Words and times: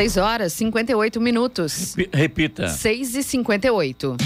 6 0.00 0.16
horas 0.16 0.54
58 0.54 1.20
minutos. 1.20 1.94
Repita. 2.10 2.68
6 2.68 3.16
e 3.16 3.22
58. 3.22 4.16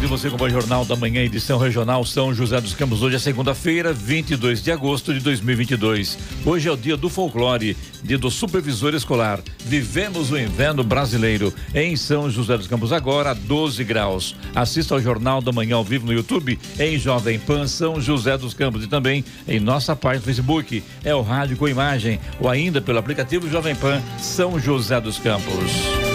Dia 0.00 0.08
você 0.08 0.30
com 0.30 0.42
o 0.42 0.48
Jornal 0.48 0.82
da 0.86 0.96
Manhã, 0.96 1.20
edição 1.20 1.58
regional 1.58 2.02
São 2.06 2.32
José 2.32 2.58
dos 2.58 2.72
Campos. 2.72 3.02
Hoje 3.02 3.16
é 3.16 3.18
segunda-feira, 3.18 3.92
22 3.92 4.62
de 4.62 4.72
agosto 4.72 5.12
de 5.12 5.20
2022. 5.20 6.16
Hoje 6.42 6.70
é 6.70 6.72
o 6.72 6.76
dia 6.76 6.96
do 6.96 7.10
folclore, 7.10 7.76
dia 8.02 8.16
do 8.16 8.30
supervisor 8.30 8.94
escolar. 8.94 9.40
Vivemos 9.62 10.30
o 10.30 10.38
inverno 10.38 10.82
brasileiro 10.82 11.52
em 11.74 11.96
São 11.96 12.30
José 12.30 12.56
dos 12.56 12.66
Campos 12.66 12.94
agora, 12.94 13.34
12 13.34 13.84
graus. 13.84 14.34
Assista 14.54 14.94
ao 14.94 15.02
Jornal 15.02 15.42
da 15.42 15.52
Manhã 15.52 15.76
ao 15.76 15.84
vivo 15.84 16.06
no 16.06 16.14
YouTube, 16.14 16.58
em 16.78 16.98
Jovem 16.98 17.38
Pan 17.38 17.66
São 17.66 18.00
José 18.00 18.38
dos 18.38 18.54
Campos 18.54 18.82
e 18.82 18.86
também 18.86 19.22
em 19.46 19.60
nossa 19.60 19.94
página 19.94 20.20
no 20.20 20.24
Facebook. 20.24 20.82
É 21.04 21.14
o 21.14 21.20
rádio 21.20 21.58
com 21.58 21.68
imagem 21.68 22.18
ou 22.40 22.48
ainda 22.48 22.80
pelo 22.80 22.98
aplicativo 22.98 23.50
Jovem 23.50 23.74
Pan 23.74 24.00
São 24.18 24.58
José 24.58 24.98
dos 24.98 25.18
Campos. 25.18 26.09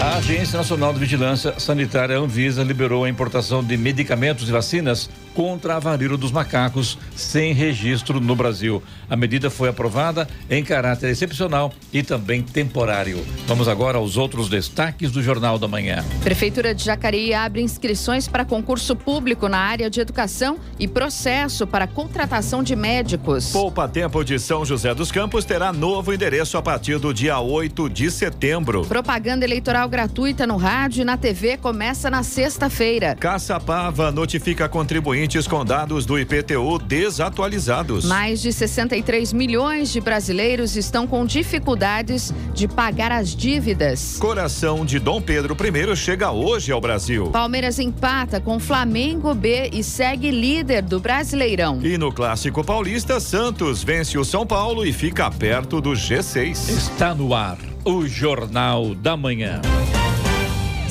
A 0.00 0.18
Agência 0.18 0.56
Nacional 0.56 0.92
de 0.92 1.00
Vigilância 1.00 1.58
Sanitária 1.58 2.16
Anvisa 2.16 2.62
liberou 2.62 3.04
a 3.04 3.08
importação 3.08 3.64
de 3.64 3.76
medicamentos 3.76 4.48
e 4.48 4.52
vacinas 4.52 5.10
contra 5.34 5.76
a 5.76 5.78
varíola 5.78 6.16
dos 6.16 6.30
macacos 6.30 6.98
sem 7.16 7.52
registro 7.52 8.20
no 8.20 8.34
Brasil. 8.36 8.82
A 9.10 9.16
medida 9.16 9.50
foi 9.50 9.68
aprovada 9.68 10.28
em 10.48 10.62
caráter 10.64 11.10
excepcional 11.10 11.72
e 11.92 12.02
também 12.02 12.42
temporário. 12.42 13.24
Vamos 13.46 13.68
agora 13.68 13.98
aos 13.98 14.16
outros 14.16 14.48
destaques 14.48 15.10
do 15.10 15.22
Jornal 15.22 15.58
da 15.58 15.66
Manhã. 15.66 16.04
Prefeitura 16.22 16.74
de 16.74 16.84
Jacareí 16.84 17.34
abre 17.34 17.60
inscrições 17.60 18.28
para 18.28 18.44
concurso 18.44 18.94
público 18.94 19.48
na 19.48 19.58
área 19.58 19.90
de 19.90 20.00
educação 20.00 20.58
e 20.78 20.86
processo 20.86 21.66
para 21.66 21.86
contratação 21.86 22.62
de 22.62 22.74
médicos. 22.76 23.50
Poupa 23.50 23.88
Tempo 23.88 24.24
de 24.24 24.38
São 24.38 24.64
José 24.64 24.94
dos 24.94 25.10
Campos 25.10 25.44
terá 25.44 25.72
novo 25.72 26.12
endereço 26.12 26.56
a 26.56 26.62
partir 26.62 26.98
do 26.98 27.12
dia 27.12 27.38
8 27.40 27.88
de 27.88 28.10
setembro. 28.10 28.82
Propaganda 28.86 29.44
eleitoral 29.44 29.87
gratuita 29.88 30.46
no 30.46 30.56
rádio 30.56 31.02
e 31.02 31.04
na 31.04 31.16
TV 31.16 31.56
começa 31.56 32.10
na 32.10 32.22
sexta-feira. 32.22 33.16
Caçapava 33.18 34.12
notifica 34.12 34.68
contribuintes 34.68 35.46
com 35.46 35.64
dados 35.64 36.04
do 36.04 36.18
IPTU 36.18 36.78
desatualizados. 36.78 38.04
Mais 38.04 38.40
de 38.40 38.52
63 38.52 39.32
milhões 39.32 39.90
de 39.90 40.00
brasileiros 40.00 40.76
estão 40.76 41.06
com 41.06 41.24
dificuldades 41.24 42.32
de 42.54 42.68
pagar 42.68 43.12
as 43.12 43.34
dívidas. 43.34 44.16
Coração 44.18 44.84
de 44.84 44.98
Dom 44.98 45.20
Pedro 45.20 45.56
I 45.56 45.96
chega 45.96 46.30
hoje 46.30 46.70
ao 46.70 46.80
Brasil. 46.80 47.30
Palmeiras 47.30 47.78
empata 47.78 48.40
com 48.40 48.58
Flamengo 48.60 49.34
B 49.34 49.70
e 49.72 49.82
segue 49.82 50.30
líder 50.30 50.82
do 50.82 51.00
Brasileirão. 51.00 51.80
E 51.82 51.96
no 51.96 52.12
Clássico 52.12 52.62
Paulista, 52.62 53.20
Santos 53.20 53.82
vence 53.82 54.18
o 54.18 54.24
São 54.24 54.46
Paulo 54.46 54.84
e 54.84 54.92
fica 54.92 55.30
perto 55.30 55.80
do 55.80 55.90
G6. 55.90 56.68
Está 56.68 57.14
no 57.14 57.34
ar 57.34 57.58
o 57.88 58.06
Jornal 58.06 58.94
da 58.94 59.16
Manhã. 59.16 59.62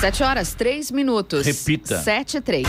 Sete 0.00 0.22
horas, 0.22 0.54
três 0.54 0.90
minutos. 0.90 1.44
Repita. 1.44 2.00
Sete 2.00 2.38
e 2.38 2.40
três. 2.40 2.66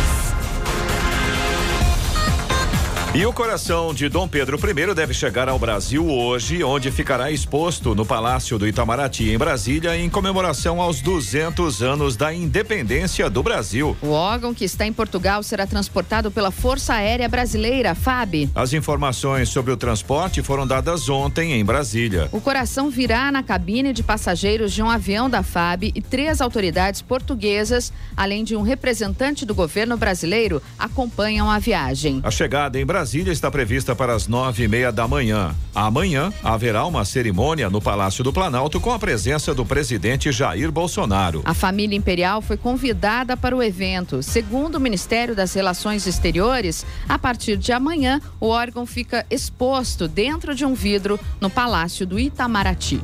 E 3.13 3.25
o 3.25 3.33
coração 3.33 3.93
de 3.93 4.07
Dom 4.07 4.25
Pedro 4.25 4.57
I 4.57 4.93
deve 4.95 5.13
chegar 5.13 5.49
ao 5.49 5.59
Brasil 5.59 6.07
hoje, 6.07 6.63
onde 6.63 6.89
ficará 6.89 7.29
exposto 7.29 7.93
no 7.93 8.05
Palácio 8.05 8.57
do 8.57 8.65
Itamaraty, 8.65 9.31
em 9.31 9.37
Brasília, 9.37 9.97
em 9.97 10.09
comemoração 10.09 10.79
aos 10.79 11.01
200 11.01 11.83
anos 11.83 12.15
da 12.15 12.33
independência 12.33 13.29
do 13.29 13.43
Brasil. 13.43 13.97
O 14.01 14.11
órgão 14.11 14.53
que 14.53 14.63
está 14.63 14.85
em 14.85 14.93
Portugal 14.93 15.43
será 15.43 15.67
transportado 15.67 16.31
pela 16.31 16.51
Força 16.51 16.93
Aérea 16.93 17.27
Brasileira, 17.27 17.93
FAB. 17.93 18.49
As 18.55 18.71
informações 18.71 19.49
sobre 19.49 19.73
o 19.73 19.77
transporte 19.77 20.41
foram 20.41 20.65
dadas 20.65 21.09
ontem 21.09 21.51
em 21.51 21.65
Brasília. 21.65 22.29
O 22.31 22.39
coração 22.39 22.89
virá 22.89 23.29
na 23.29 23.43
cabine 23.43 23.91
de 23.91 24.03
passageiros 24.03 24.71
de 24.71 24.81
um 24.81 24.89
avião 24.89 25.29
da 25.29 25.43
FAB 25.43 25.91
e 25.93 26.01
três 26.01 26.39
autoridades 26.39 27.01
portuguesas, 27.01 27.91
além 28.15 28.45
de 28.45 28.55
um 28.55 28.61
representante 28.61 29.45
do 29.45 29.53
governo 29.53 29.97
brasileiro, 29.97 30.61
acompanham 30.79 31.51
a 31.51 31.59
viagem. 31.59 32.21
A 32.23 32.31
chegada 32.31 32.79
em 32.79 32.85
Brasília 32.85 33.00
Brasília 33.01 33.33
está 33.33 33.49
prevista 33.49 33.95
para 33.95 34.13
as 34.13 34.27
nove 34.27 34.63
e 34.63 34.67
meia 34.67 34.91
da 34.91 35.07
manhã. 35.07 35.55
Amanhã 35.73 36.31
haverá 36.43 36.85
uma 36.85 37.03
cerimônia 37.03 37.67
no 37.67 37.81
Palácio 37.81 38.23
do 38.23 38.31
Planalto 38.31 38.79
com 38.79 38.91
a 38.91 38.99
presença 38.99 39.55
do 39.55 39.65
presidente 39.65 40.31
Jair 40.31 40.71
Bolsonaro. 40.71 41.41
A 41.43 41.55
família 41.55 41.97
imperial 41.97 42.43
foi 42.43 42.57
convidada 42.57 43.35
para 43.35 43.57
o 43.57 43.63
evento. 43.63 44.21
Segundo 44.21 44.75
o 44.75 44.79
Ministério 44.79 45.35
das 45.35 45.51
Relações 45.55 46.05
Exteriores, 46.05 46.85
a 47.09 47.17
partir 47.17 47.57
de 47.57 47.71
amanhã, 47.71 48.21
o 48.39 48.49
órgão 48.49 48.85
fica 48.85 49.25
exposto 49.31 50.07
dentro 50.07 50.53
de 50.53 50.63
um 50.63 50.75
vidro 50.75 51.19
no 51.39 51.49
Palácio 51.49 52.05
do 52.05 52.19
Itamaraty. 52.19 53.01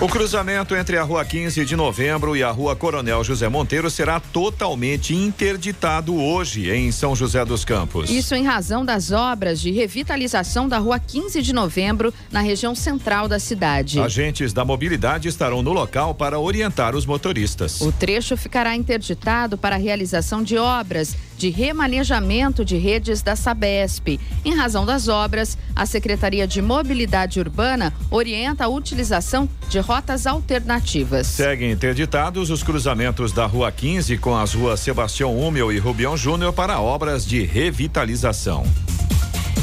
O 0.00 0.06
cruzamento 0.06 0.76
entre 0.76 0.96
a 0.96 1.02
Rua 1.02 1.24
15 1.24 1.64
de 1.64 1.74
Novembro 1.74 2.36
e 2.36 2.42
a 2.44 2.52
Rua 2.52 2.76
Coronel 2.76 3.24
José 3.24 3.48
Monteiro 3.48 3.90
será 3.90 4.20
totalmente 4.20 5.12
interditado 5.12 6.14
hoje 6.14 6.70
em 6.70 6.92
São 6.92 7.16
José 7.16 7.44
dos 7.44 7.64
Campos. 7.64 8.08
Isso 8.08 8.32
em 8.36 8.44
razão 8.44 8.84
das 8.84 9.10
obras 9.10 9.60
de 9.60 9.72
revitalização 9.72 10.68
da 10.68 10.78
Rua 10.78 11.00
15 11.00 11.42
de 11.42 11.52
Novembro, 11.52 12.14
na 12.30 12.40
região 12.40 12.76
central 12.76 13.26
da 13.26 13.40
cidade. 13.40 13.98
Agentes 13.98 14.52
da 14.52 14.64
mobilidade 14.64 15.26
estarão 15.26 15.64
no 15.64 15.72
local 15.72 16.14
para 16.14 16.38
orientar 16.38 16.94
os 16.94 17.04
motoristas. 17.04 17.80
O 17.80 17.90
trecho 17.90 18.36
ficará 18.36 18.76
interditado 18.76 19.58
para 19.58 19.74
a 19.74 19.80
realização 19.80 20.44
de 20.44 20.56
obras 20.56 21.16
de 21.38 21.50
remanejamento 21.50 22.64
de 22.64 22.76
redes 22.76 23.22
da 23.22 23.36
Sabesp. 23.36 24.18
Em 24.44 24.54
razão 24.54 24.84
das 24.84 25.06
obras, 25.06 25.56
a 25.74 25.86
Secretaria 25.86 26.46
de 26.46 26.60
Mobilidade 26.60 27.38
Urbana 27.38 27.94
orienta 28.10 28.64
a 28.64 28.68
utilização 28.68 29.48
de 29.68 29.78
rotas 29.78 30.26
alternativas. 30.26 31.28
Seguem 31.28 31.70
interditados 31.70 32.50
os 32.50 32.62
cruzamentos 32.62 33.32
da 33.32 33.46
Rua 33.46 33.70
15 33.70 34.18
com 34.18 34.36
as 34.36 34.52
ruas 34.52 34.80
Sebastião 34.80 35.38
Húmel 35.38 35.72
e 35.72 35.78
Rubião 35.78 36.16
Júnior 36.16 36.52
para 36.52 36.80
obras 36.80 37.24
de 37.24 37.44
revitalização. 37.44 38.64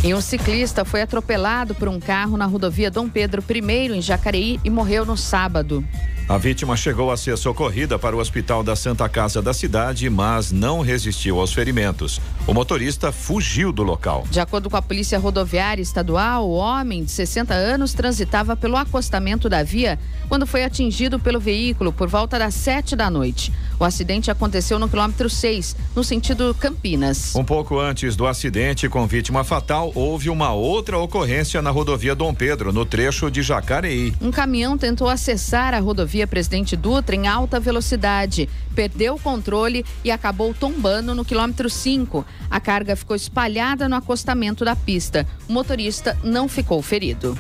E 0.04 0.14
um 0.14 0.22
ciclista 0.22 0.86
foi 0.86 1.02
atropelado 1.02 1.74
por 1.74 1.90
um 1.90 2.00
carro 2.00 2.38
na 2.38 2.46
rodovia 2.46 2.92
Dom 2.92 3.10
Pedro 3.10 3.44
I, 3.50 3.92
em 3.92 4.02
Jacareí, 4.02 4.60
e 4.64 4.70
morreu 4.70 5.04
no 5.04 5.18
sábado. 5.18 5.84
A 6.28 6.40
vítima 6.40 6.76
chegou 6.76 7.12
a 7.12 7.18
ser 7.18 7.38
socorrida 7.38 8.00
para 8.00 8.16
o 8.16 8.20
hospital 8.20 8.64
da 8.64 8.76
Santa 8.76 9.08
Casa 9.08 9.44
da 9.44 9.54
cidade, 9.54 10.10
mas 10.10 10.52
não 10.52 10.82
resistiu 10.82 11.40
aos 11.40 11.54
ferimentos. 11.54 12.20
O 12.48 12.54
motorista 12.54 13.12
fugiu 13.12 13.72
do 13.72 13.84
local. 13.84 14.24
De 14.32 14.40
acordo 14.40 14.68
com 14.68 14.76
a 14.76 14.82
Polícia 14.82 15.20
Rodoviária 15.20 15.84
Estadual, 15.84 16.50
o 16.50 16.54
homem 16.54 17.04
de 17.04 17.12
60 17.12 17.54
anos 17.54 17.94
transitava 17.94 18.56
pelo 18.56 18.76
acostamento 18.76 19.48
da 19.48 19.62
via 19.62 20.00
quando 20.28 20.48
foi 20.48 20.64
atingido 20.64 21.20
pelo 21.20 21.40
veículo 21.40 21.94
por 21.94 22.08
volta 22.08 22.40
das 22.40 22.56
7 22.56 22.96
da 22.96 23.08
noite. 23.08 23.54
O 23.80 23.84
acidente 23.84 24.32
aconteceu 24.32 24.80
no 24.80 24.90
quilômetro 24.90 25.30
6, 25.30 25.76
no 25.96 26.04
sentido 26.04 26.56
Campinas. 26.60 27.36
Um 27.36 27.44
pouco 27.44 27.80
antes 27.80 28.16
do 28.16 28.26
acidente 28.26 28.90
com 28.90 29.06
vítima 29.06 29.44
fatal, 29.44 29.92
houve 29.94 30.32
uma 30.32 30.52
outra 30.54 30.98
ocorrência 30.98 31.62
na 31.62 31.70
rodovia 31.70 32.16
Dom 32.16 32.34
Pedro, 32.34 32.74
no 32.74 32.84
trecho 32.84 33.30
de 33.30 33.44
Jacareí. 33.44 34.12
Um 34.20 34.32
caminhão 34.32 34.76
tentou 34.76 35.08
acessar 35.08 35.76
a 35.76 35.80
rodovia 35.80 36.15
Presidente 36.28 36.76
Dutra 36.76 37.16
em 37.16 37.28
alta 37.28 37.60
velocidade, 37.60 38.48
perdeu 38.74 39.16
o 39.16 39.20
controle 39.20 39.86
e 40.04 40.12
acabou 40.12 40.54
tombando 40.54 41.16
no 41.16 41.26
quilômetro 41.26 41.70
5. 41.70 42.26
A 42.50 42.60
carga 42.60 42.96
ficou 42.96 43.16
espalhada 43.16 43.90
no 43.90 43.96
acostamento 43.96 44.64
da 44.64 44.76
pista. 44.76 45.28
O 45.50 45.54
motorista 45.54 46.18
não 46.24 46.48
ficou 46.48 46.82
ferido. 46.82 47.38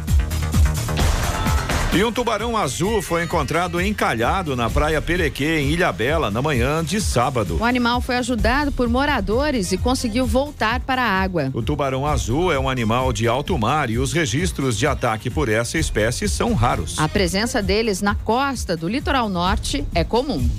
E 1.95 2.03
um 2.03 2.11
tubarão 2.11 2.57
azul 2.57 3.01
foi 3.01 3.23
encontrado 3.23 3.79
encalhado 3.79 4.53
na 4.53 4.69
praia 4.69 5.01
Perequê, 5.01 5.59
em 5.59 5.69
Ilhabela, 5.69 6.29
na 6.29 6.41
manhã 6.41 6.83
de 6.83 6.99
sábado. 6.99 7.57
O 7.57 7.63
animal 7.63 8.01
foi 8.01 8.17
ajudado 8.17 8.69
por 8.69 8.89
moradores 8.89 9.71
e 9.71 9.77
conseguiu 9.77 10.25
voltar 10.25 10.81
para 10.81 11.01
a 11.01 11.09
água. 11.09 11.49
O 11.53 11.61
tubarão 11.61 12.05
azul 12.05 12.51
é 12.51 12.59
um 12.59 12.67
animal 12.67 13.13
de 13.13 13.29
alto 13.29 13.57
mar 13.57 13.89
e 13.89 13.97
os 13.97 14.11
registros 14.11 14.77
de 14.77 14.85
ataque 14.85 15.29
por 15.29 15.47
essa 15.47 15.77
espécie 15.77 16.27
são 16.27 16.53
raros. 16.53 16.99
A 16.99 17.07
presença 17.07 17.63
deles 17.63 18.01
na 18.01 18.13
costa 18.13 18.75
do 18.75 18.89
litoral 18.89 19.29
norte 19.29 19.85
é 19.95 20.03
comum. 20.03 20.49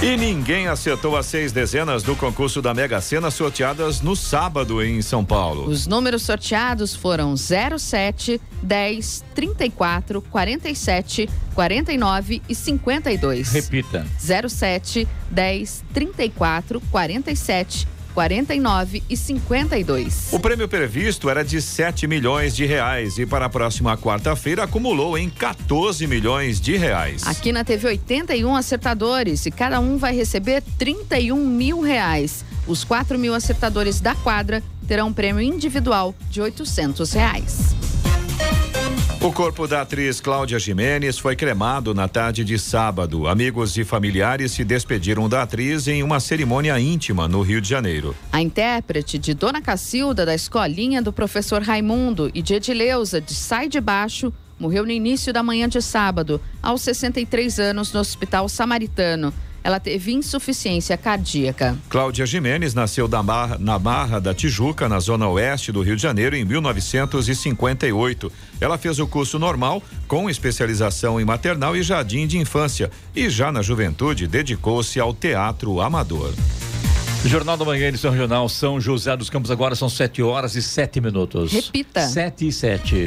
E 0.00 0.16
ninguém 0.16 0.68
acertou 0.68 1.16
as 1.16 1.26
seis 1.26 1.50
dezenas 1.50 2.04
do 2.04 2.14
concurso 2.14 2.62
da 2.62 2.72
Mega 2.72 3.00
Sena 3.00 3.32
sorteadas 3.32 4.00
no 4.00 4.14
sábado 4.14 4.80
em 4.80 5.02
São 5.02 5.24
Paulo. 5.24 5.68
Os 5.68 5.88
números 5.88 6.22
sorteados 6.22 6.94
foram 6.94 7.34
07, 7.36 8.40
10, 8.62 9.24
34, 9.34 10.22
47, 10.22 11.28
49 11.52 12.40
e 12.48 12.54
52. 12.54 13.50
Repita. 13.50 14.06
07, 14.20 15.08
10, 15.32 15.84
34, 15.92 16.80
47, 16.92 17.88
49 18.14 19.02
e 19.08 19.16
52. 19.16 20.28
O 20.32 20.40
prêmio 20.40 20.68
previsto 20.68 21.30
era 21.30 21.44
de 21.44 21.60
7 21.60 22.06
milhões 22.06 22.54
de 22.54 22.64
reais 22.64 23.18
e 23.18 23.26
para 23.26 23.46
a 23.46 23.48
próxima 23.48 23.96
quarta-feira 23.96 24.64
acumulou 24.64 25.16
em 25.16 25.28
14 25.28 26.06
milhões 26.06 26.60
de 26.60 26.76
reais. 26.76 27.26
Aqui 27.26 27.52
na 27.52 27.64
TV 27.64 27.88
81 27.88 28.54
acertadores 28.54 29.46
e 29.46 29.50
cada 29.50 29.80
um 29.80 29.96
vai 29.96 30.14
receber 30.14 30.62
31 30.78 31.36
mil 31.46 31.80
reais. 31.80 32.44
Os 32.66 32.84
4 32.84 33.18
mil 33.18 33.34
acertadores 33.34 34.00
da 34.00 34.14
quadra 34.14 34.62
terão 34.86 35.08
um 35.08 35.12
prêmio 35.12 35.42
individual 35.42 36.14
de 36.30 36.40
800 36.40 37.12
reais. 37.12 37.77
O 39.20 39.32
corpo 39.32 39.66
da 39.66 39.80
atriz 39.80 40.20
Cláudia 40.20 40.60
Jimenez 40.60 41.18
foi 41.18 41.34
cremado 41.34 41.92
na 41.92 42.06
tarde 42.06 42.44
de 42.44 42.56
sábado. 42.56 43.26
Amigos 43.26 43.76
e 43.76 43.82
familiares 43.82 44.52
se 44.52 44.62
despediram 44.62 45.28
da 45.28 45.42
atriz 45.42 45.88
em 45.88 46.04
uma 46.04 46.20
cerimônia 46.20 46.78
íntima 46.78 47.26
no 47.26 47.42
Rio 47.42 47.60
de 47.60 47.68
Janeiro. 47.68 48.14
A 48.30 48.40
intérprete 48.40 49.18
de 49.18 49.34
Dona 49.34 49.60
Cacilda, 49.60 50.24
da 50.24 50.36
escolinha 50.36 51.02
do 51.02 51.12
professor 51.12 51.60
Raimundo, 51.62 52.30
e 52.32 52.40
de 52.40 52.54
Edileuza, 52.54 53.20
de 53.20 53.34
Sai 53.34 53.68
de 53.68 53.80
Baixo, 53.80 54.32
morreu 54.56 54.84
no 54.84 54.92
início 54.92 55.32
da 55.32 55.42
manhã 55.42 55.68
de 55.68 55.82
sábado, 55.82 56.40
aos 56.62 56.82
63 56.82 57.58
anos, 57.58 57.92
no 57.92 57.98
Hospital 57.98 58.48
Samaritano. 58.48 59.34
Ela 59.62 59.80
teve 59.80 60.12
insuficiência 60.12 60.96
cardíaca. 60.96 61.76
Cláudia 61.88 62.24
Jimenez 62.24 62.74
nasceu 62.74 63.08
Barra, 63.08 63.58
na 63.58 63.78
Barra 63.78 64.20
da 64.20 64.32
Tijuca, 64.34 64.88
na 64.88 65.00
zona 65.00 65.28
oeste 65.28 65.72
do 65.72 65.82
Rio 65.82 65.96
de 65.96 66.02
Janeiro, 66.02 66.36
em 66.36 66.44
1958. 66.44 68.32
Ela 68.60 68.78
fez 68.78 68.98
o 68.98 69.06
curso 69.06 69.38
normal, 69.38 69.82
com 70.06 70.30
especialização 70.30 71.20
em 71.20 71.24
maternal 71.24 71.76
e 71.76 71.82
jardim 71.82 72.26
de 72.26 72.38
infância, 72.38 72.90
e 73.14 73.28
já 73.28 73.52
na 73.52 73.62
juventude 73.62 74.26
dedicou-se 74.26 74.98
ao 75.00 75.12
teatro 75.12 75.80
amador. 75.80 76.32
Jornal 77.24 77.56
da 77.56 77.64
Manhã, 77.64 77.88
edição 77.88 78.12
regional 78.12 78.48
São 78.48 78.80
José 78.80 79.16
dos 79.16 79.28
Campos, 79.28 79.50
agora 79.50 79.74
são 79.74 79.88
7 79.88 80.22
horas 80.22 80.54
e 80.54 80.62
7 80.62 81.00
minutos. 81.00 81.52
Repita. 81.52 82.06
7 82.06 82.46
e 82.46 82.52
7. 82.52 83.06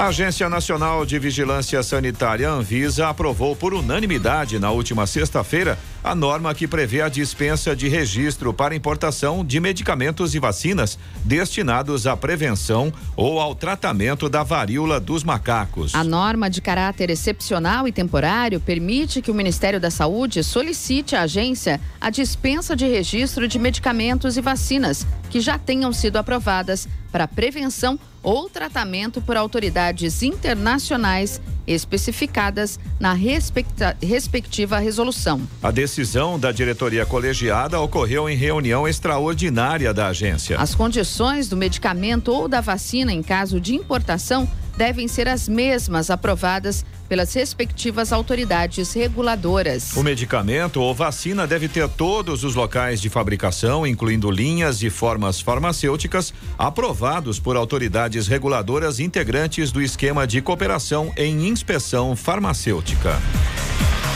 A 0.00 0.06
Agência 0.06 0.48
Nacional 0.48 1.04
de 1.04 1.18
Vigilância 1.18 1.82
Sanitária 1.82 2.48
Anvisa 2.48 3.08
aprovou 3.10 3.54
por 3.54 3.74
unanimidade 3.74 4.58
na 4.58 4.70
última 4.70 5.06
sexta-feira 5.06 5.78
a 6.02 6.14
norma 6.14 6.54
que 6.54 6.66
prevê 6.66 7.02
a 7.02 7.08
dispensa 7.08 7.76
de 7.76 7.88
registro 7.88 8.52
para 8.52 8.74
importação 8.74 9.44
de 9.44 9.60
medicamentos 9.60 10.34
e 10.34 10.38
vacinas 10.38 10.98
destinados 11.24 12.06
à 12.06 12.16
prevenção 12.16 12.92
ou 13.16 13.38
ao 13.38 13.54
tratamento 13.54 14.28
da 14.28 14.42
varíola 14.42 14.98
dos 14.98 15.22
macacos. 15.22 15.94
A 15.94 16.02
norma 16.02 16.48
de 16.48 16.60
caráter 16.60 17.10
excepcional 17.10 17.86
e 17.86 17.92
temporário 17.92 18.60
permite 18.60 19.20
que 19.20 19.30
o 19.30 19.34
Ministério 19.34 19.80
da 19.80 19.90
Saúde 19.90 20.42
solicite 20.42 21.14
à 21.14 21.22
agência 21.22 21.80
a 22.00 22.10
dispensa 22.10 22.74
de 22.74 22.86
registro 22.86 23.46
de 23.46 23.58
medicamentos 23.58 24.36
e 24.36 24.40
vacinas 24.40 25.06
que 25.28 25.40
já 25.40 25.58
tenham 25.58 25.92
sido 25.92 26.16
aprovadas 26.16 26.88
para 27.12 27.28
prevenção 27.28 27.98
ou 28.22 28.48
tratamento 28.48 29.20
por 29.20 29.36
autoridades 29.36 30.22
internacionais 30.22 31.40
especificadas 31.72 32.78
na 32.98 33.12
respectiva 33.12 34.78
resolução. 34.78 35.40
A 35.62 35.70
decisão 35.70 36.38
da 36.38 36.52
diretoria 36.52 37.06
colegiada 37.06 37.80
ocorreu 37.80 38.28
em 38.28 38.36
reunião 38.36 38.86
extraordinária 38.86 39.92
da 39.94 40.08
agência. 40.08 40.58
As 40.58 40.74
condições 40.74 41.48
do 41.48 41.56
medicamento 41.56 42.32
ou 42.32 42.48
da 42.48 42.60
vacina 42.60 43.12
em 43.12 43.22
caso 43.22 43.60
de 43.60 43.74
importação 43.74 44.48
devem 44.80 45.06
ser 45.06 45.28
as 45.28 45.46
mesmas 45.46 46.08
aprovadas 46.08 46.86
pelas 47.06 47.34
respectivas 47.34 48.14
autoridades 48.14 48.94
reguladoras. 48.94 49.94
O 49.94 50.02
medicamento 50.02 50.80
ou 50.80 50.94
vacina 50.94 51.46
deve 51.46 51.68
ter 51.68 51.86
todos 51.86 52.44
os 52.44 52.54
locais 52.54 52.98
de 52.98 53.10
fabricação, 53.10 53.86
incluindo 53.86 54.30
linhas 54.30 54.82
e 54.82 54.88
formas 54.88 55.38
farmacêuticas, 55.38 56.32
aprovados 56.56 57.38
por 57.38 57.56
autoridades 57.56 58.26
reguladoras 58.26 59.00
integrantes 59.00 59.70
do 59.70 59.82
esquema 59.82 60.26
de 60.26 60.40
cooperação 60.40 61.12
em 61.14 61.46
inspeção 61.46 62.16
farmacêutica. 62.16 63.20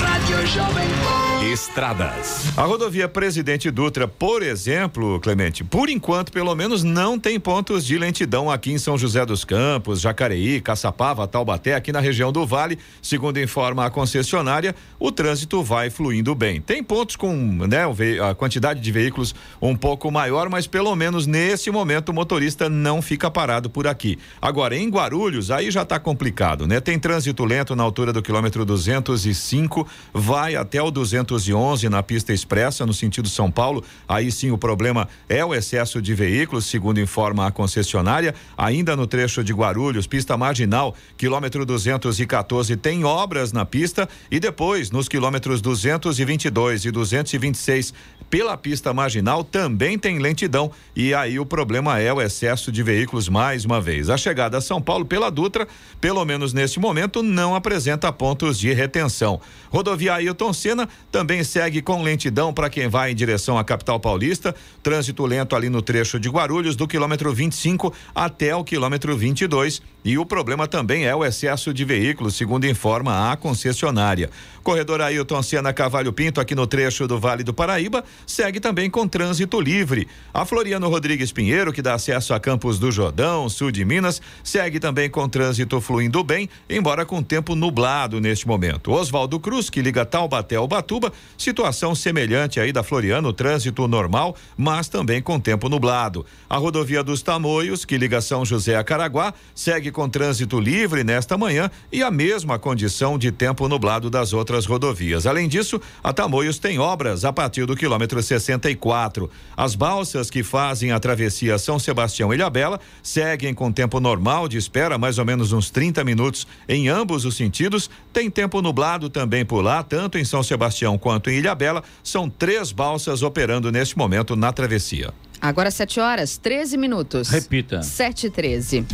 Rádio 0.00 0.46
Jovem 0.46 0.88
Pan. 0.88 1.31
Estradas. 1.50 2.56
A 2.56 2.62
rodovia 2.62 3.08
Presidente 3.08 3.68
Dutra, 3.68 4.06
por 4.06 4.44
exemplo, 4.44 5.18
Clemente, 5.18 5.64
por 5.64 5.88
enquanto, 5.88 6.30
pelo 6.30 6.54
menos, 6.54 6.84
não 6.84 7.18
tem 7.18 7.40
pontos 7.40 7.84
de 7.84 7.98
lentidão 7.98 8.48
aqui 8.48 8.70
em 8.70 8.78
São 8.78 8.96
José 8.96 9.26
dos 9.26 9.44
Campos, 9.44 10.00
Jacareí, 10.00 10.60
Caçapava, 10.60 11.26
Taubaté, 11.26 11.74
aqui 11.74 11.90
na 11.90 11.98
região 11.98 12.30
do 12.30 12.46
Vale. 12.46 12.78
Segundo 13.02 13.40
informa 13.40 13.84
a 13.84 13.90
concessionária, 13.90 14.72
o 15.00 15.10
trânsito 15.10 15.64
vai 15.64 15.90
fluindo 15.90 16.32
bem. 16.32 16.60
Tem 16.60 16.82
pontos 16.82 17.16
com 17.16 17.34
né, 17.34 17.80
a 18.24 18.34
quantidade 18.36 18.78
de 18.78 18.92
veículos 18.92 19.34
um 19.60 19.74
pouco 19.74 20.12
maior, 20.12 20.48
mas 20.48 20.68
pelo 20.68 20.94
menos 20.94 21.26
nesse 21.26 21.72
momento 21.72 22.10
o 22.10 22.14
motorista 22.14 22.68
não 22.68 23.02
fica 23.02 23.28
parado 23.28 23.68
por 23.68 23.88
aqui. 23.88 24.16
Agora, 24.40 24.76
em 24.76 24.88
Guarulhos, 24.88 25.50
aí 25.50 25.72
já 25.72 25.82
está 25.82 25.98
complicado, 25.98 26.68
né? 26.68 26.80
Tem 26.80 27.00
trânsito 27.00 27.44
lento 27.44 27.74
na 27.74 27.82
altura 27.82 28.12
do 28.12 28.22
quilômetro 28.22 28.64
205, 28.64 29.88
vai 30.14 30.54
até 30.54 30.80
o 30.80 30.90
211 31.32 31.88
na 31.88 32.02
pista 32.02 32.32
expressa, 32.32 32.84
no 32.84 32.92
sentido 32.92 33.28
São 33.28 33.50
Paulo. 33.50 33.82
Aí 34.06 34.30
sim 34.30 34.50
o 34.50 34.58
problema 34.58 35.08
é 35.28 35.44
o 35.44 35.54
excesso 35.54 36.02
de 36.02 36.14
veículos, 36.14 36.66
segundo 36.66 37.00
informa 37.00 37.46
a 37.46 37.50
concessionária. 37.50 38.34
Ainda 38.56 38.94
no 38.94 39.06
trecho 39.06 39.42
de 39.42 39.52
Guarulhos, 39.52 40.06
pista 40.06 40.36
marginal, 40.36 40.94
quilômetro 41.16 41.64
214, 41.64 42.76
tem 42.76 43.04
obras 43.04 43.52
na 43.52 43.64
pista 43.64 44.08
e 44.30 44.38
depois 44.38 44.90
nos 44.90 45.08
quilômetros 45.08 45.60
222 45.60 46.84
e 46.84 46.90
226 46.90 47.94
pela 48.32 48.56
pista 48.56 48.94
marginal 48.94 49.44
também 49.44 49.98
tem 49.98 50.18
lentidão 50.18 50.70
e 50.96 51.12
aí 51.12 51.38
o 51.38 51.44
problema 51.44 52.00
é 52.00 52.10
o 52.10 52.20
excesso 52.20 52.72
de 52.72 52.82
veículos 52.82 53.28
mais 53.28 53.66
uma 53.66 53.78
vez. 53.78 54.08
A 54.08 54.16
chegada 54.16 54.56
a 54.56 54.60
São 54.60 54.80
Paulo 54.80 55.04
pela 55.04 55.30
Dutra, 55.30 55.68
pelo 56.00 56.24
menos 56.24 56.54
neste 56.54 56.80
momento, 56.80 57.22
não 57.22 57.54
apresenta 57.54 58.10
pontos 58.10 58.58
de 58.58 58.72
retenção. 58.72 59.38
Rodovia 59.70 60.14
Ailton 60.14 60.52
Senna 60.52 60.88
também 61.10 61.21
segue 61.44 61.82
com 61.82 62.02
lentidão 62.02 62.52
para 62.52 62.70
quem 62.70 62.88
vai 62.88 63.12
em 63.12 63.14
direção 63.14 63.58
à 63.58 63.64
capital 63.64 63.98
paulista. 63.98 64.54
Trânsito 64.82 65.24
lento 65.24 65.56
ali 65.56 65.68
no 65.68 65.82
trecho 65.82 66.18
de 66.18 66.28
Guarulhos, 66.28 66.76
do 66.76 66.86
quilômetro 66.86 67.32
25 67.32 67.92
até 68.14 68.54
o 68.54 68.64
quilômetro 68.64 69.16
22. 69.16 69.82
E 70.04 70.18
o 70.18 70.26
problema 70.26 70.66
também 70.66 71.06
é 71.06 71.14
o 71.14 71.24
excesso 71.24 71.72
de 71.72 71.84
veículos, 71.84 72.34
segundo 72.34 72.66
informa 72.66 73.30
a 73.30 73.36
concessionária. 73.36 74.30
Corredor 74.62 75.00
Ailton 75.00 75.42
Senna 75.42 75.72
Cavalho 75.72 76.12
Pinto, 76.12 76.40
aqui 76.40 76.54
no 76.54 76.66
trecho 76.66 77.06
do 77.06 77.18
Vale 77.18 77.44
do 77.44 77.54
Paraíba, 77.54 78.04
segue 78.26 78.58
também 78.58 78.90
com 78.90 79.06
trânsito 79.06 79.60
livre. 79.60 80.08
A 80.34 80.44
Floriano 80.44 80.88
Rodrigues 80.88 81.30
Pinheiro, 81.30 81.72
que 81.72 81.82
dá 81.82 81.94
acesso 81.94 82.34
a 82.34 82.40
Campos 82.40 82.78
do 82.78 82.90
Jordão, 82.90 83.48
sul 83.48 83.70
de 83.70 83.84
Minas, 83.84 84.20
segue 84.42 84.80
também 84.80 85.08
com 85.08 85.28
trânsito 85.28 85.80
fluindo 85.80 86.22
bem, 86.24 86.48
embora 86.68 87.04
com 87.04 87.22
tempo 87.22 87.54
nublado 87.54 88.20
neste 88.20 88.46
momento. 88.46 88.92
Oswaldo 88.92 89.38
Cruz, 89.38 89.70
que 89.70 89.82
liga 89.82 90.04
Taubaté 90.04 90.56
ao 90.56 90.66
Batuba, 90.66 91.12
situação 91.38 91.94
semelhante 91.94 92.58
aí 92.58 92.72
da 92.72 92.82
Floriano, 92.82 93.32
trânsito 93.32 93.86
normal, 93.86 94.36
mas 94.56 94.88
também 94.88 95.22
com 95.22 95.38
tempo 95.38 95.68
nublado. 95.68 96.26
A 96.48 96.56
rodovia 96.56 97.04
dos 97.04 97.22
Tamoios, 97.22 97.84
que 97.84 97.98
liga 97.98 98.20
São 98.20 98.44
José 98.44 98.76
a 98.76 98.82
Caraguá, 98.82 99.32
segue 99.54 99.91
com 99.92 100.08
trânsito 100.08 100.58
livre 100.58 101.04
nesta 101.04 101.38
manhã 101.38 101.70
e 101.92 102.02
a 102.02 102.10
mesma 102.10 102.58
condição 102.58 103.16
de 103.16 103.30
tempo 103.30 103.68
nublado 103.68 104.10
das 104.10 104.32
outras 104.32 104.66
rodovias. 104.66 105.26
Além 105.26 105.46
disso, 105.46 105.80
a 106.02 106.12
Tamoios 106.12 106.58
tem 106.58 106.78
obras 106.78 107.24
a 107.24 107.32
partir 107.32 107.66
do 107.66 107.76
quilômetro 107.76 108.20
64. 108.20 109.30
As 109.56 109.74
balsas 109.74 110.30
que 110.30 110.42
fazem 110.42 110.90
a 110.90 110.98
travessia 110.98 111.58
São 111.58 111.78
Sebastião 111.78 112.32
Ilhabela 112.32 112.80
seguem 113.02 113.54
com 113.54 113.70
tempo 113.70 114.00
normal 114.00 114.48
de 114.48 114.56
espera, 114.56 114.98
mais 114.98 115.18
ou 115.18 115.24
menos 115.24 115.52
uns 115.52 115.70
30 115.70 116.02
minutos 116.02 116.46
em 116.68 116.88
ambos 116.88 117.24
os 117.24 117.36
sentidos. 117.36 117.88
Tem 118.12 118.30
tempo 118.30 118.60
nublado 118.62 119.08
também 119.08 119.44
por 119.44 119.62
lá, 119.62 119.82
tanto 119.82 120.18
em 120.18 120.24
São 120.24 120.42
Sebastião 120.42 120.98
quanto 120.98 121.30
em 121.30 121.38
Ilhabela. 121.38 121.84
São 122.02 122.28
três 122.28 122.72
balsas 122.72 123.22
operando 123.22 123.70
neste 123.70 123.96
momento 123.96 124.34
na 124.34 124.52
travessia. 124.52 125.12
Agora 125.42 125.72
7 125.72 125.98
horas, 125.98 126.38
13 126.38 126.76
minutos. 126.76 127.28
Repita. 127.28 127.82
7 127.82 128.28
e 128.28 128.30
13. 128.30 128.86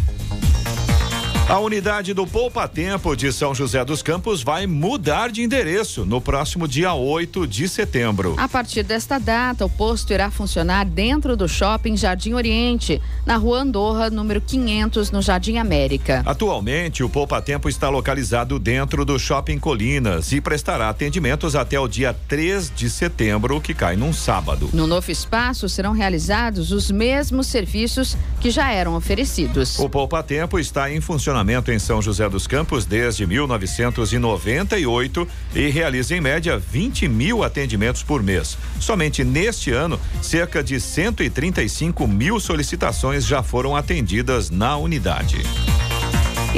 A 1.49 1.59
unidade 1.61 2.13
do 2.13 2.27
Poupa 2.27 2.69
Tempo 2.69 3.17
de 3.17 3.33
São 3.33 3.55
José 3.55 3.83
dos 3.83 4.03
Campos 4.03 4.43
vai 4.43 4.67
mudar 4.67 5.31
de 5.31 5.43
endereço 5.43 6.05
no 6.05 6.21
próximo 6.21 6.69
dia 6.69 6.93
8 6.93 7.47
de 7.47 7.67
setembro. 7.67 8.35
A 8.37 8.47
partir 8.47 8.83
desta 8.83 9.19
data, 9.19 9.65
o 9.65 9.71
posto 9.71 10.13
irá 10.13 10.31
funcionar 10.31 10.85
dentro 10.85 11.35
do 11.39 11.49
shopping 11.49 11.97
Jardim 11.97 12.35
Oriente, 12.35 13.01
na 13.25 13.37
rua 13.39 13.61
Andorra, 13.61 14.11
número 14.11 14.43
500, 14.43 15.11
no 15.11 15.23
Jardim 15.23 15.57
América. 15.57 16.23
Atualmente, 16.27 17.03
o 17.03 17.09
Poupa 17.09 17.41
Tempo 17.41 17.67
está 17.67 17.89
localizado 17.89 18.59
dentro 18.59 19.03
do 19.03 19.19
Shopping 19.19 19.59
Colinas 19.59 20.33
e 20.33 20.43
prestará 20.43 20.91
atendimentos 20.91 21.57
até 21.57 21.81
o 21.81 21.89
dia 21.89 22.15
3 22.29 22.71
de 22.77 22.91
setembro, 22.91 23.59
que 23.59 23.73
cai 23.73 23.97
num 23.97 24.13
sábado. 24.13 24.69
No 24.75 24.87
novo 24.87 25.11
espaço 25.11 25.67
serão 25.67 25.93
realizados 25.93 26.73
os 26.73 26.91
mesmos 26.91 27.47
serviços 27.47 28.19
que 28.39 28.51
já 28.51 28.71
eram 28.71 28.95
oferecidos. 28.95 29.79
O 29.79 29.89
Poupa 29.89 30.23
Tempo 30.23 30.59
está 30.59 30.93
em 30.93 31.01
funcionamento 31.01 31.38
funcionamento 31.39 31.71
em 31.71 31.79
São 31.79 32.03
José 32.03 32.29
dos 32.29 32.49
Campos 32.49 32.85
desde 32.85 33.27
1998 33.27 35.29
e 35.55 35.69
realiza 35.69 36.17
em 36.17 36.21
média 36.21 36.59
20 36.59 37.07
mil 37.07 37.45
atendimentos 37.45 38.03
por 38.03 38.23
mês. 38.23 38.59
Somente 38.81 39.23
neste 39.23 39.71
ano, 39.71 40.01
cerca 40.21 40.65
de 40.65 40.81
135 40.81 42.09
mil 42.09 42.41
solicitações 42.41 43.25
já 43.25 43.41
foram 43.43 43.77
atendidas 43.77 44.51
na 44.51 44.77
unidade. 44.77 45.39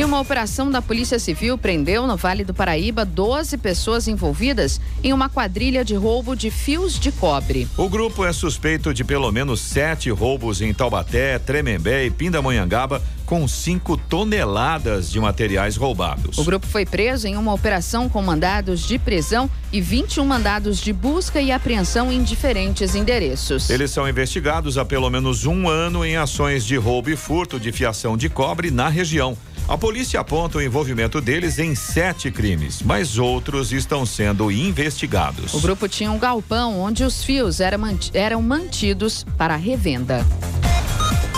E 0.01 0.05
uma 0.05 0.19
operação 0.19 0.71
da 0.71 0.81
Polícia 0.81 1.19
Civil 1.19 1.59
prendeu 1.59 2.07
no 2.07 2.17
Vale 2.17 2.43
do 2.43 2.55
Paraíba 2.55 3.05
12 3.05 3.59
pessoas 3.59 4.09
envolvidas 4.09 4.81
em 5.05 5.13
uma 5.13 5.29
quadrilha 5.29 5.85
de 5.85 5.95
roubo 5.95 6.35
de 6.35 6.51
fios 6.51 6.99
de 6.99 7.13
cobre. 7.13 7.69
O 7.77 7.87
grupo 7.87 8.25
é 8.25 8.33
suspeito 8.33 8.95
de 8.95 9.05
pelo 9.05 9.31
menos 9.31 9.61
sete 9.61 10.09
roubos 10.09 10.63
em 10.63 10.73
Taubaté, 10.73 11.39
Tremembé 11.39 12.07
e 12.07 12.11
Pindamonhangaba, 12.11 13.03
com 13.27 13.47
5 13.47 13.97
toneladas 14.09 15.09
de 15.09 15.21
materiais 15.21 15.77
roubados. 15.77 16.37
O 16.39 16.45
grupo 16.45 16.67
foi 16.67 16.85
preso 16.85 17.29
em 17.29 17.37
uma 17.37 17.55
operação 17.55 18.09
com 18.09 18.21
mandados 18.21 18.81
de 18.81 18.99
prisão 18.99 19.49
e 19.71 19.81
21 19.81 20.25
mandados 20.25 20.81
de 20.81 20.93
busca 20.93 21.41
e 21.41 21.53
apreensão 21.53 22.11
em 22.11 22.25
diferentes 22.25 22.97
endereços. 22.97 23.71
Eles 23.71 23.93
são 23.93 24.09
investigados 24.09 24.77
há 24.79 24.85
pelo 24.85 25.09
menos 25.09 25.45
um 25.45 25.69
ano 25.69 26.05
em 26.05 26.17
ações 26.17 26.65
de 26.65 26.75
roubo 26.75 27.11
e 27.11 27.17
furto 27.17 27.61
de 27.61 27.71
fiação 27.71 28.17
de 28.17 28.29
cobre 28.29 28.71
na 28.73 28.89
região. 28.89 29.37
A 29.71 29.79
polícia 29.79 30.19
aponta 30.19 30.59
o 30.59 30.61
envolvimento 30.61 31.21
deles 31.21 31.61
em 31.61 31.77
sete 31.77 32.29
crimes, 32.29 32.83
mas 32.83 33.19
outros 33.19 33.73
estão 33.73 34.05
sendo 34.05 34.51
investigados. 34.51 35.55
O 35.55 35.61
grupo 35.61 35.89
tinha 35.89 36.11
um 36.11 36.19
galpão 36.19 36.81
onde 36.81 37.05
os 37.05 37.23
fios 37.23 37.61
eram 37.61 38.43
mantidos 38.43 39.25
para 39.39 39.55
revenda. 39.55 40.27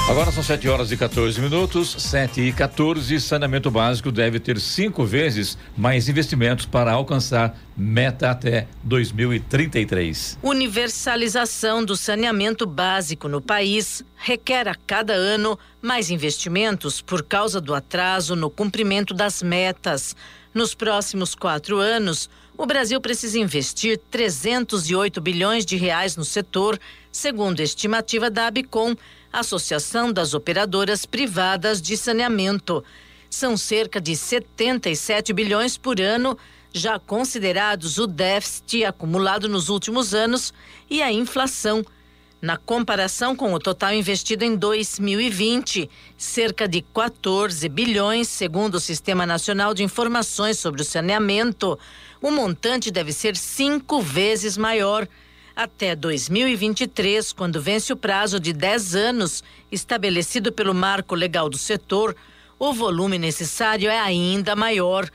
Agora 0.09 0.33
são 0.33 0.43
7 0.43 0.69
horas 0.69 0.91
e 0.91 0.97
14 0.97 1.41
minutos, 1.41 1.95
7 1.97 2.41
e 2.41 2.53
14. 2.53 3.21
Saneamento 3.21 3.71
básico 3.71 4.11
deve 4.11 4.41
ter 4.41 4.59
cinco 4.59 5.05
vezes 5.05 5.57
mais 5.77 6.09
investimentos 6.09 6.67
para 6.67 6.93
alcançar 6.93 7.57
meta 7.77 8.29
até 8.31 8.67
2033. 8.83 10.39
Universalização 10.43 11.85
do 11.85 11.97
saneamento 11.97 12.67
básico 12.67 13.29
no 13.29 13.41
país 13.41 14.05
requer 14.17 14.69
a 14.69 14.75
cada 14.75 15.13
ano 15.13 15.57
mais 15.81 16.11
investimentos 16.11 17.01
por 17.01 17.23
causa 17.23 17.61
do 17.61 17.73
atraso 17.73 18.35
no 18.35 18.51
cumprimento 18.51 19.15
das 19.15 19.41
metas. 19.41 20.17
Nos 20.53 20.75
próximos 20.75 21.35
quatro 21.35 21.79
anos, 21.79 22.29
o 22.59 22.67
Brasil 22.67 23.01
precisa 23.01 23.39
investir 23.39 23.99
308 24.11 25.21
bilhões 25.21 25.65
de 25.65 25.77
reais 25.77 26.17
no 26.17 26.25
setor, 26.25 26.79
segundo 27.11 27.61
estimativa 27.61 28.29
da 28.29 28.49
Abicom 28.49 28.95
Associação 29.33 30.13
das 30.13 30.35
Operadoras 30.35 31.07
Privadas 31.07 31.81
de 31.81 31.97
Saneamento. 31.97 32.85
São 33.31 33.57
cerca 33.57 33.99
de 33.99 34.15
77 34.15 35.33
bilhões 35.33 35.79
por 35.79 35.99
ano, 36.01 36.37
já 36.71 36.99
considerados 36.99 37.97
o 37.97 38.07
déficit 38.07 38.85
acumulado 38.85 39.49
nos 39.49 39.71
últimos 39.71 40.13
anos 40.13 40.53
e 40.91 41.03
a 41.03 41.11
inflação. 41.11 41.83
Na 42.43 42.57
comparação 42.57 43.35
com 43.35 43.55
o 43.55 43.59
total 43.59 43.95
investido 43.95 44.45
em 44.45 44.57
2020, 44.57 45.89
cerca 46.19 46.67
de 46.67 46.83
14 46.83 47.69
bilhões, 47.69 48.29
segundo 48.29 48.75
o 48.75 48.81
Sistema 48.81 49.25
Nacional 49.25 49.73
de 49.73 49.85
Informações 49.85 50.59
sobre 50.59 50.83
o 50.83 50.85
Saneamento, 50.85 51.79
o 52.21 52.31
montante 52.31 52.91
deve 52.91 53.13
ser 53.13 53.37
cinco 53.37 54.03
vezes 54.03 54.59
maior 54.59 55.09
até 55.55 55.95
2023, 55.95 57.33
quando 57.33 57.61
vence 57.61 57.93
o 57.93 57.97
prazo 57.97 58.41
de 58.41 58.53
10 58.53 58.95
anos 58.95 59.45
estabelecido 59.71 60.53
pelo 60.53 60.75
marco 60.75 61.15
legal 61.15 61.49
do 61.49 61.59
setor, 61.59 62.17
o 62.59 62.73
volume 62.73 63.19
necessário 63.19 63.91
é 63.91 63.99
ainda 63.99 64.57
maior. 64.57 65.09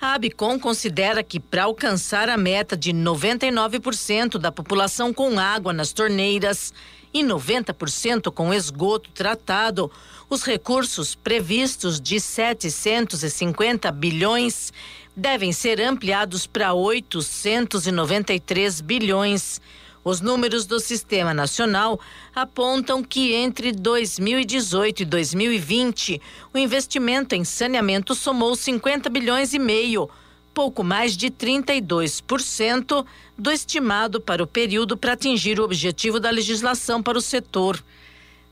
A 0.00 0.14
Abicom 0.14 0.58
considera 0.58 1.22
que 1.22 1.38
para 1.38 1.64
alcançar 1.64 2.28
a 2.28 2.36
meta 2.36 2.76
de 2.76 2.92
99% 2.92 4.38
da 4.38 4.52
população 4.52 5.14
com 5.14 5.38
água 5.38 5.72
nas 5.72 5.92
torneiras 5.92 6.74
e 7.12 7.22
90% 7.22 8.32
com 8.32 8.52
esgoto 8.52 9.10
tratado. 9.10 9.90
Os 10.28 10.42
recursos 10.42 11.14
previstos 11.14 12.00
de 12.00 12.18
750 12.18 13.92
bilhões 13.92 14.72
devem 15.16 15.52
ser 15.52 15.80
ampliados 15.80 16.44
para 16.46 16.74
893 16.74 18.80
bilhões. 18.80 19.60
Os 20.04 20.20
números 20.20 20.66
do 20.66 20.78
Sistema 20.78 21.32
Nacional 21.32 21.98
apontam 22.34 23.02
que 23.02 23.32
entre 23.32 23.72
2018 23.72 25.00
e 25.00 25.04
2020, 25.06 26.20
o 26.52 26.58
investimento 26.58 27.34
em 27.34 27.42
saneamento 27.42 28.14
somou 28.14 28.54
50 28.54 29.08
bilhões 29.08 29.54
e 29.54 29.58
meio, 29.58 30.10
pouco 30.52 30.84
mais 30.84 31.16
de 31.16 31.30
32% 31.30 33.06
do 33.36 33.50
estimado 33.50 34.20
para 34.20 34.42
o 34.42 34.46
período 34.46 34.94
para 34.94 35.14
atingir 35.14 35.58
o 35.58 35.64
objetivo 35.64 36.20
da 36.20 36.28
legislação 36.28 37.02
para 37.02 37.16
o 37.16 37.22
setor. 37.22 37.82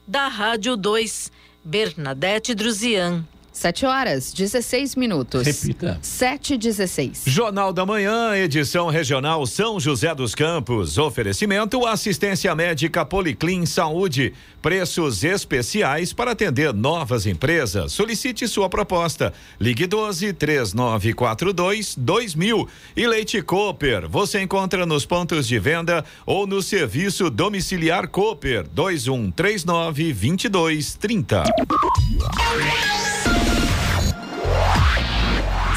Da 0.07 0.29
Rádio 0.29 0.75
2, 0.75 1.31
Bernadette 1.63 2.55
Druzian. 2.55 3.25
7 3.53 3.85
horas, 3.85 4.33
16 4.33 4.97
minutos. 4.97 5.47
Repita. 5.47 5.99
7 6.01 6.55
e 6.55 6.59
16. 6.59 7.25
Jornal 7.27 7.71
da 7.73 7.85
Manhã, 7.85 8.35
edição 8.35 8.89
regional 8.89 9.47
São 9.47 9.79
José 9.79 10.15
dos 10.15 10.35
Campos. 10.35 10.97
Oferecimento 10.97 11.87
assistência 11.87 12.55
médica 12.55 13.05
Policlin 13.05 13.67
Saúde. 13.67 14.33
Preços 14.63 15.23
especiais 15.23 16.13
para 16.13 16.31
atender 16.31 16.73
novas 16.73 17.27
empresas. 17.27 17.93
Solicite 17.93 18.49
sua 18.49 18.71
proposta. 18.71 19.35
Ligue 19.61 19.87
12 19.87 20.33
3942 20.33 21.95
2000. 21.97 22.69
E 22.97 23.07
Leite 23.07 23.43
Cooper. 23.43 24.09
Você 24.09 24.41
encontra 24.41 24.87
nos 24.87 25.05
pontos 25.05 25.47
de 25.47 25.59
venda 25.59 26.03
ou 26.25 26.47
no 26.47 26.63
serviço 26.63 27.29
domiciliar 27.29 28.09
Cooper 28.09 28.67
2139 28.73 30.13
2230. 30.15 31.43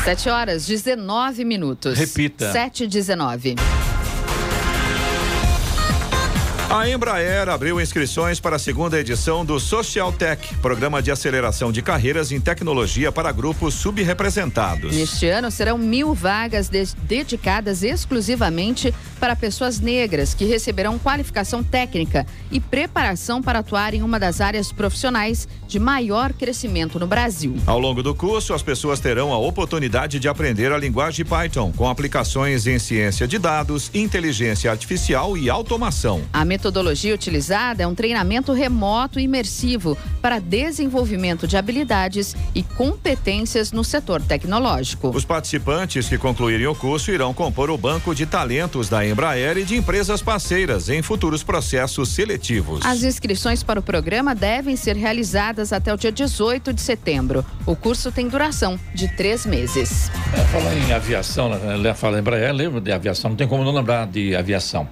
7 0.05 0.29
horas, 0.29 0.67
19 0.67 1.43
minutos. 1.43 1.97
Repita. 1.97 2.51
7 2.51 2.83
e 2.83 2.87
19. 2.87 3.55
A 6.75 6.89
Embraer 6.89 7.47
abriu 7.47 7.79
inscrições 7.79 8.37
para 8.41 8.57
a 8.57 8.59
segunda 8.59 8.99
edição 8.99 9.45
do 9.45 9.61
Social 9.61 10.11
Tech, 10.11 10.53
programa 10.55 11.01
de 11.01 11.09
aceleração 11.09 11.71
de 11.71 11.81
carreiras 11.81 12.33
em 12.33 12.41
tecnologia 12.41 13.13
para 13.13 13.31
grupos 13.31 13.75
subrepresentados. 13.75 14.93
Neste 14.93 15.25
ano 15.25 15.49
serão 15.49 15.77
mil 15.77 16.13
vagas 16.13 16.67
de- 16.67 16.93
dedicadas 17.03 17.81
exclusivamente 17.81 18.93
para 19.21 19.37
pessoas 19.37 19.79
negras 19.79 20.33
que 20.33 20.43
receberão 20.43 20.99
qualificação 20.99 21.63
técnica 21.63 22.25
e 22.51 22.59
preparação 22.59 23.41
para 23.41 23.59
atuar 23.59 23.93
em 23.93 24.03
uma 24.03 24.19
das 24.19 24.41
áreas 24.41 24.69
profissionais 24.73 25.47
de 25.65 25.79
maior 25.79 26.33
crescimento 26.33 26.99
no 26.99 27.07
Brasil. 27.07 27.55
Ao 27.65 27.79
longo 27.79 28.03
do 28.03 28.13
curso, 28.13 28.53
as 28.53 28.61
pessoas 28.61 28.99
terão 28.99 29.31
a 29.31 29.37
oportunidade 29.37 30.19
de 30.19 30.27
aprender 30.27 30.73
a 30.73 30.77
linguagem 30.77 31.25
Python, 31.25 31.71
com 31.71 31.89
aplicações 31.89 32.67
em 32.67 32.77
ciência 32.77 33.25
de 33.25 33.39
dados, 33.39 33.89
inteligência 33.93 34.69
artificial 34.69 35.37
e 35.37 35.49
automação. 35.49 36.21
A 36.33 36.43
metodologia 36.65 37.13
utilizada 37.13 37.83
é 37.83 37.87
um 37.87 37.93
treinamento 37.93 38.51
remoto 38.51 39.19
e 39.19 39.23
imersivo 39.23 39.95
para 40.19 40.39
desenvolvimento 40.39 41.47
de 41.47 41.55
habilidades 41.55 42.35
e 42.55 42.63
competências 42.63 43.71
no 43.71 43.83
setor 43.83 44.19
tecnológico. 44.19 45.09
Os 45.09 45.23
participantes 45.23 46.09
que 46.09 46.17
concluírem 46.17 46.65
o 46.65 46.73
curso 46.73 47.11
irão 47.11 47.35
compor 47.35 47.69
o 47.69 47.77
banco 47.77 48.15
de 48.15 48.25
talentos 48.25 48.89
da 48.89 49.05
Embraer 49.05 49.57
e 49.59 49.63
de 49.63 49.77
empresas 49.77 50.23
parceiras 50.23 50.89
em 50.89 51.03
futuros 51.03 51.43
processos 51.43 52.09
seletivos. 52.09 52.83
As 52.83 53.03
inscrições 53.03 53.61
para 53.61 53.79
o 53.79 53.83
programa 53.83 54.33
devem 54.33 54.75
ser 54.75 54.95
realizadas 54.95 55.71
até 55.71 55.93
o 55.93 55.97
dia 55.97 56.11
18 56.11 56.73
de 56.73 56.81
setembro. 56.81 57.45
O 57.63 57.75
curso 57.75 58.11
tem 58.11 58.27
duração 58.27 58.79
de 58.95 59.07
três 59.09 59.45
meses. 59.45 60.09
É, 60.33 60.39
falar 60.45 60.73
em 60.75 60.91
aviação, 60.91 61.47
né? 61.47 61.93
fala 61.93 62.17
Embraer, 62.17 62.51
lembra 62.51 62.81
de 62.81 62.91
aviação, 62.91 63.29
não 63.29 63.37
tem 63.37 63.47
como 63.47 63.63
não 63.63 63.71
lembrar 63.71 64.07
de 64.07 64.35
aviação. 64.35 64.89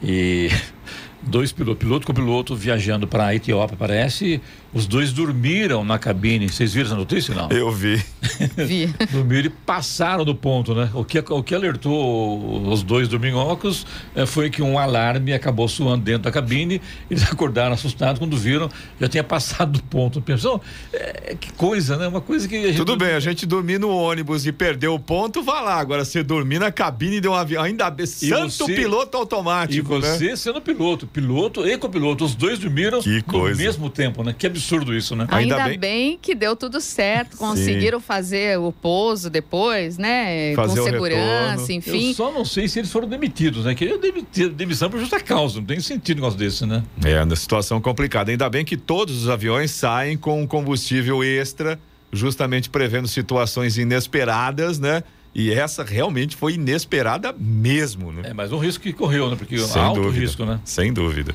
E 0.00 0.48
dois 1.28 1.52
pilotos, 1.52 1.78
piloto 1.78 2.06
com 2.06 2.14
piloto 2.14 2.56
viajando 2.56 3.06
para 3.06 3.26
a 3.26 3.34
Etiópia, 3.34 3.76
parece, 3.76 4.40
os 4.72 4.86
dois 4.86 5.12
dormiram 5.12 5.84
na 5.84 5.98
cabine. 5.98 6.48
Vocês 6.48 6.72
viram 6.74 6.86
essa 6.88 6.96
notícia 6.96 7.34
não? 7.34 7.48
Eu 7.50 7.70
vi. 7.72 8.02
Vi. 8.56 8.86
Dormiram 9.10 9.46
e 9.46 9.50
passaram 9.50 10.24
do 10.24 10.34
ponto, 10.34 10.74
né? 10.74 10.90
O 10.94 11.04
que, 11.04 11.18
o 11.18 11.42
que 11.42 11.54
alertou 11.54 12.68
os 12.70 12.82
dois 12.82 13.08
dormingocos 13.08 13.86
eh, 14.14 14.26
foi 14.26 14.50
que 14.50 14.60
um 14.62 14.78
alarme 14.78 15.32
acabou 15.32 15.66
soando 15.68 16.04
dentro 16.04 16.22
da 16.24 16.30
cabine. 16.30 16.80
Eles 17.10 17.22
acordaram 17.30 17.72
assustados 17.74 18.18
quando 18.18 18.36
viram 18.36 18.68
já 19.00 19.08
tinha 19.08 19.24
passado 19.24 19.72
do 19.72 19.82
ponto. 19.82 20.20
Pensou, 20.20 20.60
é, 20.92 21.34
que 21.40 21.52
coisa, 21.52 21.96
né? 21.96 22.06
Uma 22.06 22.20
coisa 22.20 22.46
que 22.46 22.56
a 22.56 22.66
gente 22.68 22.76
Tudo 22.76 22.96
bem, 22.96 23.12
a 23.14 23.20
gente 23.20 23.46
dormir 23.46 23.78
no 23.80 23.90
ônibus 23.90 24.46
e 24.46 24.52
perder 24.52 24.88
o 24.88 24.98
ponto, 24.98 25.42
vá 25.42 25.60
lá. 25.60 25.78
Agora, 25.78 26.04
você 26.04 26.22
dormir 26.22 26.58
na 26.58 26.70
cabine 26.70 27.20
de 27.20 27.28
um 27.28 27.34
avião, 27.34 27.62
ainda 27.62 27.88
bem, 27.90 28.06
santo 28.06 28.50
você- 28.66 28.74
piloto 28.74 29.16
E 29.16 29.18
automático, 29.20 29.98
né? 29.98 30.12
você 30.16 30.36
sendo 30.36 30.60
piloto, 30.60 31.06
piloto 31.06 31.66
e 31.66 31.76
copiloto, 31.78 32.24
os 32.24 32.34
dois 32.34 32.58
dormiram 32.58 33.00
Que 33.00 33.22
coisa. 33.22 33.58
no 33.58 33.64
mesmo 33.64 33.88
tempo, 33.90 34.22
né? 34.22 34.34
Que 34.36 34.46
absurdo 34.46 34.57
isso, 34.96 35.14
né? 35.16 35.26
Ainda 35.30 35.54
Ainda, 35.56 35.68
bem- 35.70 35.78
bem... 35.78 36.18
que 36.20 36.34
deu 36.34 36.54
tudo 36.56 36.80
certo, 36.80 37.36
conseguiram 37.36 38.00
fazer 38.00 38.58
o 38.58 38.72
pouso 38.72 39.30
depois, 39.30 39.96
né? 39.98 40.54
Fazer 40.54 40.80
o 40.80 40.84
Com 40.84 40.90
segurança, 40.90 41.50
retorno. 41.50 41.72
enfim. 41.72 42.08
Eu 42.08 42.14
só 42.14 42.32
não 42.32 42.44
sei 42.44 42.68
se 42.68 42.78
eles 42.78 42.90
foram 42.92 43.08
demitidos, 43.08 43.64
né? 43.64 43.74
Que 43.74 43.84
eu 43.84 43.98
demiti- 43.98 44.48
demissão 44.48 44.90
por 44.90 44.98
justa 45.00 45.20
causa, 45.20 45.58
não 45.60 45.66
tem 45.66 45.80
sentido 45.80 46.18
um 46.18 46.20
negócio 46.22 46.38
desse, 46.38 46.66
né? 46.66 46.82
É, 47.04 47.24
na 47.24 47.36
situação 47.36 47.80
complicada. 47.80 48.30
Ainda 48.30 48.48
bem 48.50 48.64
que 48.64 48.76
todos 48.76 49.22
os 49.22 49.28
aviões 49.28 49.70
saem 49.70 50.16
com 50.16 50.46
combustível 50.46 51.22
extra, 51.24 51.78
justamente 52.12 52.70
prevendo 52.70 53.06
situações 53.08 53.76
inesperadas, 53.78 54.78
né? 54.78 55.02
E 55.34 55.52
essa 55.52 55.84
realmente 55.84 56.34
foi 56.34 56.54
inesperada 56.54 57.34
mesmo, 57.38 58.10
né? 58.10 58.22
É, 58.30 58.34
mas 58.34 58.50
um 58.50 58.58
risco 58.58 58.82
que 58.82 58.92
correu, 58.92 59.28
né? 59.30 59.36
Porque 59.36 59.58
Sem 59.58 59.80
alto 59.82 60.00
dúvida. 60.00 60.20
risco, 60.24 60.44
né? 60.44 60.58
Sem 60.64 60.92
dúvida. 60.92 61.34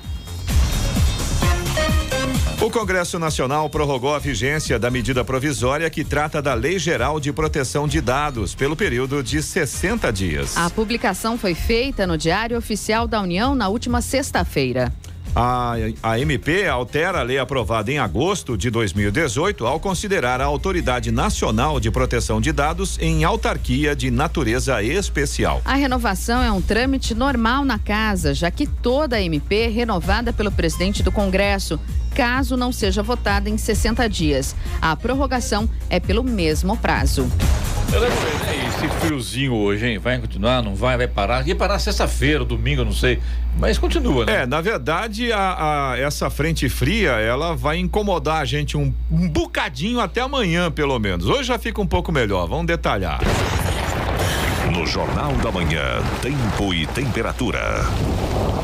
O 2.64 2.72
Congresso 2.72 3.20
Nacional 3.20 3.70
prorrogou 3.70 4.16
a 4.16 4.20
vigência 4.20 4.80
da 4.80 4.90
medida 4.90 5.22
provisória 5.26 5.90
que 5.90 6.02
trata 6.02 6.42
da 6.42 6.54
Lei 6.54 6.80
Geral 6.80 7.20
de 7.20 7.34
Proteção 7.34 7.90
de 7.90 8.00
Dados 8.00 8.56
pelo 8.56 8.74
período 8.74 9.22
de 9.22 9.44
60 9.44 10.10
dias. 10.14 10.56
A 10.56 10.70
publicação 10.70 11.38
foi 11.38 11.56
feita 11.56 12.08
no 12.08 12.18
Diário 12.18 12.58
Oficial 12.58 13.06
da 13.06 13.22
União 13.22 13.54
na 13.54 13.68
última 13.68 14.02
sexta-feira. 14.02 14.94
A, 15.36 15.74
a 16.04 16.20
MP 16.20 16.68
altera 16.68 17.20
a 17.20 17.24
lei 17.24 17.40
aprovada 17.40 17.92
em 17.92 17.98
agosto 17.98 18.56
de 18.56 18.70
2018 18.70 19.66
ao 19.66 19.80
considerar 19.80 20.40
a 20.40 20.46
Autoridade 20.46 21.12
Nacional 21.12 21.80
de 21.80 21.90
Proteção 21.90 22.40
de 22.40 22.52
Dados 22.52 23.00
em 23.02 23.24
autarquia 23.24 23.96
de 23.96 24.12
natureza 24.12 24.84
especial. 24.84 25.62
A 25.66 25.74
renovação 25.74 26.44
é 26.44 26.52
um 26.52 26.62
trâmite 26.62 27.16
normal 27.16 27.66
na 27.66 27.80
casa, 27.80 28.34
já 28.34 28.52
que 28.52 28.68
toda 28.68 29.16
a 29.16 29.22
MP 29.22 29.62
é 29.62 29.68
renovada 29.70 30.32
pelo 30.32 30.52
presidente 30.52 31.02
do 31.02 31.12
Congresso, 31.12 31.80
caso 32.14 32.56
não 32.56 32.72
seja 32.72 33.02
votada 33.02 33.50
em 33.50 33.58
60 33.58 34.08
dias. 34.08 34.56
A 34.80 34.96
prorrogação 34.96 35.68
é 35.90 36.00
pelo 36.00 36.24
mesmo 36.24 36.78
prazo. 36.78 37.28
Né, 37.92 38.68
esse 38.68 38.88
friozinho 39.00 39.54
hoje, 39.54 39.88
hein? 39.88 39.98
Vai 39.98 40.18
continuar, 40.20 40.62
não 40.64 40.76
vai, 40.76 40.98
vai 40.98 41.08
parar. 41.08 41.48
Ia 41.48 41.56
parar 41.56 41.80
sexta-feira, 41.80 42.44
domingo, 42.44 42.82
eu 42.82 42.86
não 42.86 42.94
sei. 42.94 43.20
Mas 43.60 43.78
continua, 43.78 44.26
né? 44.26 44.42
É, 44.42 44.46
na 44.46 44.62
verdade, 44.62 45.32
a, 45.32 45.92
a- 45.92 45.98
essa 46.00 46.30
frente 46.30 46.68
fria, 46.70 47.12
ela 47.12 47.56
vai 47.56 47.78
incomodar 47.78 48.38
a 48.42 48.46
gente 48.46 48.76
um, 48.78 48.94
um 49.12 49.30
bocadinho 49.30 50.00
até 50.00 50.22
amanhã, 50.22 50.72
pelo 50.72 50.98
menos. 51.00 51.28
Hoje 51.28 51.44
já 51.44 51.60
fica 51.60 51.82
um 51.82 51.88
pouco 51.88 52.12
melhor, 52.12 52.48
vamos 52.48 52.66
detalhar. 52.66 53.20
No 54.72 54.86
Jornal 54.88 55.34
da 55.34 55.52
Manhã, 55.52 56.02
tempo 56.22 56.74
e 56.74 56.88
temperatura. 56.88 57.86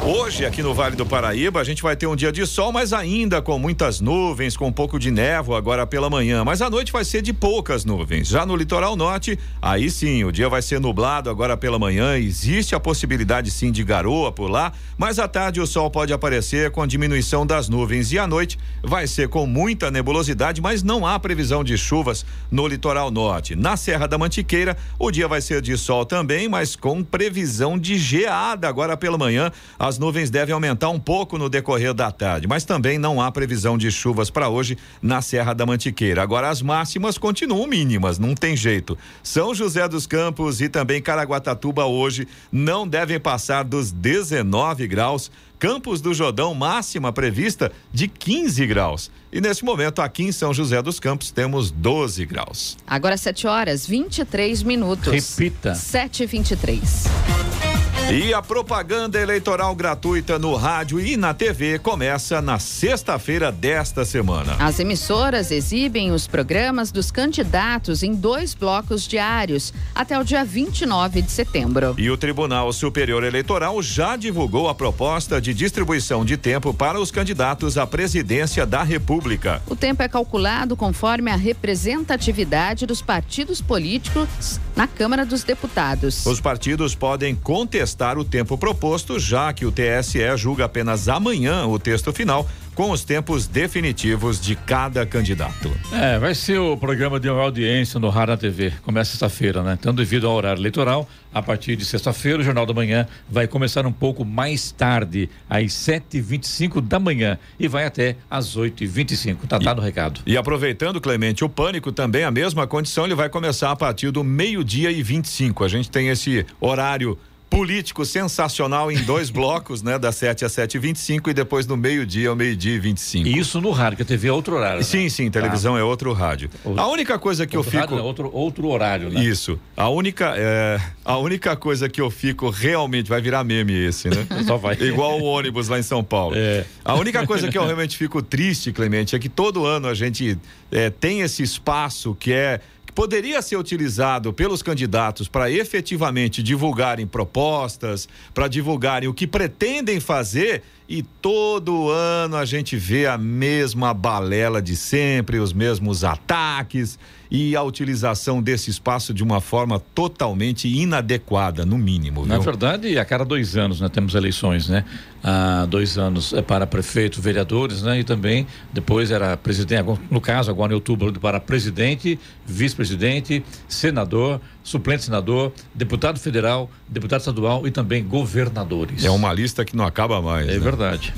Hoje, 0.02 0.46
aqui 0.46 0.64
no 0.64 0.74
Vale 0.74 0.96
do 0.96 1.06
Paraíba, 1.06 1.60
a 1.60 1.64
gente 1.64 1.84
vai 1.84 1.94
ter 1.94 2.08
um 2.08 2.16
dia 2.16 2.32
de 2.32 2.48
sol, 2.48 2.72
mas 2.72 2.94
ainda 2.94 3.42
com 3.42 3.60
muitas 3.60 4.00
nuvens, 4.00 4.56
com 4.56 4.68
um 4.68 4.72
pouco 4.72 4.98
de 4.98 5.12
névoa 5.12 5.58
agora 5.58 5.86
pela 5.86 6.10
manhã. 6.10 6.44
Mas 6.46 6.62
a 6.62 6.70
noite 6.70 6.90
vai 6.90 7.04
ser 7.04 7.22
de 7.22 7.34
poucas 7.34 7.84
nuvens. 7.84 8.30
Já 8.30 8.46
no 8.46 8.56
litoral 8.56 8.96
norte, 8.96 9.38
aí 9.62 9.92
sim, 9.92 10.24
o 10.24 10.32
dia 10.32 10.48
vai 10.48 10.62
ser 10.62 10.80
nublado 10.80 11.30
agora 11.30 11.58
pela 11.58 11.78
manhã. 11.78 12.18
Existe 12.18 12.74
a 12.74 12.80
possibilidade 12.80 13.52
sim 13.52 13.74
de 13.74 13.84
garoa 13.84 14.32
por 14.32 14.50
lá, 14.50 14.72
mas 14.98 15.20
à 15.20 15.28
tarde 15.28 15.60
o 15.60 15.68
sol 15.68 15.92
pode 15.92 16.14
aparecer 16.14 16.72
com 16.72 16.88
diminuição 16.88 17.46
das 17.46 17.68
nuvens. 17.68 18.14
E 18.14 18.18
à 18.18 18.26
noite 18.26 18.58
vai 18.82 19.06
ser 19.06 19.28
com 19.28 19.46
muita 19.46 19.92
nebulosidade, 19.92 20.62
mas 20.62 20.82
não 20.82 21.06
há 21.06 21.20
previsão 21.20 21.62
de 21.62 21.78
chuvas 21.78 22.26
no 22.50 22.66
litoral 22.66 23.12
norte. 23.12 23.54
Na 23.54 23.76
Serra 23.76 24.08
da 24.08 24.18
Mantiqueira, 24.18 24.78
o 24.98 25.12
dia 25.12 25.28
vai 25.28 25.42
ser 25.42 25.62
de 25.62 25.78
sol 25.78 26.06
também, 26.06 26.48
mas 26.48 26.74
com 26.74 27.04
previsão 27.04 27.78
de 27.78 27.98
geada 27.98 28.68
agora 28.68 28.96
pela 28.96 29.18
manhã. 29.18 29.52
As 29.90 29.98
nuvens 29.98 30.30
devem 30.30 30.54
aumentar 30.54 30.90
um 30.90 31.00
pouco 31.00 31.36
no 31.36 31.50
decorrer 31.50 31.96
da 31.96 32.12
tarde, 32.12 32.48
mas 32.48 32.64
também 32.64 33.00
não 33.00 33.20
há 33.20 33.32
previsão 33.32 33.76
de 33.76 33.90
chuvas 33.90 34.30
para 34.30 34.48
hoje 34.48 34.78
na 35.02 35.20
Serra 35.20 35.52
da 35.52 35.66
Mantiqueira. 35.66 36.22
Agora 36.22 36.48
as 36.48 36.62
máximas 36.62 37.18
continuam 37.18 37.66
mínimas, 37.66 38.20
não 38.20 38.36
tem 38.36 38.56
jeito. 38.56 38.96
São 39.24 39.52
José 39.56 39.88
dos 39.88 40.06
Campos 40.06 40.62
e 40.62 40.70
também 40.70 41.02
Caraguatatuba 41.02 41.86
hoje 41.86 42.28
não 42.52 42.88
devem 42.88 43.20
passar 43.20 43.64
dos 43.64 43.92
19 43.92 44.88
graus. 44.88 45.32
Campos 45.58 46.02
do 46.02 46.14
Jordão, 46.14 46.54
máxima 46.54 47.12
prevista 47.12 47.72
de 47.92 48.08
15 48.08 48.68
graus. 48.68 49.10
E 49.34 49.42
nesse 49.42 49.66
momento, 49.66 50.04
aqui 50.04 50.22
em 50.22 50.32
São 50.32 50.54
José 50.54 50.84
dos 50.84 51.00
Campos, 51.00 51.32
temos 51.32 51.72
12 51.72 52.28
graus. 52.28 52.78
Agora 52.86 53.18
7 53.18 53.48
horas 53.48 53.88
23 53.88 54.62
minutos. 54.62 55.12
Repita. 55.12 55.74
7 55.74 56.22
e 56.22 56.26
23 56.28 57.69
e 58.12 58.34
a 58.34 58.42
propaganda 58.42 59.20
eleitoral 59.22 59.76
gratuita 59.76 60.40
no 60.40 60.56
rádio 60.56 61.00
e 61.00 61.16
na 61.16 61.32
TV 61.32 61.78
começa 61.78 62.42
na 62.42 62.58
sexta-feira 62.58 63.52
desta 63.52 64.04
semana. 64.04 64.56
As 64.58 64.80
emissoras 64.80 65.52
exibem 65.52 66.12
os 66.12 66.26
programas 66.26 66.92
dos 66.92 67.12
candidatos 67.12 68.02
em 68.02 68.16
dois 68.16 68.56
blocos 68.56 69.08
diários 69.08 69.72
até 69.94 70.18
o 70.18 70.24
dia 70.24 70.44
29 70.44 71.22
de 71.22 71.32
setembro. 71.32 71.94
E 72.00 72.10
o 72.10 72.18
Tribunal 72.18 72.74
Superior 72.74 73.24
Eleitoral 73.24 73.80
já 73.84 74.16
divulgou 74.16 74.68
a 74.68 74.74
proposta 74.74 75.40
de 75.40 75.54
distribuição 75.54 76.26
de 76.26 76.36
tempo 76.36 76.74
para 76.74 77.00
os 77.00 77.12
candidatos 77.12 77.78
à 77.78 77.86
presidência 77.86 78.66
da 78.66 78.82
República. 78.82 79.62
O 79.68 79.76
tempo 79.76 80.02
é 80.02 80.08
calculado 80.08 80.76
conforme 80.76 81.30
a 81.30 81.36
representatividade 81.36 82.88
dos 82.88 83.04
partidos 83.04 83.62
políticos 83.62 84.60
na 84.76 84.88
Câmara 84.88 85.24
dos 85.28 85.44
Deputados. 85.44 86.26
Os 86.26 86.42
partidos 86.42 86.96
podem 86.96 87.36
contestar 87.36 87.99
o 88.18 88.24
tempo 88.24 88.58
proposto, 88.58 89.20
já 89.20 89.52
que 89.52 89.66
o 89.66 89.72
TSE 89.72 90.38
julga 90.38 90.66
apenas 90.66 91.10
amanhã 91.10 91.66
o 91.66 91.78
texto 91.78 92.14
final 92.14 92.48
com 92.80 92.92
os 92.92 93.04
tempos 93.04 93.46
definitivos 93.46 94.40
de 94.40 94.56
cada 94.56 95.06
candidato. 95.06 95.70
É, 95.92 96.18
vai 96.18 96.34
ser 96.34 96.60
o 96.60 96.78
programa 96.78 97.20
de 97.20 97.28
audiência 97.28 98.00
no 98.00 98.08
Rádio 98.08 98.38
TV. 98.38 98.72
Começa 98.84 99.12
sexta-feira, 99.12 99.62
né? 99.62 99.78
Então, 99.78 99.94
devido 99.94 100.26
ao 100.26 100.34
horário 100.34 100.62
eleitoral, 100.62 101.06
a 101.34 101.42
partir 101.42 101.76
de 101.76 101.84
sexta-feira, 101.84 102.40
o 102.40 102.42
Jornal 102.42 102.66
da 102.66 102.74
Manhã 102.74 103.06
vai 103.30 103.50
começar 103.50 103.86
um 103.86 103.92
pouco 103.92 104.24
mais 104.24 104.72
tarde, 104.72 105.30
às 105.50 105.74
7h25 105.74 106.80
da 106.80 107.00
manhã, 107.00 107.38
e 107.60 107.68
vai 107.68 107.86
até 107.86 108.16
às 108.32 108.56
8h25. 108.56 109.46
Tá 109.46 109.58
dado 109.58 109.80
o 109.80 109.84
recado. 109.84 110.22
E 110.26 110.38
aproveitando, 110.38 111.02
Clemente, 111.02 111.44
o 111.44 111.50
pânico 111.50 111.92
também, 111.92 112.24
a 112.24 112.32
mesma 112.32 112.66
condição, 112.66 113.04
ele 113.04 113.14
vai 113.14 113.28
começar 113.28 113.72
a 113.72 113.76
partir 113.76 114.10
do 114.10 114.24
meio-dia 114.24 114.90
e 114.90 115.04
25. 115.04 115.66
A 115.66 115.68
gente 115.68 115.92
tem 115.92 116.08
esse 116.08 116.46
horário 116.62 117.18
político 117.50 118.06
sensacional 118.06 118.92
em 118.92 118.98
dois 119.04 119.30
blocos, 119.32 119.82
né? 119.82 119.98
Das 119.98 120.16
7 120.16 120.46
às 120.46 120.52
7 120.52 120.76
e 120.76 120.80
25 120.80 121.30
e 121.30 121.34
depois 121.34 121.66
no 121.66 121.76
meio-dia 121.76 122.30
ao 122.30 122.36
meio-dia 122.36 122.76
e 122.76 122.80
25. 122.80 123.28
Isso 123.28 123.60
no 123.60 123.72
rádio, 123.72 123.98
que 123.98 124.04
a 124.04 124.06
TV 124.06 124.28
é 124.28 124.32
outro 124.32 124.56
horário. 124.56 124.78
Né? 124.78 124.84
Sim, 124.84 125.10
sim, 125.10 125.30
televisão 125.32 125.74
tá. 125.74 125.80
é 125.80 125.84
outro 125.84 126.14
rádio. 126.14 126.50
a 126.78 126.88
única 126.88 127.18
coisa 127.18 127.48
que 127.48 127.58
eu 127.58 127.64
fico. 127.64 127.96
É 127.96 128.02
outro, 128.02 128.30
outro 128.34 128.68
horário, 128.68 129.10
né? 129.10 129.24
Isso. 129.24 129.60
A 129.76 129.90
única, 129.90 130.34
é... 130.38 130.80
a 131.04 131.18
única 131.18 131.56
coisa 131.56 131.90
que 131.90 132.00
eu 132.00 132.10
fico 132.10 132.50
realmente. 132.50 133.10
Vai 133.10 133.22
virar 133.22 133.44
meme 133.44 133.74
esse, 133.74 134.10
né? 134.10 134.28
Só 134.46 134.58
vai. 134.58 134.76
Igual 134.76 135.20
o 135.20 135.24
ônibus 135.24 135.68
lá 135.68 135.80
em 135.80 135.84
São 135.84 136.04
Paulo. 136.04 136.36
É. 136.38 136.66
A 136.86 136.96
única 136.96 137.26
coisa 137.26 137.50
que 137.50 137.58
eu 137.58 137.66
realmente 137.66 137.98
fico 137.98 138.22
triste, 138.22 138.72
Clemente, 138.72 139.16
é 139.16 139.20
que 139.20 139.30
todo 139.30 139.66
ano 139.66 139.88
a 139.88 139.94
gente 139.94 140.38
é, 140.72 140.90
tem 140.90 141.22
esse 141.22 141.42
espaço 141.44 142.16
que 142.20 142.32
é 142.32 142.62
poderia 142.94 143.42
ser 143.42 143.58
utilizado 143.58 144.34
pelos 144.34 144.62
candidatos 144.62 145.28
para 145.28 145.52
efetivamente 145.52 146.44
divulgarem 146.44 147.08
propostas, 147.08 148.08
para 148.34 148.48
divulgarem 148.48 149.10
o 149.10 149.14
que 149.14 149.28
pretendem 149.28 150.00
fazer 150.00 150.64
e 150.90 151.04
todo 151.04 151.92
ano 151.92 152.36
a 152.36 152.46
gente 152.46 152.76
vê 152.76 153.06
a 153.06 153.16
mesma 153.16 153.94
balela 153.94 154.60
de 154.60 154.76
sempre, 154.76 155.38
os 155.38 155.54
mesmos 155.54 156.04
ataques 156.04 156.98
e 157.30 157.56
a 157.56 157.62
utilização 157.62 158.42
desse 158.42 158.72
espaço 158.72 159.14
de 159.14 159.24
uma 159.24 159.40
forma 159.40 159.80
totalmente 159.80 160.68
inadequada, 160.68 161.64
no 161.64 161.78
mínimo. 161.78 162.24
Viu? 162.24 162.30
Na 162.30 162.40
verdade, 162.40 162.98
a 162.98 163.06
cada 163.06 163.24
dois 163.24 163.56
anos 163.56 163.80
nós 163.80 163.92
né, 163.92 163.94
temos 163.94 164.16
eleições, 164.16 164.68
né? 164.68 164.84
Há 165.22 165.68
dois 165.68 165.96
anos 165.96 166.34
é 166.34 166.42
para 166.42 166.66
prefeito, 166.66 167.22
vereadores, 167.22 167.84
né? 167.84 168.00
E 168.00 168.04
também 168.04 168.48
depois 168.74 169.12
era 169.12 169.38
presidente, 169.38 169.86
no 170.10 170.20
caso 170.20 170.50
agora 170.50 170.72
em 170.72 170.76
outubro 170.76 171.14
para 171.20 171.40
presidente, 171.40 172.20
vice-presidente, 172.48 173.44
senador, 173.68 174.42
suplente 174.70 175.04
senador, 175.04 175.52
deputado 175.74 176.20
federal, 176.20 176.70
deputado 176.88 177.22
estadual 177.22 177.66
e 177.66 177.72
também 177.72 178.04
governadores. 178.04 179.04
É 179.04 179.10
uma 179.10 179.34
lista 179.34 179.66
que 179.66 179.76
não 179.76 179.86
acaba 179.86 180.22
mais. 180.22 180.48
É 180.48 180.54
né? 180.54 180.60
verdade. 180.60 181.14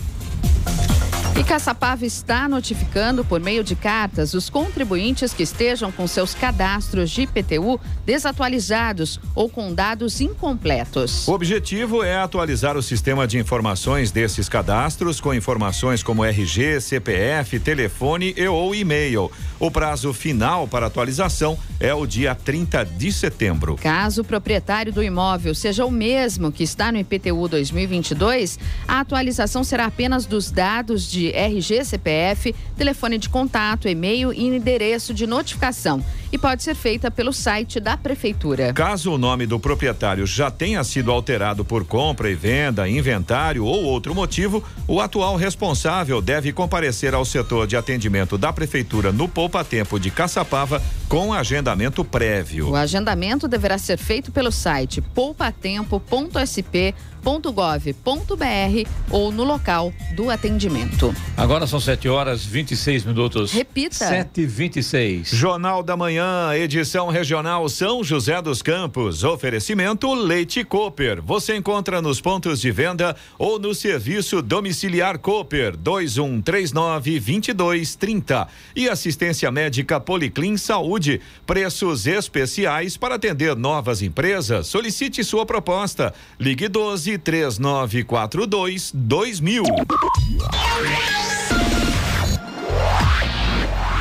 E 1.42 1.44
Caçapava 1.44 2.06
está 2.06 2.48
notificando 2.48 3.26
por 3.26 3.40
meio 3.40 3.64
de 3.64 3.76
cartas 3.76 4.36
os 4.36 4.48
contribuintes 4.48 5.34
que 5.34 5.42
estejam 5.42 5.92
com 5.92 6.06
seus 6.06 6.36
cadastros 6.36 7.10
de 7.10 7.24
IPTU 7.24 7.82
desatualizados 8.06 9.20
ou 9.34 9.50
com 9.50 9.74
dados 9.74 10.22
incompletos. 10.22 11.28
O 11.28 11.32
objetivo 11.32 12.04
é 12.04 12.16
atualizar 12.16 12.78
o 12.78 12.84
sistema 12.84 13.26
de 13.26 13.40
informações 13.40 14.12
desses 14.12 14.48
cadastros 14.48 15.20
com 15.20 15.34
informações 15.34 16.04
como 16.04 16.24
RG, 16.24 16.80
CPF, 16.80 17.60
telefone 17.60 18.36
e 18.38 18.48
ou 18.48 18.76
e-mail. 18.76 19.32
O 19.60 19.72
prazo 19.72 20.14
final 20.14 20.68
para 20.68 20.86
atualização 20.86 21.58
é 21.80 21.92
o 21.92 22.06
dia 22.06 22.36
30 22.36 22.86
de 22.86 23.12
setembro. 23.12 23.78
Caso 23.78 24.22
o 24.22 24.26
proprietário 24.26 24.94
do 24.94 25.02
imóvel 25.02 25.56
seja 25.56 25.86
o 25.86 25.92
mesmo 25.92 26.52
que 26.52 26.64
está 26.64 26.92
no 26.92 27.00
IPTU 27.00 27.48
2022, 27.48 28.60
a 28.88 29.00
atualização 29.00 29.64
será 29.64 29.86
apenas 29.86 30.28
dos 30.28 30.52
dados 30.52 31.10
de 31.10 31.31
de 31.32 31.38
RG, 31.38 31.86
CPF, 31.86 32.54
telefone 32.76 33.18
de 33.18 33.30
contato, 33.30 33.88
e-mail 33.88 34.34
e 34.34 34.44
endereço 34.44 35.14
de 35.14 35.26
notificação 35.26 36.04
e 36.32 36.38
pode 36.38 36.64
ser 36.64 36.76
feita 36.76 37.12
pelo 37.12 37.34
site 37.34 37.80
da 37.80 37.98
Prefeitura. 37.98 38.74
Caso 38.74 39.12
o 39.12 39.18
nome 39.18 39.46
do 39.46 39.60
proprietário 39.60 40.26
já 40.26 40.50
tenha 40.50 40.84
sido 40.84 41.12
alterado 41.12 41.66
por 41.66 41.86
compra 41.86 42.30
e 42.30 42.36
venda, 42.36 42.88
inventário 42.88 43.66
ou 43.66 43.84
outro 43.84 44.16
motivo, 44.16 44.64
o 44.88 45.02
atual 45.02 45.36
responsável 45.36 46.22
deve 46.22 46.54
comparecer 46.54 47.14
ao 47.14 47.26
setor 47.26 47.68
de 47.68 47.76
atendimento 47.76 48.38
da 48.38 48.54
Prefeitura 48.54 49.12
no 49.12 49.28
Poupa 49.28 49.64
Tempo 49.64 50.00
de 50.00 50.10
Caçapava 50.10 50.82
com 51.10 51.34
agendamento 51.34 52.06
prévio. 52.06 52.70
O 52.70 52.76
agendamento 52.76 53.48
deverá 53.48 53.78
ser 53.78 53.98
feito 53.98 54.32
pelo 54.32 54.52
site 54.52 55.02
poupatempo.sp.com 55.02 57.11
www.gov.br 57.22 58.90
ou 59.10 59.32
no 59.32 59.44
local 59.44 59.94
do 60.16 60.30
atendimento. 60.30 61.14
Agora 61.38 61.68
são 61.68 61.80
7 61.80 62.10
horas 62.10 62.44
26 62.44 63.06
minutos. 63.06 63.52
Repita. 63.52 63.96
7 63.96 64.42
e 64.42 64.46
26 64.46 65.30
Jornal 65.30 65.84
da 65.84 65.96
Manhã, 65.96 66.54
edição 66.56 67.10
regional 67.10 67.68
São 67.70 68.04
José 68.04 68.42
dos 68.42 68.62
Campos. 68.62 69.24
Oferecimento 69.24 70.14
Leite 70.14 70.64
Cooper. 70.64 71.22
Você 71.22 71.56
encontra 71.56 72.02
nos 72.02 72.20
pontos 72.20 72.60
de 72.60 72.72
venda 72.72 73.16
ou 73.38 73.60
no 73.60 73.74
serviço 73.74 74.42
domiciliar 74.42 75.20
Cooper 75.20 75.78
2139 75.78 77.20
2230. 77.20 78.48
E 78.76 78.90
assistência 78.90 79.52
médica 79.52 80.00
Policlin 80.00 80.58
Saúde. 80.58 81.22
Preços 81.46 82.08
especiais 82.08 82.98
para 82.98 83.16
atender 83.16 83.56
novas 83.56 84.02
empresas. 84.02 84.68
Solicite 84.68 85.24
sua 85.24 85.46
proposta. 85.46 86.14
Ligue 86.40 86.68
12 86.68 87.11
e 87.12 87.18
três 87.18 87.60
nove 87.60 88.04
quatro 88.04 88.48
dois 88.48 88.92
dois 88.94 89.40
mil. 89.40 89.64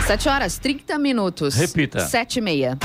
Sete 0.06 0.28
horas, 0.28 0.58
trinta 0.58 0.98
minutos. 0.98 1.54
Repita. 1.54 2.00
Sete 2.00 2.38
e 2.38 2.42
meia. 2.42 2.78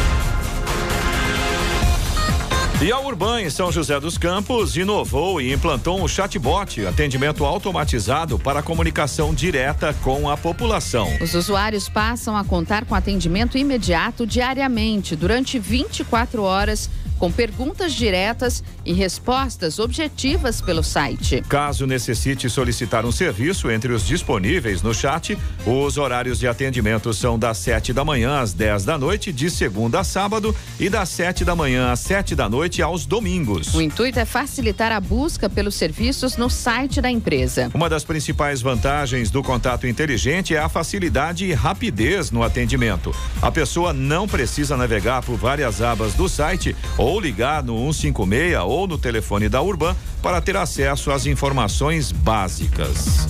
E 2.82 2.92
a 2.92 3.00
Urban 3.00 3.42
em 3.42 3.50
São 3.50 3.72
José 3.72 4.00
dos 4.00 4.18
Campos 4.18 4.76
inovou 4.76 5.40
e 5.40 5.54
implantou 5.54 6.00
um 6.00 6.08
chatbot, 6.08 6.86
atendimento 6.86 7.46
automatizado 7.46 8.38
para 8.38 8.62
comunicação 8.62 9.34
direta 9.34 9.94
com 10.04 10.30
a 10.30 10.36
população. 10.36 11.08
Os 11.22 11.34
usuários 11.34 11.88
passam 11.88 12.36
a 12.36 12.44
contar 12.44 12.86
com 12.86 12.94
atendimento 12.94 13.58
imediato 13.58 14.28
diariamente, 14.28 15.16
durante 15.16 15.58
24 15.58 16.44
horas 16.44 16.90
com 17.18 17.32
perguntas 17.32 17.94
diretas 17.94 18.64
e 18.86 18.94
respostas 18.94 19.80
objetivas 19.80 20.62
pelo 20.62 20.84
site. 20.84 21.42
Caso 21.48 21.88
necessite 21.88 22.50
solicitar 22.50 23.06
um 23.06 23.12
serviço 23.12 23.70
entre 23.70 23.92
os 23.92 24.06
disponíveis 24.06 24.82
no 24.82 24.94
chat, 24.94 25.38
os 25.66 25.98
horários 25.98 26.40
de 26.40 26.48
atendimento 26.48 27.14
são 27.14 27.38
das 27.40 27.58
7 27.58 27.92
da 27.94 28.04
manhã 28.04 28.40
às 28.40 28.54
10 28.54 28.86
da 28.86 28.98
noite, 28.98 29.32
de 29.34 29.50
segunda 29.50 30.02
a 30.02 30.04
sábado, 30.04 30.56
e 30.80 30.90
das 30.90 31.10
7 31.10 31.44
da 31.44 31.56
manhã 31.56 31.92
às 31.92 32.00
7 32.02 32.36
da 32.36 32.48
noite 32.48 32.82
aos 32.82 33.06
domingos. 33.06 33.74
O 33.74 33.82
intuito 33.82 34.20
é 34.20 34.26
facilitar 34.26 34.92
a 34.92 35.00
busca 35.00 35.50
pelos 35.50 35.76
serviços 35.76 36.38
no 36.38 36.50
site 36.50 37.02
da 37.02 37.10
empresa. 37.10 37.72
Uma 37.74 37.90
das 37.90 38.04
principais 38.04 38.62
vantagens 38.62 39.32
do 39.32 39.42
contato 39.42 39.88
inteligente 39.88 40.56
é 40.56 40.60
a 40.60 40.70
facilidade 40.70 41.46
e 41.46 41.54
rapidez 41.54 42.32
no 42.32 42.44
atendimento. 42.44 43.16
A 43.42 43.52
pessoa 43.52 43.94
não 43.94 44.28
precisa 44.28 44.78
navegar 44.78 45.22
por 45.22 45.36
várias 45.36 45.82
abas 45.82 46.14
do 46.14 46.28
site 46.30 46.76
ou 46.98 47.20
ligar 47.20 47.64
no 47.64 47.76
156 47.94 48.56
ou 48.76 48.88
no 48.88 48.98
telefone 48.98 49.48
da 49.48 49.62
Urban 49.62 49.96
para 50.22 50.42
ter 50.42 50.58
acesso 50.58 51.10
às 51.10 51.26
informações 51.26 52.12
básicas. 52.12 53.26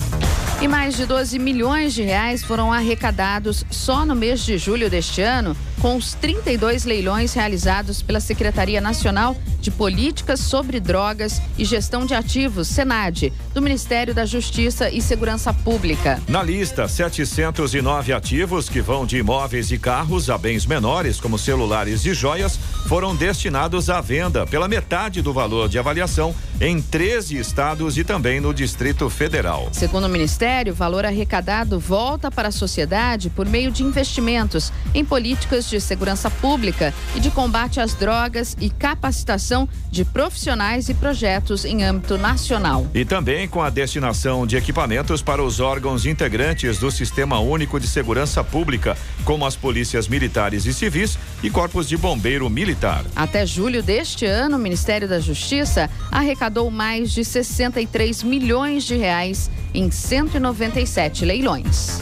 E 0.60 0.66
mais 0.66 0.96
de 0.96 1.04
12 1.04 1.38
milhões 1.38 1.92
de 1.92 2.02
reais 2.02 2.42
foram 2.42 2.72
arrecadados 2.72 3.64
só 3.70 4.06
no 4.06 4.16
mês 4.16 4.40
de 4.40 4.56
julho 4.56 4.88
deste 4.88 5.20
ano, 5.20 5.54
com 5.82 5.96
os 5.96 6.14
32 6.14 6.86
leilões 6.86 7.34
realizados 7.34 8.00
pela 8.00 8.20
Secretaria 8.20 8.80
Nacional 8.80 9.36
de 9.60 9.70
Políticas 9.70 10.40
sobre 10.40 10.80
Drogas 10.80 11.42
e 11.58 11.64
Gestão 11.64 12.06
de 12.06 12.14
Ativos, 12.14 12.68
SENAD, 12.68 13.32
do 13.52 13.60
Ministério 13.60 14.14
da 14.14 14.24
Justiça 14.24 14.88
e 14.88 15.02
Segurança 15.02 15.52
Pública. 15.52 16.22
Na 16.26 16.42
lista, 16.42 16.88
709 16.88 18.14
ativos 18.14 18.68
que 18.68 18.80
vão 18.80 19.04
de 19.04 19.18
imóveis 19.18 19.70
e 19.70 19.78
carros 19.78 20.30
a 20.30 20.38
bens 20.38 20.64
menores, 20.64 21.20
como 21.20 21.38
celulares 21.38 22.06
e 22.06 22.14
joias, 22.14 22.58
foram 22.88 23.14
destinados 23.14 23.90
à 23.90 24.00
venda 24.00 24.46
pela 24.46 24.68
metade 24.68 25.20
do 25.20 25.32
valor 25.36 25.68
de 25.68 25.78
avaliação 25.78 26.34
em 26.58 26.80
13 26.80 27.36
estados 27.36 27.98
e 27.98 28.04
também 28.04 28.40
no 28.40 28.54
Distrito 28.54 29.10
Federal. 29.10 29.68
Segundo 29.70 30.04
o 30.04 30.08
Ministério, 30.08 30.72
o 30.72 30.76
valor 30.76 31.04
arrecadado 31.04 31.78
volta 31.78 32.30
para 32.30 32.48
a 32.48 32.50
sociedade 32.50 33.28
por 33.28 33.46
meio 33.46 33.70
de 33.70 33.82
investimentos 33.82 34.72
em 34.94 35.04
políticas 35.04 35.68
de 35.68 35.78
segurança 35.78 36.30
pública 36.30 36.94
e 37.14 37.20
de 37.20 37.30
combate 37.30 37.80
às 37.80 37.92
drogas 37.92 38.56
e 38.58 38.70
capacitação 38.70 39.68
de 39.90 40.06
profissionais 40.06 40.88
e 40.88 40.94
projetos 40.94 41.66
em 41.66 41.84
âmbito 41.84 42.16
nacional. 42.16 42.86
E 42.94 43.04
também 43.04 43.46
com 43.46 43.60
a 43.60 43.68
destinação 43.68 44.46
de 44.46 44.56
equipamentos 44.56 45.20
para 45.20 45.42
os 45.42 45.60
órgãos 45.60 46.06
integrantes 46.06 46.78
do 46.78 46.90
Sistema 46.90 47.38
Único 47.40 47.78
de 47.78 47.86
Segurança 47.86 48.42
Pública, 48.42 48.96
como 49.22 49.44
as 49.44 49.54
polícias 49.54 50.08
militares 50.08 50.64
e 50.64 50.72
civis 50.72 51.18
e 51.42 51.50
corpos 51.50 51.86
de 51.86 51.98
bombeiro 51.98 52.48
militar. 52.48 53.04
Até 53.14 53.44
julho 53.44 53.82
deste 53.82 54.24
ano, 54.24 54.56
o 54.56 54.58
Ministério 54.58 55.06
da 55.06 55.25
Justiça 55.26 55.90
arrecadou 56.10 56.70
mais 56.70 57.10
de 57.10 57.24
63 57.24 58.22
milhões 58.22 58.84
de 58.84 58.94
reais 58.94 59.50
em 59.74 59.90
197 59.90 61.24
leilões. 61.24 62.00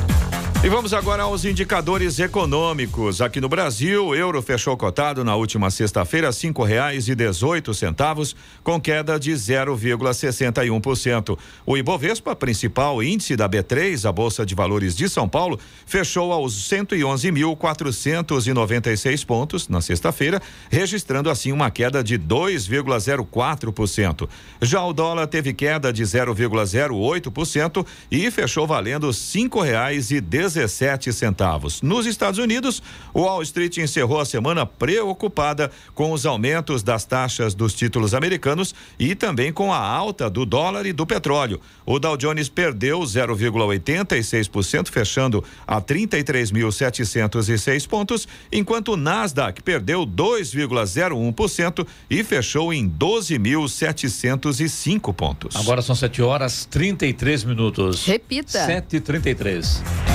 E 0.65 0.69
vamos 0.71 0.95
agora 0.95 1.25
aos 1.25 1.45
indicadores 1.45 2.19
econômicos. 2.19 3.21
Aqui 3.21 3.39
no 3.39 3.51
Brasil, 3.51 4.07
o 4.07 4.15
euro 4.15 4.41
fechou 4.41 4.75
cotado 4.79 5.23
na 5.23 5.37
última 5.37 5.71
sexta-feira 5.71 6.33
cinco 6.33 6.65
reais 6.65 7.07
e 7.07 7.15
dezoito 7.15 7.75
centavos, 7.75 8.35
com 8.63 8.81
queda 8.81 9.21
de 9.21 9.33
0,61%. 9.33 11.39
O 11.67 11.77
Ibovespa, 11.77 12.35
principal 12.35 13.03
índice 13.03 13.37
da 13.37 13.47
B3, 13.47 14.09
a 14.09 14.13
Bolsa 14.13 14.47
de 14.47 14.55
Valores 14.55 14.97
de 14.97 15.07
São 15.07 15.29
Paulo, 15.29 15.61
fechou 15.85 16.33
aos 16.33 16.55
111.496 16.71 19.27
pontos 19.27 19.69
na 19.69 19.83
sexta-feira, 19.83 20.41
registrando 20.71 21.29
assim 21.29 21.53
uma 21.53 21.71
queda 21.71 22.03
de 22.03 22.19
2,04%. 22.19 24.27
Já 24.63 24.83
o 24.83 24.95
dólar 24.95 25.27
teve 25.27 25.53
queda 25.53 25.93
de 25.93 26.05
0,08% 26.05 27.87
e 28.11 28.31
fechou 28.31 28.67
valendo 28.67 29.13
cinco 29.13 29.61
reais 29.61 30.11
e 30.11 30.23
17 30.55 31.13
centavos. 31.13 31.83
Nos 31.83 32.07
Estados 32.07 32.39
Unidos, 32.39 32.81
o 33.13 33.23
Wall 33.23 33.43
Street 33.43 33.79
encerrou 33.79 34.21
a 34.21 34.25
semana 34.25 34.65
preocupada 34.65 35.73
com 35.95 36.13
os 36.13 36.25
aumentos 36.25 36.83
das 36.83 37.05
taxas 37.05 37.55
dos 37.55 37.75
títulos 37.75 38.15
americanos 38.15 38.75
e 38.99 39.15
também 39.15 39.53
com 39.53 39.71
a 39.73 39.79
alta 39.79 40.29
do 40.31 40.47
dólar 40.47 40.87
e 40.87 40.93
do 40.93 41.07
petróleo. 41.07 41.61
O 41.85 41.99
Dow 41.99 42.17
Jones 42.17 42.49
perdeu 42.49 43.01
0,86%, 43.01 44.89
fechando 44.89 45.45
a 45.67 45.81
33.706 45.81 47.89
pontos, 47.89 48.29
enquanto 48.53 48.93
o 48.93 48.97
Nasdaq 48.97 49.61
perdeu 49.63 50.07
2,01% 50.07 51.85
e 52.09 52.23
fechou 52.23 52.73
em 52.73 52.89
12.705 52.89 55.13
pontos. 55.13 55.57
Agora 55.57 55.83
são 55.83 55.95
7 55.95 56.23
horas 56.23 56.67
33 56.71 57.45
minutos. 57.45 58.07
Repita. 58.07 58.67
7h33. 58.67 60.14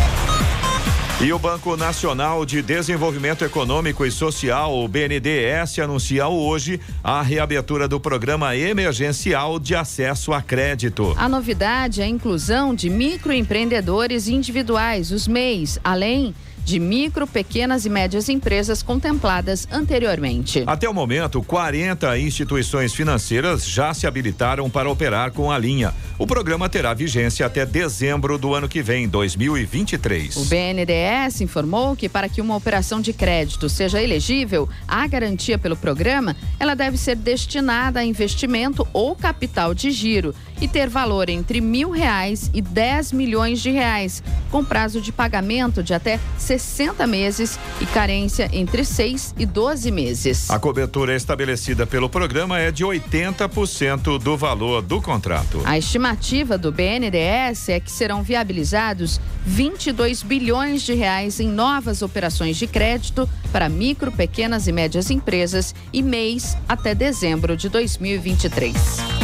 E 1.22 1.34
o 1.34 1.38
Banco 1.38 1.76
Nacional 1.76 2.46
de 2.46 2.62
Desenvolvimento 2.62 3.44
Econômico 3.44 4.06
e 4.06 4.12
Social, 4.12 4.74
o 4.74 4.88
BNDES, 4.88 5.80
anuncia 5.80 6.30
hoje 6.30 6.80
a 7.04 7.22
reabertura 7.22 7.90
do 7.90 8.00
programa 8.00 8.56
emergencial 8.56 9.60
de 9.60 9.76
acesso 9.76 10.32
a 10.32 10.42
crédito. 10.42 11.14
A 11.18 11.28
novidade 11.28 12.00
é 12.00 12.06
a 12.06 12.08
inclusão 12.08 12.74
de 12.74 12.90
microempreendedores 12.90 14.30
individuais, 14.30 15.12
os 15.12 15.28
MEIs, 15.28 15.78
além 15.84 16.34
de 16.64 16.80
micro, 16.80 17.26
pequenas 17.26 17.86
e 17.86 17.90
médias 17.90 18.30
empresas 18.30 18.84
contempladas 18.84 19.68
anteriormente. 19.72 20.64
Até 20.68 20.88
o 20.90 20.94
momento, 20.94 21.42
40 21.42 22.18
instituições 22.20 22.94
financeiras 22.94 23.68
já 23.68 23.94
se 23.94 24.06
habilitaram 24.06 24.70
para 24.70 24.90
operar 24.90 25.32
com 25.32 25.52
a 25.52 25.58
linha. 25.58 25.94
O 26.18 26.28
programa 26.28 26.68
terá 26.68 26.94
vigência 26.94 27.46
até 27.46 27.66
dezembro 27.66 28.38
do 28.38 28.54
ano 28.54 28.68
que 28.68 28.82
vem, 28.82 29.08
2023. 29.08 30.36
O 30.36 30.46
BNDES 30.46 31.42
informou 31.42 31.96
que 31.96 32.10
para 32.10 32.28
que 32.28 32.42
uma 32.42 32.56
operação 32.56 33.00
de 33.00 33.14
crédito 33.14 33.70
seja 33.70 34.02
elegível 34.02 34.68
à 34.88 35.08
garantia 35.08 35.58
pelo 35.58 35.76
programa, 35.76 36.36
ela 36.60 36.76
deve 36.76 36.98
ser 36.98 37.16
destinada 37.16 38.02
a 38.02 38.06
investimento 38.06 38.88
ou 38.92 39.16
capital 39.16 39.74
de 39.74 39.92
giro 39.92 40.36
e 40.62 40.68
ter 40.68 40.90
valor 40.90 41.30
entre 41.30 41.62
mil 41.62 41.90
reais 41.90 42.50
e 42.54 42.62
10 42.62 43.12
milhões 43.14 43.62
de 43.62 43.70
reais, 43.70 44.24
com 44.52 44.64
prazo 44.64 45.02
de 45.02 45.12
pagamento 45.12 45.82
de 45.84 45.94
até 45.94 46.20
60 46.38 47.06
meses 47.08 47.60
e 47.82 47.86
carência 47.86 48.50
entre 48.52 48.84
6 48.84 49.36
e 49.38 49.46
12 49.46 49.92
meses. 49.92 50.50
A 50.50 50.60
cobertura 50.60 51.16
estabelecida 51.16 51.86
pelo 51.86 52.10
programa 52.10 52.60
é 52.60 52.72
de 52.72 52.84
80% 52.84 54.20
do 54.20 54.38
valor 54.38 54.82
do 54.82 55.02
contrato. 55.02 55.62
A 55.66 55.78
estimativa 55.78 56.58
do 56.58 56.72
BNDES 56.72 57.70
é 57.70 57.80
que 57.80 57.92
serão 57.92 58.24
viabilizados 58.24 59.20
22 59.46 60.24
bilhões 60.24 60.82
de 60.82 60.94
reais 60.94 61.40
em 61.40 61.48
novas 61.48 62.02
operações 62.02 62.58
de 62.58 62.68
crédito 62.68 63.30
para 63.52 63.70
micro, 63.70 64.12
pequenas 64.12 64.68
e 64.68 64.72
médias 64.72 65.10
empresas 65.10 65.74
e 65.92 66.02
mês 66.02 66.58
até 66.68 66.94
dezembro 66.94 67.56
de 67.56 67.70
2023. 67.70 69.19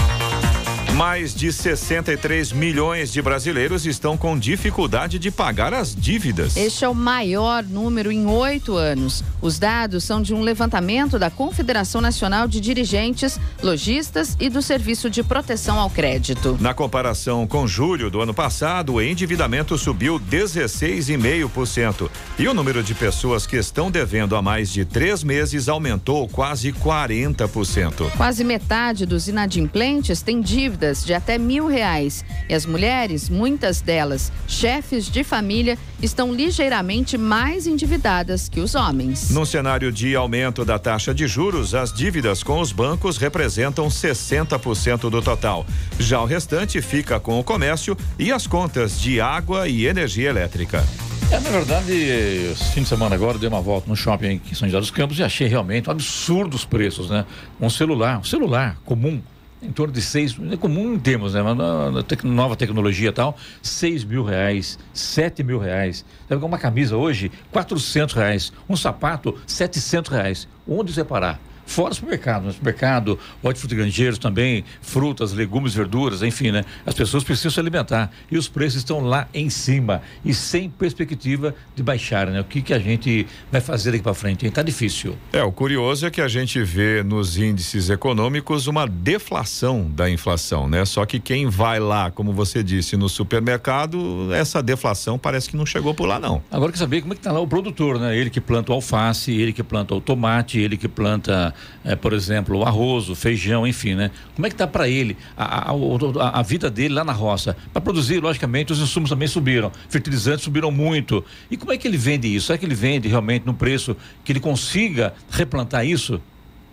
Mais 0.96 1.36
de 1.36 1.52
63 1.52 2.54
milhões 2.54 3.12
de 3.12 3.22
brasileiros 3.22 3.86
estão 3.86 4.16
com 4.16 4.40
dificuldade 4.40 5.20
de 5.20 5.30
pagar 5.30 5.74
as 5.74 5.94
dívidas. 5.94 6.56
Este 6.56 6.86
é 6.86 6.88
o 6.88 6.96
maior 6.96 7.66
número 7.66 8.14
em 8.14 8.26
oito 8.26 8.78
anos. 8.78 9.22
Os 9.42 9.60
dados 9.60 10.06
são 10.06 10.22
de 10.22 10.34
um 10.34 10.40
levantamento 10.40 11.20
da 11.20 11.30
Confederação 11.30 12.00
Nacional 12.00 12.48
de 12.48 12.62
Dirigentes, 12.62 13.38
Lojistas 13.62 14.38
e 14.40 14.50
do 14.50 14.62
Serviço 14.62 15.10
de 15.10 15.22
Proteção 15.22 15.78
ao 15.78 15.90
Crédito. 15.90 16.58
Na 16.62 16.74
comparação 16.74 17.46
com 17.46 17.68
julho 17.68 18.10
do 18.10 18.22
ano 18.22 18.34
passado, 18.34 18.94
o 18.94 19.02
endividamento 19.02 19.78
subiu 19.78 20.18
16,5%. 20.18 22.10
E 22.40 22.48
o 22.48 22.54
número 22.54 22.82
de 22.82 22.96
pessoas 22.96 23.46
que 23.46 23.58
estão 23.58 23.92
devendo 23.92 24.34
há 24.34 24.42
mais 24.42 24.72
de 24.72 24.86
três 24.86 25.26
meses 25.26 25.68
aumentou 25.68 26.26
quase 26.30 26.72
40%. 26.72 28.12
Quase 28.16 28.46
metade 28.46 29.06
dos 29.06 29.28
inadimplentes 29.28 30.22
tem 30.22 30.40
dívidas 30.40 30.85
de 30.94 31.14
até 31.14 31.38
mil 31.38 31.68
reais. 31.68 32.24
E 32.48 32.54
as 32.54 32.66
mulheres, 32.66 33.30
muitas 33.30 33.82
delas 33.82 34.32
chefes 34.48 35.10
de 35.10 35.24
família, 35.24 35.78
estão 36.02 36.34
ligeiramente 36.34 37.18
mais 37.18 37.66
endividadas 37.66 38.48
que 38.48 38.60
os 38.60 38.76
homens. 38.76 39.30
No 39.32 39.46
cenário 39.46 39.92
de 39.92 40.16
aumento 40.16 40.64
da 40.64 40.78
taxa 40.78 41.14
de 41.14 41.28
juros, 41.28 41.74
as 41.74 41.92
dívidas 41.92 42.44
com 42.44 42.60
os 42.60 42.72
bancos 42.72 43.18
representam 43.18 43.88
60% 43.88 45.10
do 45.10 45.22
total. 45.22 45.66
Já 46.00 46.22
o 46.22 46.26
restante 46.26 46.82
fica 46.82 47.20
com 47.20 47.40
o 47.40 47.44
comércio 47.44 47.98
e 48.20 48.32
as 48.32 48.46
contas 48.46 49.00
de 49.00 49.20
água 49.20 49.68
e 49.68 49.88
energia 49.88 50.30
elétrica. 50.30 50.86
É, 51.32 51.40
na 51.40 51.50
verdade, 51.50 51.92
esse 51.92 52.72
fim 52.72 52.84
de 52.84 52.88
semana 52.88 53.16
agora 53.16 53.36
eu 53.36 53.40
dei 53.40 53.50
uma 53.50 53.62
volta 53.62 53.90
no 53.90 53.96
shopping 53.96 54.36
aqui 54.36 54.52
em 54.52 54.54
São 54.54 54.68
José 54.68 54.80
dos 54.80 54.92
Campos 54.92 55.18
e 55.18 55.24
achei 55.24 55.48
realmente 55.48 55.90
um 55.90 55.92
absurdo 55.92 56.56
os 56.56 56.66
preços, 56.66 57.10
né? 57.10 57.26
Um 57.60 57.70
celular, 57.70 58.20
um 58.20 58.24
celular 58.24 58.78
comum, 58.86 59.22
em 59.62 59.72
torno 59.72 59.94
de 59.94 60.02
seis, 60.02 60.38
é 60.52 60.58
comum 60.58 60.94
em 60.94 61.00
termos, 61.00 61.34
né? 61.34 61.42
Mas 61.42 61.58
na, 61.58 62.04
tec, 62.04 62.24
nova 62.24 62.56
tecnologia 62.56 63.10
e 63.10 63.14
tal, 63.14 63.38
seis 63.62 64.04
mil 64.04 64.24
reais, 64.24 64.78
sete 64.94 65.44
mil 65.44 65.60
reais. 65.60 66.06
Sabe, 66.28 66.44
uma 66.44 66.58
camisa 66.58 66.96
hoje, 66.98 67.32
quatrocentos 67.52 68.16
reais. 68.16 68.54
Um 68.70 68.76
sapato, 68.76 69.38
setecentos 69.48 70.12
reais. 70.12 70.48
Onde 70.68 70.94
separar? 70.94 71.40
Fora 71.66 71.92
o 71.92 71.96
supermercado, 71.96 72.44
no 72.44 72.52
supermercado, 72.52 73.20
hortifrutigranjeiros 73.42 74.20
também, 74.20 74.64
frutas, 74.82 75.34
legumes, 75.34 75.74
verduras, 75.74 76.22
enfim, 76.22 76.52
né? 76.52 76.64
As 76.86 76.94
pessoas 76.94 77.24
precisam 77.24 77.52
se 77.52 77.60
alimentar 77.60 78.12
e 78.32 78.38
os 78.38 78.48
preços 78.48 78.78
estão 78.78 79.00
lá 79.02 79.28
em 79.34 79.50
cima 79.50 80.02
e 80.24 80.34
sem 80.34 80.70
perspectiva 80.70 81.56
de 81.76 81.82
baixar, 81.82 82.28
né? 82.28 82.40
O 82.42 82.44
que 82.44 82.62
que 82.62 82.74
a 82.74 82.80
gente 82.80 83.26
vai 83.52 83.62
fazer 83.62 83.92
daqui 83.92 84.04
para 84.04 84.14
frente? 84.14 84.50
Tá 84.52 84.62
difícil. 84.62 85.18
É, 85.34 85.44
o 85.44 85.52
curioso 85.52 86.06
é 86.06 86.12
que 86.12 86.22
a 86.22 86.28
gente 86.28 86.62
vê 86.62 87.04
nos 87.04 87.38
índices 87.38 87.90
econômicos 87.90 88.68
uma 88.68 88.88
deflação 88.88 89.90
da 89.90 90.10
inflação, 90.10 90.70
né? 90.70 90.86
Só 90.86 91.06
que 91.06 91.20
quem 91.20 91.48
vai 91.48 91.80
lá, 91.80 92.12
como 92.12 92.32
você 92.32 92.64
disse, 92.64 92.96
no 92.96 93.10
supermercado, 93.10 94.34
essa 94.34 94.62
deflação 94.62 95.18
parece 95.18 95.50
que 95.50 95.58
não 95.58 95.66
chegou 95.66 95.94
por 95.94 96.06
lá 96.06 96.20
não. 96.20 96.44
Agora 96.52 96.72
quer 96.72 96.78
saber 96.78 97.02
como 97.02 97.14
é 97.14 97.16
que 97.16 97.22
tá 97.22 97.32
lá 97.32 97.40
o 97.40 97.48
produtor, 97.48 98.00
né? 98.00 98.16
Ele 98.16 98.30
que 98.30 98.40
planta 98.40 98.72
o 98.72 98.76
alface, 98.76 99.32
ele 99.32 99.52
que 99.52 99.64
planta 99.64 99.96
o 99.96 100.02
tomate, 100.02 100.60
ele 100.60 100.78
que 100.78 100.88
planta 100.88 101.55
é, 101.84 101.96
por 101.96 102.14
exemplo, 102.14 102.58
o 102.58 102.64
arroz, 102.64 103.10
o 103.10 103.16
feijão, 103.16 103.66
enfim, 103.66 103.96
né? 103.96 104.12
Como 104.36 104.46
é 104.46 104.50
que 104.50 104.56
tá 104.56 104.68
para 104.68 104.88
ele 104.88 105.18
a, 105.38 105.72
a, 105.72 106.40
a, 106.40 106.42
vida 106.42 106.70
dele 106.70 106.94
lá 106.94 107.04
na 107.04 107.14
roça? 107.14 107.56
Para 107.72 107.82
produzir, 107.82 108.20
logicamente, 108.20 108.72
os 108.72 108.80
insumos 108.80 109.10
também 109.10 109.28
subiram, 109.28 109.72
fertilizantes 109.90 110.44
subiram 110.44 110.72
muito. 110.72 111.24
E 111.50 111.58
como 111.58 111.72
é 111.72 111.78
que 111.78 111.88
ele 111.88 111.98
vende 111.98 112.34
isso? 112.34 112.52
É 112.52 112.58
que 112.58 112.66
ele 112.66 112.76
vende 112.76 113.08
realmente 113.08 113.46
no 113.46 113.54
preço 113.54 113.96
que 114.24 114.32
ele 114.32 114.40
consiga 114.40 115.14
replantar 115.30 115.86
isso? 115.86 116.22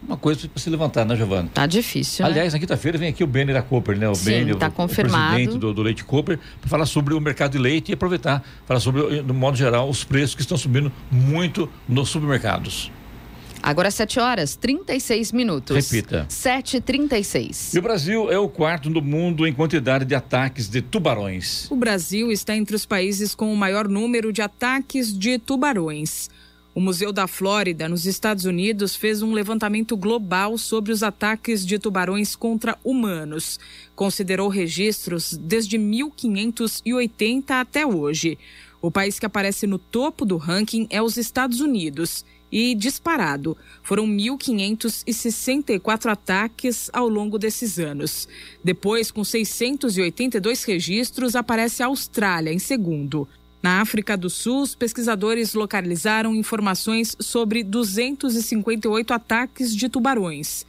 uma 0.06 0.16
coisa 0.16 0.48
para 0.48 0.60
se 0.60 0.68
levantar, 0.68 1.04
né, 1.04 1.16
Giovana? 1.16 1.48
Tá 1.54 1.66
difícil. 1.66 2.24
Aliás, 2.26 2.52
né? 2.52 2.56
na 2.56 2.60
quinta-feira 2.60 2.98
vem 2.98 3.08
aqui 3.08 3.22
o 3.22 3.26
Benner 3.26 3.54
da 3.54 3.62
Cooper, 3.62 3.96
né? 3.96 4.08
O 4.08 4.14
Sim, 4.14 4.24
Benner, 4.24 4.56
tá 4.56 4.68
o, 4.68 4.72
confirmado. 4.72 5.32
o 5.32 5.34
presidente 5.34 5.58
do, 5.58 5.72
do 5.72 5.82
Leite 5.82 6.04
Cooper, 6.04 6.38
para 6.60 6.68
falar 6.68 6.86
sobre 6.86 7.14
o 7.14 7.20
mercado 7.20 7.52
de 7.52 7.58
leite 7.58 7.90
e 7.90 7.94
aproveitar, 7.94 8.42
falar 8.66 8.80
sobre, 8.80 9.22
no 9.22 9.34
modo 9.34 9.56
geral, 9.56 9.88
os 9.88 10.02
preços 10.02 10.34
que 10.34 10.42
estão 10.42 10.58
subindo 10.58 10.90
muito 11.10 11.68
nos 11.88 12.08
supermercados. 12.08 12.90
Agora 13.62 13.90
7 13.90 14.18
horas 14.18 14.56
36 14.56 15.30
minutos. 15.30 15.76
Repita. 15.76 16.26
7h36. 16.28 17.74
E 17.74 17.78
o 17.78 17.82
Brasil 17.82 18.30
é 18.30 18.38
o 18.38 18.48
quarto 18.48 18.90
do 18.90 19.00
mundo 19.00 19.46
em 19.46 19.52
quantidade 19.52 20.04
de 20.04 20.14
ataques 20.14 20.68
de 20.68 20.82
tubarões. 20.82 21.70
O 21.70 21.76
Brasil 21.76 22.32
está 22.32 22.56
entre 22.56 22.74
os 22.74 22.84
países 22.84 23.34
com 23.34 23.52
o 23.52 23.56
maior 23.56 23.86
número 23.86 24.32
de 24.32 24.42
ataques 24.42 25.16
de 25.16 25.38
tubarões. 25.38 26.28
O 26.74 26.80
Museu 26.80 27.12
da 27.12 27.26
Flórida, 27.26 27.86
nos 27.88 28.06
Estados 28.06 28.46
Unidos, 28.46 28.96
fez 28.96 29.22
um 29.22 29.32
levantamento 29.32 29.94
global 29.94 30.56
sobre 30.56 30.90
os 30.90 31.02
ataques 31.02 31.66
de 31.66 31.78
tubarões 31.78 32.34
contra 32.34 32.78
humanos. 32.82 33.60
Considerou 33.94 34.48
registros 34.48 35.36
desde 35.36 35.76
1580 35.76 37.60
até 37.60 37.86
hoje. 37.86 38.38
O 38.80 38.90
país 38.90 39.18
que 39.18 39.26
aparece 39.26 39.66
no 39.66 39.78
topo 39.78 40.24
do 40.24 40.38
ranking 40.38 40.86
é 40.90 41.00
os 41.00 41.18
Estados 41.18 41.60
Unidos. 41.60 42.24
E 42.52 42.74
disparado, 42.74 43.56
foram 43.82 44.06
1.564 44.06 46.12
ataques 46.12 46.90
ao 46.92 47.08
longo 47.08 47.38
desses 47.38 47.78
anos. 47.78 48.28
Depois, 48.62 49.10
com 49.10 49.24
682 49.24 50.62
registros, 50.64 51.34
aparece 51.34 51.82
a 51.82 51.86
Austrália 51.86 52.52
em 52.52 52.58
segundo. 52.58 53.26
Na 53.62 53.80
África 53.80 54.18
do 54.18 54.28
Sul, 54.28 54.60
os 54.60 54.74
pesquisadores 54.74 55.54
localizaram 55.54 56.34
informações 56.34 57.16
sobre 57.18 57.62
258 57.62 59.14
ataques 59.14 59.74
de 59.74 59.88
tubarões. 59.88 60.66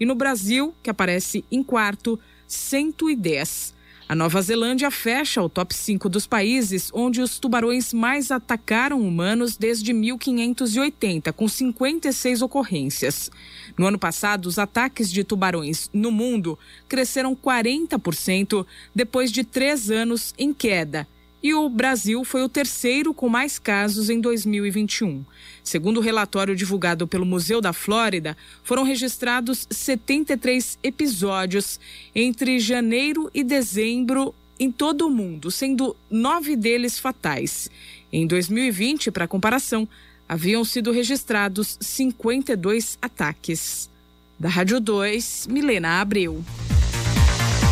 E 0.00 0.06
no 0.06 0.14
Brasil, 0.14 0.74
que 0.82 0.88
aparece 0.88 1.44
em 1.52 1.62
quarto, 1.62 2.18
110. 2.46 3.75
A 4.08 4.14
Nova 4.14 4.40
Zelândia 4.40 4.88
fecha 4.88 5.42
o 5.42 5.48
top 5.48 5.74
5 5.74 6.08
dos 6.08 6.28
países 6.28 6.92
onde 6.94 7.20
os 7.20 7.40
tubarões 7.40 7.92
mais 7.92 8.30
atacaram 8.30 9.00
humanos 9.00 9.56
desde 9.56 9.92
1580, 9.92 11.32
com 11.32 11.48
56 11.48 12.40
ocorrências. 12.40 13.32
No 13.76 13.84
ano 13.84 13.98
passado, 13.98 14.46
os 14.46 14.60
ataques 14.60 15.10
de 15.10 15.24
tubarões 15.24 15.90
no 15.92 16.12
mundo 16.12 16.56
cresceram 16.88 17.34
40% 17.34 18.64
depois 18.94 19.32
de 19.32 19.42
três 19.42 19.90
anos 19.90 20.32
em 20.38 20.54
queda 20.54 21.08
e 21.46 21.54
o 21.54 21.68
Brasil 21.68 22.24
foi 22.24 22.42
o 22.42 22.48
terceiro 22.48 23.14
com 23.14 23.28
mais 23.28 23.56
casos 23.56 24.10
em 24.10 24.20
2021. 24.20 25.24
Segundo 25.62 25.98
o 25.98 26.00
relatório 26.00 26.56
divulgado 26.56 27.06
pelo 27.06 27.24
Museu 27.24 27.60
da 27.60 27.72
Flórida, 27.72 28.36
foram 28.64 28.82
registrados 28.82 29.64
73 29.70 30.76
episódios 30.82 31.78
entre 32.12 32.58
janeiro 32.58 33.30
e 33.32 33.44
dezembro 33.44 34.34
em 34.58 34.72
todo 34.72 35.06
o 35.06 35.10
mundo, 35.10 35.48
sendo 35.52 35.94
nove 36.10 36.56
deles 36.56 36.98
fatais. 36.98 37.70
Em 38.12 38.26
2020, 38.26 39.12
para 39.12 39.28
comparação, 39.28 39.88
haviam 40.28 40.64
sido 40.64 40.90
registrados 40.90 41.78
52 41.80 42.98
ataques. 43.00 43.88
Da 44.36 44.48
Rádio 44.48 44.80
2, 44.80 45.46
Milena 45.48 46.00
Abreu. 46.00 46.44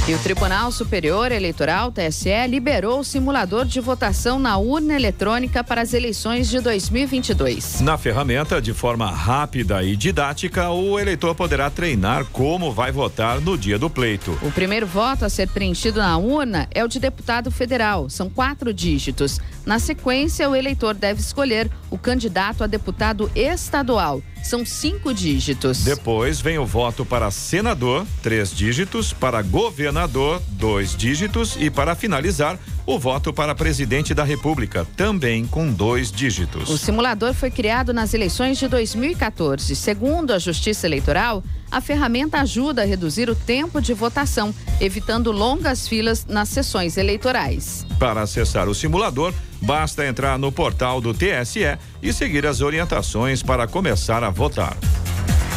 E 0.07 0.13
o 0.13 0.19
Tribunal 0.19 0.71
Superior 0.71 1.33
Eleitoral, 1.33 1.91
TSE, 1.91 2.47
liberou 2.47 3.01
o 3.01 3.05
simulador 3.05 3.65
de 3.65 3.81
votação 3.81 4.39
na 4.39 4.59
urna 4.59 4.95
eletrônica 4.95 5.65
para 5.65 5.81
as 5.81 5.95
eleições 5.95 6.51
de 6.51 6.61
2022. 6.61 7.81
Na 7.81 7.97
ferramenta, 7.97 8.61
de 8.61 8.75
forma 8.75 9.11
rápida 9.11 9.83
e 9.83 9.97
didática, 9.97 10.69
o 10.69 11.01
eleitor 11.01 11.35
poderá 11.35 11.71
treinar 11.71 12.27
como 12.27 12.71
vai 12.71 12.93
votar 12.93 13.41
no 13.41 13.57
dia 13.57 13.79
do 13.79 13.89
pleito. 13.89 14.39
O 14.43 14.53
primeiro 14.53 14.87
voto 14.87 15.25
a 15.25 15.31
ser 15.31 15.49
preenchido 15.49 16.01
na 16.01 16.19
urna 16.19 16.69
é 16.71 16.85
o 16.85 16.89
de 16.89 17.01
deputado 17.01 17.51
federal. 17.51 18.11
São 18.11 18.29
quatro 18.29 18.75
dígitos. 18.75 19.41
Na 19.65 19.79
sequência, 19.79 20.51
o 20.51 20.55
eleitor 20.55 20.93
deve 20.93 21.21
escolher 21.21 21.71
o 21.91 21.97
candidato 21.97 22.63
a 22.63 22.67
deputado 22.67 23.31
estadual. 23.35 24.21
São 24.45 24.65
cinco 24.65 25.15
dígitos. 25.15 25.85
Depois 25.85 26.39
vem 26.39 26.59
o 26.59 26.67
voto 26.67 27.03
para 27.03 27.31
senador, 27.31 28.07
três 28.23 28.55
dígitos, 28.55 29.11
para 29.11 29.41
governador, 29.41 30.43
dois 30.51 30.95
dígitos 30.95 31.57
e 31.59 31.71
para 31.71 31.95
finalizar, 31.95 32.59
o 32.87 32.99
voto 32.99 33.33
para 33.33 33.55
presidente 33.55 34.13
da 34.13 34.25
República, 34.25 34.87
também 34.97 35.47
com 35.47 35.73
dois 35.73 36.13
dígitos. 36.13 36.69
O 36.69 36.77
simulador 36.77 37.33
foi 37.33 37.51
criado 37.51 37.93
nas 37.93 38.15
eleições 38.15 38.59
de 38.59 38.69
2014. 38.69 39.75
Segundo 39.75 40.33
a 40.33 40.39
Justiça 40.39 40.87
Eleitoral, 40.87 41.43
a 41.71 41.81
ferramenta 41.81 42.41
ajuda 42.41 42.83
a 42.83 42.85
reduzir 42.85 43.29
o 43.29 43.35
tempo 43.35 43.81
de 43.81 43.95
votação, 43.95 44.55
evitando 44.81 45.33
longas 45.33 45.89
filas 45.89 46.27
nas 46.27 46.49
sessões 46.49 46.97
eleitorais. 46.97 47.87
Para 47.99 48.23
acessar 48.23 48.69
o 48.69 48.75
simulador, 48.75 49.33
basta 49.63 50.07
entrar 50.07 50.39
no 50.39 50.53
portal 50.53 51.01
do 51.01 51.15
TSE 51.15 51.79
e 52.03 52.13
seguir 52.13 52.47
as 52.47 52.61
orientações 52.61 53.43
para 53.43 53.67
começar 53.67 54.23
a 54.23 54.31
votar. 54.31 54.77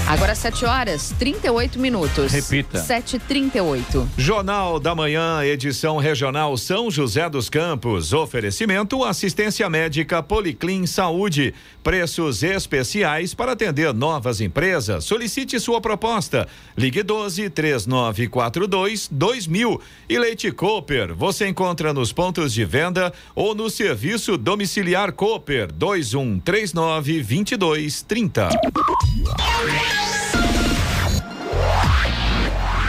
Agora 0.07 0.33
7 0.33 0.63
horas 0.63 1.13
38 1.19 1.77
minutos. 1.77 2.31
Repita. 2.31 2.79
7h38. 2.81 4.07
Jornal 4.17 4.79
da 4.79 4.95
Manhã, 4.95 5.43
edição 5.43 5.97
regional 5.97 6.55
São 6.55 6.89
José 6.89 7.29
dos 7.29 7.49
Campos. 7.49 8.13
Oferecimento 8.13 9.03
assistência 9.03 9.69
médica 9.69 10.23
Policlin 10.23 10.85
Saúde. 10.85 11.53
Preços 11.83 12.41
especiais 12.41 13.33
para 13.33 13.51
atender 13.51 13.93
novas 13.93 14.39
empresas. 14.39 15.03
Solicite 15.03 15.59
sua 15.59 15.81
proposta. 15.81 16.47
Ligue 16.77 17.03
12 17.03 17.49
3942 17.49 19.09
2000. 19.11 19.81
E 20.07 20.17
Leite 20.17 20.53
Cooper. 20.53 21.13
Você 21.15 21.49
encontra 21.49 21.93
nos 21.93 22.13
pontos 22.13 22.53
de 22.53 22.63
venda 22.63 23.11
ou 23.35 23.53
no 23.53 23.69
serviço 23.69 24.37
domiciliar 24.37 25.11
Cooper 25.11 25.69
2139 25.73 27.17
2230. 27.23 28.49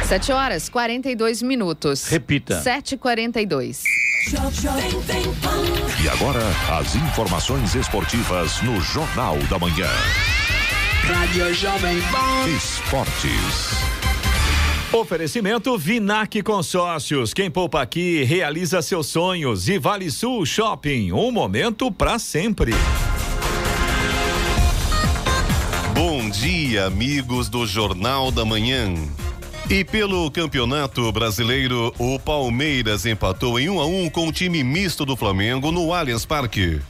Sete 0.09 0.33
horas 0.33 0.71
42 0.71 1.43
minutos. 1.43 2.07
Repita. 2.07 2.63
7h42. 2.63 3.83
E 6.03 6.09
agora, 6.09 6.41
as 6.81 6.95
informações 6.97 7.75
esportivas 7.75 8.63
no 8.63 8.81
Jornal 8.81 9.37
da 9.51 9.59
Manhã. 9.59 9.91
Rádio 11.05 11.53
Jovem 11.53 12.01
Pan. 12.11 12.49
Esportes. 12.49 13.85
Oferecimento 14.91 15.77
Vinac 15.77 16.43
Consórcios. 16.43 17.35
Quem 17.35 17.51
poupa 17.51 17.83
aqui 17.83 18.25
realiza 18.25 18.81
seus 18.81 19.09
sonhos. 19.09 19.69
E 19.69 19.79
Vale 19.79 20.11
Sul 20.11 20.47
Shopping. 20.47 21.13
Um 21.13 21.31
momento 21.31 21.93
para 21.93 22.19
sempre. 22.19 22.73
Bom 25.93 26.31
dia, 26.31 26.87
amigos 26.87 27.51
do 27.51 27.67
Jornal 27.67 28.31
da 28.31 28.47
Manhã. 28.47 28.95
E 29.71 29.85
pelo 29.85 30.31
Campeonato 30.31 31.13
Brasileiro, 31.13 31.93
o 31.99 32.19
Palmeiras 32.19 33.05
empatou 33.05 33.61
em 33.61 33.69
1 33.69 33.75
um 33.75 33.81
a 33.81 33.85
1 33.85 34.05
um 34.05 34.09
com 34.09 34.27
o 34.27 34.33
time 34.33 34.65
misto 34.65 35.05
do 35.05 35.15
Flamengo 35.15 35.71
no 35.71 35.93
Allianz 35.93 36.25
Parque. 36.25 36.81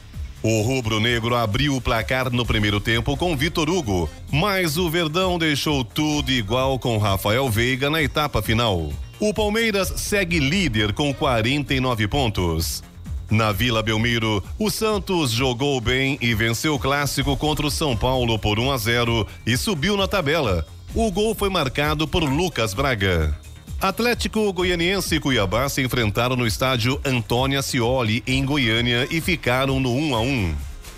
O 0.45 0.63
rubro-negro 0.63 1.35
abriu 1.35 1.75
o 1.75 1.81
placar 1.81 2.31
no 2.31 2.47
primeiro 2.47 2.79
tempo 2.79 3.17
com 3.17 3.37
Vitor 3.37 3.69
Hugo, 3.69 4.09
mas 4.31 4.77
o 4.77 4.89
Verdão 4.89 5.41
deixou 5.41 5.85
tudo 5.85 6.31
igual 6.31 6.79
com 6.79 6.99
Rafael 6.99 7.51
Veiga 7.51 7.91
na 7.91 8.01
etapa 8.01 8.41
final. 8.41 8.93
O 9.19 9.35
Palmeiras 9.35 9.93
segue 9.97 10.39
líder 10.39 10.93
com 10.93 11.13
49 11.13 12.07
pontos. 12.07 12.85
Na 13.29 13.51
Vila 13.51 13.83
Belmiro, 13.83 14.41
o 14.57 14.71
Santos 14.71 15.33
jogou 15.33 15.81
bem 15.81 16.17
e 16.21 16.33
venceu 16.33 16.77
o 16.77 16.79
clássico 16.79 17.37
contra 17.37 17.67
o 17.67 17.73
São 17.73 17.97
Paulo 17.97 18.39
por 18.39 18.61
1 18.61 18.71
a 18.71 18.79
0 18.79 19.27
e 19.45 19.57
subiu 19.57 19.97
na 19.97 20.07
tabela. 20.07 20.65
O 20.95 21.11
gol 21.11 21.35
foi 21.35 21.51
marcado 21.51 22.09
por 22.09 22.25
Lucas 22.25 22.73
Braga. 22.73 23.37
Atlético 23.81 24.53
Goianiense 24.53 25.17
e 25.17 25.21
Cuiabá 25.21 25.69
se 25.69 25.83
enfrentaram 25.83 26.35
no 26.35 26.47
estádio 26.47 27.01
Antônia 27.05 27.63
Cioli, 27.63 28.25
em 28.27 28.45
Goiânia, 28.45 29.07
e 29.11 29.21
ficaram 29.21 29.79
no 29.79 29.95
1 29.95 30.15
a 30.17 30.21
1. 30.21 30.55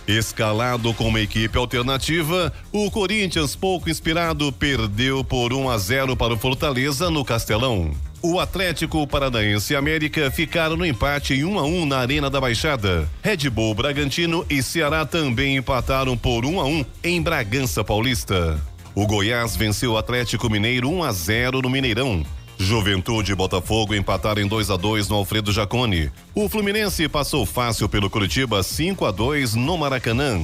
Escalado 0.07 0.94
com 0.94 1.09
uma 1.09 1.20
equipe 1.20 1.59
alternativa, 1.59 2.53
o 2.72 2.90
Corinthians, 2.90 3.55
pouco 3.55 3.90
inspirado, 3.90 4.50
perdeu 4.53 5.22
por 5.22 5.53
1 5.53 5.68
a 5.68 5.76
0 5.76 6.16
para 6.16 6.35
o 6.35 6.38
Fortaleza 6.38 7.11
no 7.11 7.24
Castelão. 7.24 7.91
O 8.22 8.38
Atlético 8.38 9.07
Paranaense 9.07 9.72
e 9.72 9.76
América 9.76 10.30
ficaram 10.30 10.76
no 10.76 10.86
empate 10.86 11.34
em 11.34 11.45
1 11.45 11.59
a 11.59 11.62
1 11.64 11.86
na 11.86 11.99
Arena 11.99 12.30
da 12.30 12.41
Baixada. 12.41 13.09
Red 13.22 13.51
Bull 13.51 13.74
Bragantino 13.74 14.47
e 14.49 14.62
Ceará 14.62 15.05
também 15.05 15.57
empataram 15.57 16.16
por 16.16 16.45
1 16.45 16.61
a 16.61 16.64
1 16.64 16.84
em 17.05 17.20
Bragança 17.20 17.82
Paulista. 17.84 18.61
O 18.95 19.07
Goiás 19.07 19.57
venceu 19.57 19.93
o 19.93 19.99
Atlético 19.99 20.51
Mineiro 20.51 20.91
1 20.91 21.03
a 21.05 21.12
0 21.12 21.62
no 21.62 21.70
Mineirão. 21.70 22.24
Juventude 22.59 23.32
e 23.32 23.34
Botafogo 23.34 23.95
empataram 23.95 24.43
em 24.43 24.47
2 24.47 24.70
a 24.70 24.76
2 24.76 25.09
no 25.09 25.16
Alfredo 25.16 25.51
Jacone. 25.51 26.11
O 26.34 26.49
Fluminense 26.49 27.09
passou 27.09 27.47
fácil 27.47 27.88
pelo 27.88 28.11
Curitiba 28.11 28.62
5 28.62 29.07
a 29.07 29.11
2 29.11 29.55
no 29.55 29.78
Maracanã. 29.78 30.41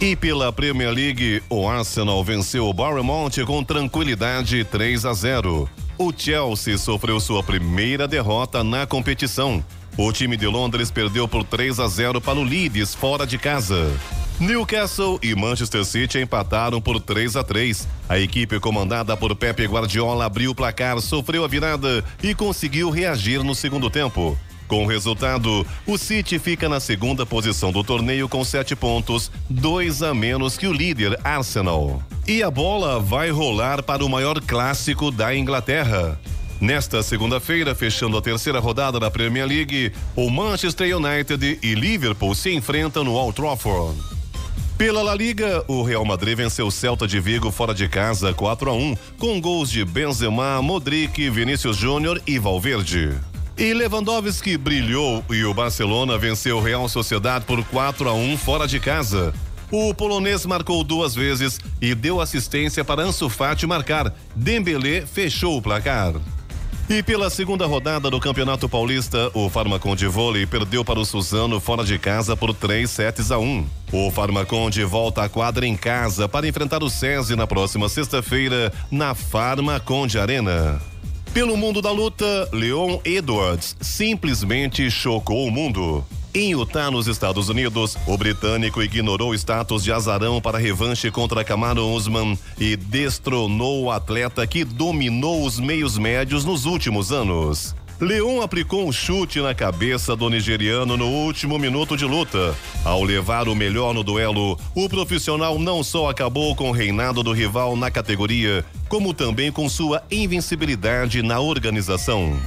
E 0.00 0.16
pela 0.16 0.52
Premier 0.52 0.90
League, 0.90 1.42
o 1.50 1.68
Arsenal 1.68 2.22
venceu 2.24 2.66
o 2.66 2.72
Bournemouth 2.72 3.44
com 3.46 3.62
tranquilidade 3.62 4.64
3 4.64 5.04
a 5.04 5.12
0. 5.12 5.68
O 5.98 6.12
Chelsea 6.16 6.78
sofreu 6.78 7.18
sua 7.20 7.42
primeira 7.42 8.08
derrota 8.08 8.62
na 8.62 8.86
competição. 8.86 9.64
O 9.96 10.12
time 10.12 10.36
de 10.36 10.46
Londres 10.46 10.90
perdeu 10.90 11.26
por 11.26 11.44
3 11.44 11.80
a 11.80 11.88
0 11.88 12.20
para 12.20 12.38
o 12.38 12.44
Leeds 12.44 12.94
fora 12.94 13.26
de 13.26 13.38
casa. 13.38 13.90
Newcastle 14.38 15.18
e 15.22 15.34
Manchester 15.34 15.82
City 15.82 16.18
empataram 16.18 16.78
por 16.78 17.00
3 17.00 17.36
a 17.36 17.42
3. 17.42 17.88
A 18.06 18.18
equipe 18.18 18.60
comandada 18.60 19.16
por 19.16 19.34
Pepe 19.34 19.64
Guardiola 19.64 20.26
abriu 20.26 20.50
o 20.50 20.54
placar, 20.54 21.00
sofreu 21.00 21.42
a 21.42 21.48
virada 21.48 22.04
e 22.22 22.34
conseguiu 22.34 22.90
reagir 22.90 23.42
no 23.42 23.54
segundo 23.54 23.88
tempo. 23.88 24.38
Com 24.68 24.84
o 24.84 24.86
resultado, 24.86 25.66
o 25.86 25.96
City 25.96 26.38
fica 26.38 26.68
na 26.68 26.80
segunda 26.80 27.24
posição 27.24 27.72
do 27.72 27.82
torneio 27.82 28.28
com 28.28 28.44
sete 28.44 28.76
pontos, 28.76 29.30
dois 29.48 30.02
a 30.02 30.12
menos 30.12 30.58
que 30.58 30.66
o 30.66 30.72
líder 30.72 31.18
Arsenal. 31.24 32.02
E 32.26 32.42
a 32.42 32.50
bola 32.50 33.00
vai 33.00 33.30
rolar 33.30 33.82
para 33.82 34.04
o 34.04 34.08
maior 34.08 34.38
clássico 34.42 35.10
da 35.10 35.34
Inglaterra. 35.34 36.20
Nesta 36.60 37.02
segunda-feira, 37.02 37.74
fechando 37.74 38.18
a 38.18 38.22
terceira 38.22 38.58
rodada 38.58 39.00
da 39.00 39.10
Premier 39.10 39.46
League, 39.46 39.92
o 40.14 40.28
Manchester 40.28 40.94
United 40.94 41.58
e 41.62 41.74
Liverpool 41.74 42.34
se 42.34 42.52
enfrentam 42.52 43.04
no 43.04 43.12
Old 43.12 43.34
Trafford. 43.34 44.15
Pela 44.78 45.02
La 45.02 45.14
Liga, 45.14 45.64
o 45.66 45.82
Real 45.82 46.04
Madrid 46.04 46.36
venceu 46.36 46.66
o 46.66 46.70
Celta 46.70 47.06
de 47.08 47.18
Vigo 47.18 47.50
fora 47.50 47.72
de 47.72 47.88
casa 47.88 48.34
4 48.34 48.68
a 48.68 48.74
1, 48.74 48.94
com 49.18 49.40
gols 49.40 49.70
de 49.70 49.82
Benzema, 49.82 50.60
Modric, 50.60 51.30
Vinícius 51.30 51.78
Júnior 51.78 52.20
e 52.26 52.38
Valverde. 52.38 53.14
E 53.56 53.72
Lewandowski 53.72 54.58
brilhou 54.58 55.24
e 55.30 55.42
o 55.44 55.54
Barcelona 55.54 56.18
venceu 56.18 56.58
o 56.58 56.62
Real 56.62 56.86
Sociedad 56.90 57.42
por 57.42 57.64
4 57.64 58.06
a 58.06 58.12
1 58.12 58.36
fora 58.36 58.68
de 58.68 58.78
casa. 58.78 59.32
O 59.70 59.94
polonês 59.94 60.44
marcou 60.44 60.84
duas 60.84 61.14
vezes 61.14 61.58
e 61.80 61.94
deu 61.94 62.20
assistência 62.20 62.84
para 62.84 63.02
Ansu 63.02 63.30
Fati 63.30 63.66
marcar. 63.66 64.14
Dembélé 64.34 65.06
fechou 65.06 65.56
o 65.56 65.62
placar. 65.62 66.12
E 66.88 67.02
pela 67.02 67.28
segunda 67.28 67.66
rodada 67.66 68.08
do 68.08 68.20
Campeonato 68.20 68.68
Paulista, 68.68 69.28
o 69.34 69.50
Farmacon 69.50 69.96
de 69.96 70.06
vôlei 70.06 70.46
perdeu 70.46 70.84
para 70.84 71.00
o 71.00 71.04
Suzano 71.04 71.58
fora 71.58 71.82
de 71.82 71.98
casa 71.98 72.36
por 72.36 72.54
3 72.54 72.88
sets 72.88 73.32
a 73.32 73.38
1. 73.38 73.66
O 73.90 74.10
Farmacon 74.12 74.70
de 74.70 74.84
volta 74.84 75.24
à 75.24 75.28
quadra 75.28 75.66
em 75.66 75.76
casa 75.76 76.28
para 76.28 76.46
enfrentar 76.46 76.84
o 76.84 76.88
SESI 76.88 77.34
na 77.34 77.44
próxima 77.44 77.88
sexta-feira 77.88 78.72
na 78.88 79.16
Farmacon 79.16 80.06
de 80.06 80.16
Arena. 80.16 80.80
Pelo 81.36 81.54
mundo 81.54 81.82
da 81.82 81.90
luta, 81.90 82.48
Leon 82.50 82.98
Edwards 83.04 83.76
simplesmente 83.78 84.90
chocou 84.90 85.46
o 85.46 85.50
mundo. 85.50 86.02
Em 86.32 86.52
Utah, 86.52 86.90
nos 86.90 87.06
Estados 87.08 87.50
Unidos, 87.50 87.94
o 88.06 88.16
britânico 88.16 88.82
ignorou 88.82 89.32
o 89.32 89.34
status 89.34 89.84
de 89.84 89.92
azarão 89.92 90.40
para 90.40 90.56
revanche 90.56 91.10
contra 91.10 91.44
Kamaru 91.44 91.90
Usman 91.90 92.38
e 92.58 92.74
destronou 92.74 93.82
o 93.82 93.90
atleta 93.90 94.46
que 94.46 94.64
dominou 94.64 95.44
os 95.44 95.60
meios 95.60 95.98
médios 95.98 96.42
nos 96.42 96.64
últimos 96.64 97.12
anos. 97.12 97.74
Leon 97.98 98.42
aplicou 98.42 98.86
um 98.86 98.92
chute 98.92 99.40
na 99.40 99.54
cabeça 99.54 100.14
do 100.14 100.28
nigeriano 100.28 100.98
no 100.98 101.06
último 101.06 101.58
minuto 101.58 101.96
de 101.96 102.04
luta. 102.04 102.54
Ao 102.84 103.02
levar 103.02 103.48
o 103.48 103.54
melhor 103.54 103.94
no 103.94 104.04
duelo, 104.04 104.58
o 104.74 104.86
profissional 104.86 105.58
não 105.58 105.82
só 105.82 106.10
acabou 106.10 106.54
com 106.54 106.68
o 106.68 106.72
reinado 106.72 107.22
do 107.22 107.32
rival 107.32 107.74
na 107.74 107.90
categoria, 107.90 108.62
como 108.86 109.14
também 109.14 109.50
com 109.50 109.66
sua 109.66 110.02
invencibilidade 110.10 111.22
na 111.22 111.40
organização. 111.40 112.38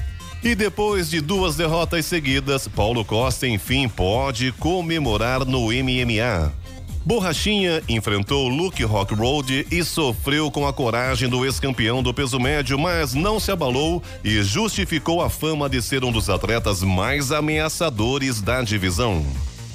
E 0.43 0.53
depois 0.53 1.09
de 1.09 1.19
duas 1.19 1.55
derrotas 1.55 2.05
seguidas, 2.05 2.67
Paulo 2.67 3.03
Costa 3.03 3.47
enfim 3.47 3.89
pode 3.89 4.51
comemorar 4.51 5.43
no 5.43 5.71
MMA. 5.71 6.53
Borrachinha 7.09 7.81
enfrentou 7.89 8.47
Luke 8.47 8.83
Rock 8.83 9.15
Road 9.15 9.65
e 9.71 9.83
sofreu 9.83 10.51
com 10.51 10.67
a 10.67 10.71
coragem 10.71 11.27
do 11.27 11.43
ex-campeão 11.43 12.03
do 12.03 12.13
peso 12.13 12.39
médio, 12.39 12.77
mas 12.77 13.15
não 13.15 13.39
se 13.39 13.49
abalou 13.49 14.03
e 14.23 14.43
justificou 14.43 15.19
a 15.19 15.27
fama 15.27 15.67
de 15.67 15.81
ser 15.81 16.03
um 16.03 16.11
dos 16.11 16.29
atletas 16.29 16.83
mais 16.83 17.31
ameaçadores 17.31 18.43
da 18.43 18.61
divisão. 18.61 19.25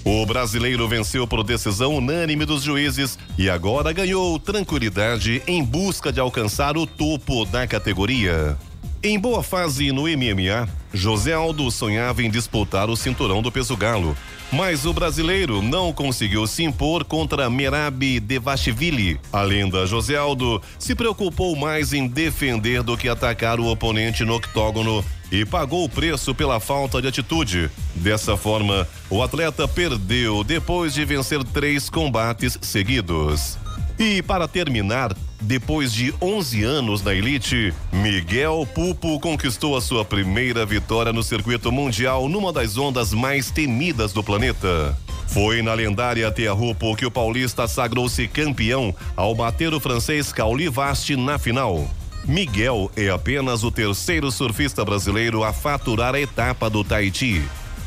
O 0.05 0.25
brasileiro 0.25 0.87
venceu 0.87 1.27
por 1.27 1.43
decisão 1.43 1.97
unânime 1.97 2.45
dos 2.45 2.63
juízes 2.63 3.19
e 3.37 3.51
agora 3.51 3.93
ganhou 3.93 4.39
tranquilidade 4.39 5.43
em 5.45 5.61
busca 5.65 6.13
de 6.13 6.21
alcançar 6.21 6.77
o 6.77 6.87
topo 6.87 7.45
da 7.47 7.67
categoria. 7.67 8.57
Em 9.03 9.19
boa 9.19 9.43
fase 9.43 9.91
no 9.91 10.03
MMA, 10.03 10.69
José 10.93 11.33
Aldo 11.33 11.69
sonhava 11.71 12.23
em 12.23 12.31
disputar 12.31 12.89
o 12.89 12.97
cinturão 12.97 13.43
do 13.43 13.51
peso 13.51 13.77
galo, 13.77 14.17
mas 14.55 14.87
o 14.87 14.93
brasileiro 14.93 15.61
não 15.61 15.93
conseguiu 15.93 16.47
se 16.47 16.63
impor 16.63 17.05
contra 17.05 17.51
Merab 17.51 18.21
Devashvili. 18.21 19.19
A 19.33 19.43
lenda 19.43 19.85
José 19.85 20.17
Aldo 20.17 20.63
se 20.79 20.95
preocupou 20.95 21.57
mais 21.57 21.93
em 21.93 22.07
defender 22.07 22.81
do 22.83 22.97
que 22.97 23.09
atacar 23.09 23.59
o 23.59 23.67
oponente 23.67 24.25
no 24.25 24.37
octógono 24.37 25.05
e 25.33 25.45
pagou 25.45 25.85
o 25.85 25.89
preço 25.89 26.33
pela 26.37 26.61
falta 26.61 27.03
de 27.03 27.09
atitude. 27.09 27.69
Dessa 27.97 28.37
forma, 28.37 28.87
o 29.11 29.25
atleta 29.25 29.67
perdeu 29.67 30.45
depois 30.45 30.95
de 30.95 31.05
vencer 31.05 31.43
três 31.43 31.91
combates 31.91 32.57
seguidos. 32.63 33.59
E 33.99 34.23
para 34.23 34.49
terminar, 34.49 35.15
depois 35.41 35.93
de 35.93 36.13
11 36.21 36.65
anos 36.65 37.03
na 37.03 37.15
elite, 37.15 37.73
Miguel 37.93 38.67
Pupo 38.75 39.21
conquistou 39.21 39.77
a 39.77 39.81
sua 39.81 40.05
primeira 40.05 40.67
vitória 40.67 41.13
no 41.13 41.23
circuito 41.23 41.71
mundial 41.71 42.29
numa 42.29 42.53
das 42.53 42.77
ondas 42.77 43.13
mais 43.13 43.51
temidas 43.51 44.13
do 44.13 44.23
planeta. 44.23 44.97
Foi 45.29 45.63
na 45.63 45.75
lendária 45.75 46.33
Rupo 46.53 46.97
que 46.97 47.07
o 47.07 47.11
paulista 47.11 47.67
sagrou-se 47.69 48.27
campeão 48.29 48.95
ao 49.17 49.35
bater 49.35 49.73
o 49.73 49.81
francês 49.81 50.33
Cauli 50.33 50.69
Vasti 50.69 51.17
na 51.17 51.39
final. 51.39 51.89
Miguel 52.25 52.91
é 52.97 53.11
apenas 53.11 53.63
o 53.63 53.71
terceiro 53.71 54.31
surfista 54.31 54.85
brasileiro 54.85 55.45
a 55.45 55.53
faturar 55.53 56.15
a 56.15 56.21
etapa 56.21 56.71
do 56.71 56.83
Tahiti. 56.83 57.43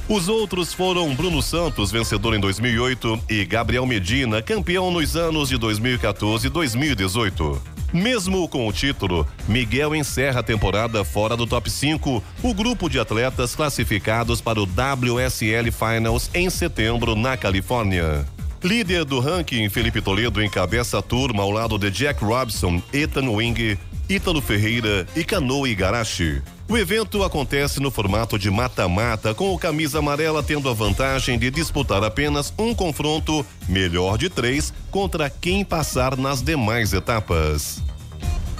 Os 0.09 0.29
outros 0.29 0.73
foram 0.73 1.13
Bruno 1.13 1.41
Santos, 1.41 1.91
vencedor 1.91 2.33
em 2.33 2.39
2008, 2.39 3.19
e 3.29 3.43
Gabriel 3.43 3.85
Medina, 3.85 4.41
campeão 4.41 4.89
nos 4.89 5.17
anos 5.17 5.49
de 5.49 5.57
2014 5.57 6.47
e 6.47 6.49
2018. 6.49 7.61
Mesmo 7.91 8.47
com 8.47 8.65
o 8.65 8.71
título, 8.71 9.27
Miguel 9.49 9.93
encerra 9.93 10.39
a 10.39 10.43
temporada 10.43 11.03
fora 11.03 11.35
do 11.35 11.45
top 11.45 11.69
5, 11.69 12.23
o 12.41 12.53
grupo 12.53 12.89
de 12.89 13.01
atletas 13.01 13.53
classificados 13.53 14.39
para 14.39 14.61
o 14.61 14.63
WSL 14.63 15.69
Finals 15.73 16.29
em 16.33 16.49
setembro 16.49 17.13
na 17.13 17.35
Califórnia. 17.35 18.25
Líder 18.63 19.03
do 19.03 19.19
ranking, 19.19 19.67
Felipe 19.67 20.01
Toledo 20.01 20.41
encabeça 20.41 20.99
a 20.99 21.01
turma 21.01 21.43
ao 21.43 21.51
lado 21.51 21.77
de 21.77 21.91
Jack 21.91 22.23
Robson, 22.23 22.81
Ethan 22.93 23.29
Wing, 23.29 23.77
Ítalo 24.09 24.41
Ferreira 24.41 25.05
e 25.17 25.23
Canoa 25.25 25.67
Igarashi. 25.67 26.41
O 26.69 26.77
evento 26.77 27.23
acontece 27.23 27.79
no 27.79 27.89
formato 27.89 28.37
de 28.37 28.51
mata-mata, 28.51 29.33
com 29.33 29.53
o 29.53 29.57
camisa 29.57 29.99
amarela 29.99 30.43
tendo 30.43 30.69
a 30.69 30.73
vantagem 30.73 31.39
de 31.39 31.49
disputar 31.49 32.03
apenas 32.03 32.53
um 32.57 32.75
confronto, 32.75 33.45
melhor 33.69 34.17
de 34.17 34.29
três, 34.29 34.73
contra 34.91 35.29
quem 35.29 35.63
passar 35.63 36.17
nas 36.17 36.41
demais 36.41 36.91
etapas. 36.91 37.81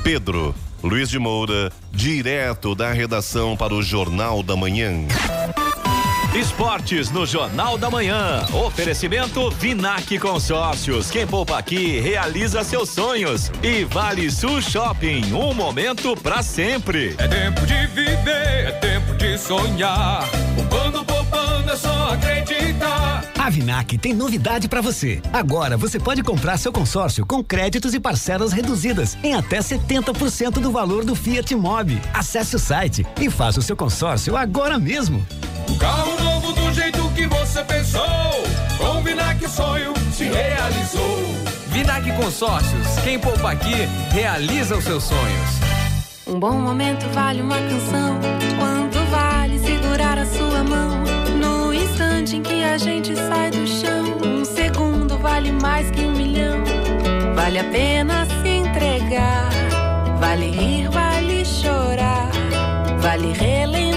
Pedro, 0.03 0.55
Luiz 0.81 1.09
de 1.09 1.19
Moura, 1.19 1.69
direto 1.91 2.73
da 2.73 2.93
redação 2.93 3.57
para 3.57 3.73
o 3.73 3.81
Jornal 3.81 4.41
da 4.41 4.55
Manhã. 4.55 5.05
Esportes 6.35 7.09
no 7.09 7.25
Jornal 7.25 7.77
da 7.77 7.89
Manhã. 7.89 8.45
Oferecimento 8.53 9.49
Vinac 9.49 10.19
Consórcios. 10.19 11.09
Quem 11.09 11.25
poupa 11.25 11.57
aqui 11.57 11.99
realiza 11.99 12.63
seus 12.63 12.89
sonhos. 12.89 13.51
E 13.63 13.83
Vale 13.85 14.29
Sul 14.29 14.61
Shopping. 14.61 15.33
Um 15.33 15.53
momento 15.53 16.15
para 16.15 16.43
sempre. 16.43 17.15
É 17.17 17.27
tempo 17.27 17.65
de 17.65 17.87
viver, 17.87 18.67
é 18.67 18.71
tempo 18.71 19.13
de 19.15 19.37
sonhar. 19.37 20.27
Poupando, 20.55 21.03
poupando, 21.67 21.71
é 21.71 21.75
só 21.75 22.13
acreditar. 22.13 23.23
A 23.37 23.49
Vinac 23.49 23.97
tem 23.97 24.13
novidade 24.13 24.67
para 24.67 24.81
você. 24.81 25.21
Agora 25.31 25.77
você 25.77 25.99
pode 25.99 26.23
comprar 26.23 26.57
seu 26.57 26.71
consórcio 26.71 27.25
com 27.25 27.43
créditos 27.43 27.93
e 27.93 27.99
parcelas 27.99 28.53
reduzidas 28.53 29.17
em 29.23 29.35
até 29.35 29.59
70% 29.59 30.59
do 30.59 30.71
valor 30.71 31.03
do 31.03 31.15
Fiat 31.15 31.53
Mobi. 31.55 32.01
Acesse 32.13 32.55
o 32.55 32.59
site 32.59 33.05
e 33.19 33.29
faça 33.29 33.59
o 33.59 33.63
seu 33.63 33.75
consórcio 33.75 34.35
agora 34.35 34.79
mesmo. 34.79 35.25
Carro 35.79 36.23
novo 36.23 36.53
do 36.53 36.73
jeito 36.73 37.09
que 37.11 37.27
você 37.27 37.63
pensou. 37.63 38.01
Com 38.77 39.03
Vinac 39.03 39.43
o 39.45 39.49
sonho 39.49 39.93
se 40.13 40.23
realizou. 40.23 41.17
Vinac 41.67 42.11
Consórcios. 42.13 42.87
Quem 43.03 43.19
poupa 43.19 43.51
aqui 43.51 43.87
realiza 44.11 44.75
os 44.75 44.83
seus 44.83 45.03
sonhos. 45.03 45.49
Um 46.25 46.39
bom 46.39 46.53
momento 46.53 47.07
vale 47.13 47.41
uma 47.41 47.57
canção. 47.57 48.19
Quanto 48.57 48.99
vale 49.11 49.59
segurar 49.59 50.17
a 50.17 50.25
sua 50.25 50.63
mão? 50.63 50.96
instante 52.17 52.35
em 52.35 52.41
que 52.41 52.63
a 52.63 52.77
gente 52.77 53.15
sai 53.15 53.51
do 53.51 53.67
chão, 53.67 54.17
um 54.25 54.43
segundo 54.43 55.17
vale 55.19 55.51
mais 55.51 55.91
que 55.91 56.01
um 56.01 56.11
milhão. 56.11 56.63
Vale 57.35 57.59
a 57.59 57.63
pena 57.65 58.25
se 58.25 58.49
entregar, 58.49 59.49
vale 60.19 60.49
rir, 60.49 60.89
vale 60.89 61.45
chorar, 61.45 62.31
vale 62.99 63.33
relembrar. 63.33 63.96